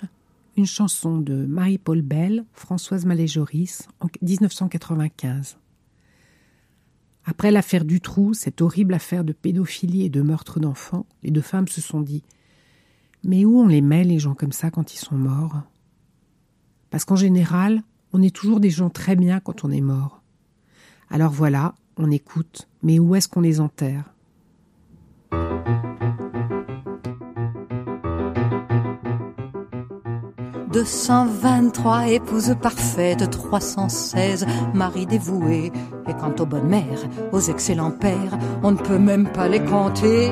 une 0.56 0.66
chanson 0.66 1.18
de 1.18 1.46
Marie-Paul 1.46 2.02
Bell, 2.02 2.44
Françoise 2.52 3.06
Mallet-Joris, 3.06 3.88
en 4.00 4.08
1995. 4.20 5.58
Après 7.24 7.50
l'affaire 7.50 7.84
Dutroux, 7.84 8.34
cette 8.34 8.60
horrible 8.60 8.94
affaire 8.94 9.24
de 9.24 9.32
pédophilie 9.32 10.04
et 10.04 10.10
de 10.10 10.20
meurtre 10.20 10.60
d'enfants, 10.60 11.06
les 11.22 11.30
deux 11.30 11.40
femmes 11.40 11.66
se 11.66 11.80
sont 11.80 12.00
dit 12.00 12.22
Mais 13.24 13.44
où 13.44 13.58
on 13.58 13.68
les 13.68 13.80
met, 13.80 14.04
les 14.04 14.18
gens 14.18 14.34
comme 14.34 14.52
ça, 14.52 14.70
quand 14.70 14.92
ils 14.94 14.98
sont 14.98 15.16
morts? 15.16 15.62
Parce 16.90 17.04
qu'en 17.04 17.16
général, 17.16 17.82
on 18.12 18.22
est 18.22 18.34
toujours 18.34 18.60
des 18.60 18.70
gens 18.70 18.90
très 18.90 19.16
bien 19.16 19.40
quand 19.40 19.64
on 19.64 19.70
est 19.70 19.80
mort. 19.80 20.22
Alors 21.10 21.32
voilà, 21.32 21.74
on 21.96 22.10
écoute, 22.10 22.68
mais 22.82 22.98
où 22.98 23.14
est-ce 23.14 23.28
qu'on 23.28 23.40
les 23.40 23.60
enterre? 23.60 24.12
223 30.76 32.08
épouses 32.08 32.54
parfaites, 32.60 33.30
316 33.30 34.44
maris 34.74 35.06
dévoués. 35.06 35.72
Et 36.06 36.12
quant 36.12 36.34
aux 36.38 36.44
bonnes 36.44 36.68
mères, 36.68 37.00
aux 37.32 37.40
excellents 37.40 37.90
pères, 37.90 38.38
on 38.62 38.72
ne 38.72 38.76
peut 38.76 38.98
même 38.98 39.26
pas 39.26 39.48
les 39.48 39.64
compter. 39.64 40.30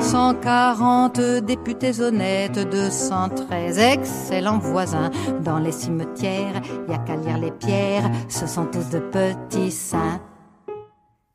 140 0.00 1.20
députés 1.44 2.00
honnêtes, 2.00 2.58
213 2.70 3.78
excellents 3.78 4.58
voisins. 4.58 5.10
Dans 5.44 5.58
les 5.58 5.72
cimetières, 5.72 6.62
y 6.88 6.94
a 6.94 6.98
qu'à 6.98 7.16
lire 7.16 7.36
les 7.36 7.52
pierres, 7.52 8.10
ce 8.30 8.46
sont 8.46 8.64
tous 8.64 8.88
de 8.88 9.00
petits 9.00 9.72
saints. 9.72 10.20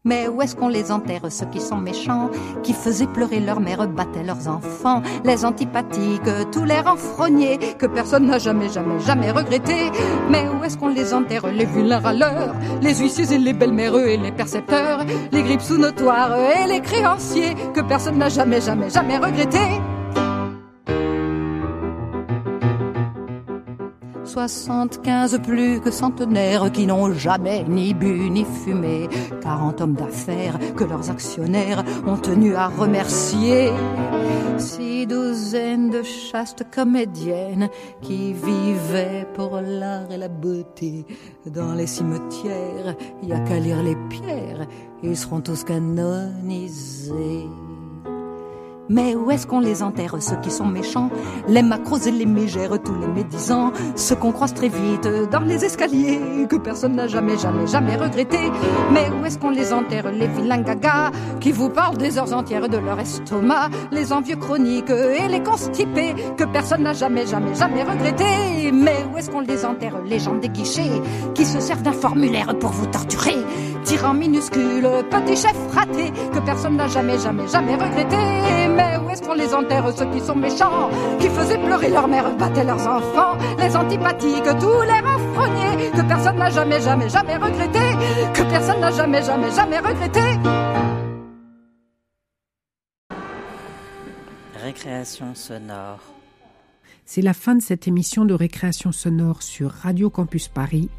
Mais 0.04 0.28
où 0.28 0.42
est-ce 0.42 0.56
qu'on 0.56 0.68
les 0.68 0.92
enterre, 0.92 1.32
ceux 1.32 1.46
qui 1.46 1.62
sont 1.62 1.78
méchants, 1.78 2.32
qui 2.64 2.74
faisaient 2.74 3.06
pleurer 3.06 3.40
leur 3.40 3.60
mère, 3.60 3.88
battaient 3.88 4.24
leurs 4.24 4.48
enfants, 4.48 5.04
les 5.24 5.46
antipathiques, 5.46 6.28
tous 6.52 6.64
les 6.64 6.80
renfrogniers, 6.80 7.60
que 7.78 7.86
personne 7.86 8.26
n'a 8.26 8.40
jamais, 8.40 8.70
jamais, 8.70 9.00
jamais 9.00 9.30
regretté. 9.30 9.92
Mais 10.32 10.48
où 10.50 10.64
est-ce 10.64 10.76
qu'on 10.76 10.88
les 10.88 11.14
enterre, 11.14 11.46
les 11.52 11.66
vilains 11.66 12.00
râleurs, 12.00 12.56
les 12.82 12.96
huissiers 12.96 13.32
et 13.32 13.38
les 13.38 13.54
belles-mères 13.54 13.96
et 13.96 14.18
les 14.18 14.32
percepteurs, 14.32 15.06
les 15.32 15.44
grippes 15.44 15.62
sous 15.62 15.78
notoires 15.78 16.36
et 16.36 16.66
les 16.66 16.82
créanciers, 16.82 17.54
que 17.72 17.82
personne 17.82 18.18
n'a 18.18 18.30
jamais, 18.30 18.60
jamais, 18.60 18.90
jamais 18.90 19.20
regretté. 19.20 19.60
75 24.26 25.40
plus 25.44 25.80
que 25.82 25.92
centenaires 25.92 26.72
qui 26.72 26.86
n'ont 26.86 27.12
jamais 27.14 27.64
ni 27.68 27.94
bu 27.94 28.30
ni 28.30 28.46
fumé. 28.46 29.10
40 29.42 29.82
hommes 29.82 29.94
d'affaires 29.94 30.58
que 30.76 30.84
leurs 30.84 31.10
actionnaires 31.10 31.84
ont 32.06 32.18
tenu 32.18 32.56
à 32.56 32.68
remercier. 32.68 33.72
Six 34.58 35.08
douzaines 35.08 35.90
de 35.90 36.04
chastes 36.04 36.66
comédiennes 36.72 37.70
qui 38.02 38.34
vivaient 38.34 39.28
pour 39.34 39.60
l'art 39.60 40.12
et 40.12 40.18
la 40.18 40.30
beauté. 40.30 41.06
Dans 41.46 41.74
les 41.74 41.88
cimetières, 41.88 42.96
y 43.24 43.34
a 43.34 43.40
qu'à 43.40 43.60
lire 43.60 43.82
les 43.82 43.98
pierres, 44.10 44.68
ils 45.02 45.18
seront 45.18 45.42
tous 45.42 45.64
canonisés. 45.64 47.48
Mais 48.90 49.16
où 49.16 49.32
est-ce 49.32 49.48
qu'on 49.48 49.60
les 49.60 49.84
enterre, 49.84 50.16
ceux 50.20 50.36
qui 50.38 50.52
sont 50.52 50.66
méchants? 50.66 51.10
Les 51.48 51.62
macros 51.62 51.98
et 51.98 52.12
les 52.12 52.26
mégères, 52.26 52.82
tous 52.84 52.96
les 53.00 53.08
médisants, 53.08 53.72
ceux 53.96 54.16
qu'on 54.16 54.32
croise 54.32 54.54
très 54.54 54.68
vite 54.68 55.08
dans 55.32 55.40
les 55.42 55.64
escaliers, 55.64 56.20
que 56.50 56.58
personne 56.58 56.96
n'a 56.96 57.08
jamais, 57.08 57.38
jamais, 57.38 57.68
jamais 57.68 57.96
regretté. 57.96 58.38
Mais 58.92 59.10
où 59.10 59.26
est-ce 59.26 59.38
qu'on 59.38 59.52
les 59.52 59.72
enterre, 59.72 60.12
les 60.12 60.28
gagas, 60.64 61.12
qui 61.40 61.52
vous 61.52 61.70
parlent 61.70 61.98
des 61.98 62.18
heures 62.18 62.34
entières 62.34 62.68
de 62.68 62.78
leur 62.78 63.00
estomac, 63.00 63.70
les 63.92 64.12
envieux 64.12 64.36
chroniques 64.36 64.90
et 64.90 65.28
les 65.28 65.42
constipés, 65.42 66.14
que 66.38 66.44
personne 66.44 66.84
n'a 66.84 66.94
jamais, 66.94 67.26
jamais, 67.26 67.56
jamais 67.56 67.84
regretté. 67.84 68.72
Mais 68.74 69.06
où 69.14 69.18
est-ce 69.18 69.30
qu'on 69.30 69.42
les 69.42 69.64
enterre, 69.64 70.02
les 70.06 70.20
gens 70.20 70.36
des 70.36 70.50
guichets, 70.50 71.02
qui 71.34 71.46
se 71.46 71.60
servent 71.60 71.84
d'un 71.84 71.94
formulaire 71.94 72.58
pour 72.60 72.72
vous 72.72 72.88
torturer, 72.88 73.38
tirant 73.84 74.14
minuscule, 74.14 74.88
petit 75.10 75.36
chef 75.36 75.56
raté, 75.74 76.12
que 76.34 76.40
personne 76.40 76.78
n'a 76.78 76.88
jamais, 76.88 77.18
jamais, 77.20 77.48
jamais 77.48 77.76
regretté. 77.76 78.18
Mais 78.76 78.98
où 78.98 79.10
est-ce 79.10 79.22
qu'on 79.22 79.34
les 79.34 79.54
enterre, 79.54 79.92
ceux 79.96 80.10
qui 80.12 80.20
sont 80.20 80.36
méchants, 80.36 80.90
qui 81.20 81.30
faisaient 81.30 81.58
pleurer 81.58 81.90
leur 81.90 82.08
mère, 82.08 82.36
battaient 82.38 82.64
leurs 82.64 82.88
enfants, 82.88 83.38
les 83.58 83.76
antipathiques, 83.76 84.60
tous 84.60 84.82
les 84.82 85.00
renfrogniers, 85.00 85.92
que 85.92 86.02
personne 86.02 86.38
n'a 86.38 86.50
jamais, 86.50 86.82
jamais, 86.82 87.10
jamais 87.10 87.38
regretté, 87.38 87.80
que 88.34 88.42
personne 88.50 88.80
n'a 88.80 88.92
jamais, 88.92 89.24
jamais, 89.24 89.52
jamais 89.52 89.80
regretté. 89.80 90.22
Récréation 94.64 95.34
sonore. 95.34 96.00
C'est 97.06 97.22
la 97.22 97.34
fin 97.34 97.56
de 97.56 97.62
cette 97.62 97.88
émission 97.88 98.24
de 98.24 98.34
récréation 98.34 98.92
sonore 98.92 99.44
sur 99.44 99.72
Radio 99.72 100.10
Campus 100.10 100.48
Paris. 100.48 100.90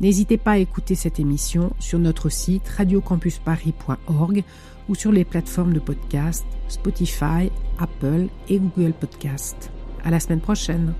N'hésitez 0.00 0.38
pas 0.38 0.52
à 0.52 0.58
écouter 0.58 0.94
cette 0.94 1.20
émission 1.20 1.72
sur 1.78 1.98
notre 1.98 2.30
site 2.30 2.66
radiocampusparis.org 2.68 4.44
ou 4.88 4.94
sur 4.94 5.12
les 5.12 5.24
plateformes 5.24 5.74
de 5.74 5.80
podcast 5.80 6.46
Spotify, 6.68 7.50
Apple 7.78 8.28
et 8.48 8.58
Google 8.58 8.92
Podcast. 8.92 9.70
À 10.02 10.10
la 10.10 10.18
semaine 10.18 10.40
prochaine. 10.40 10.94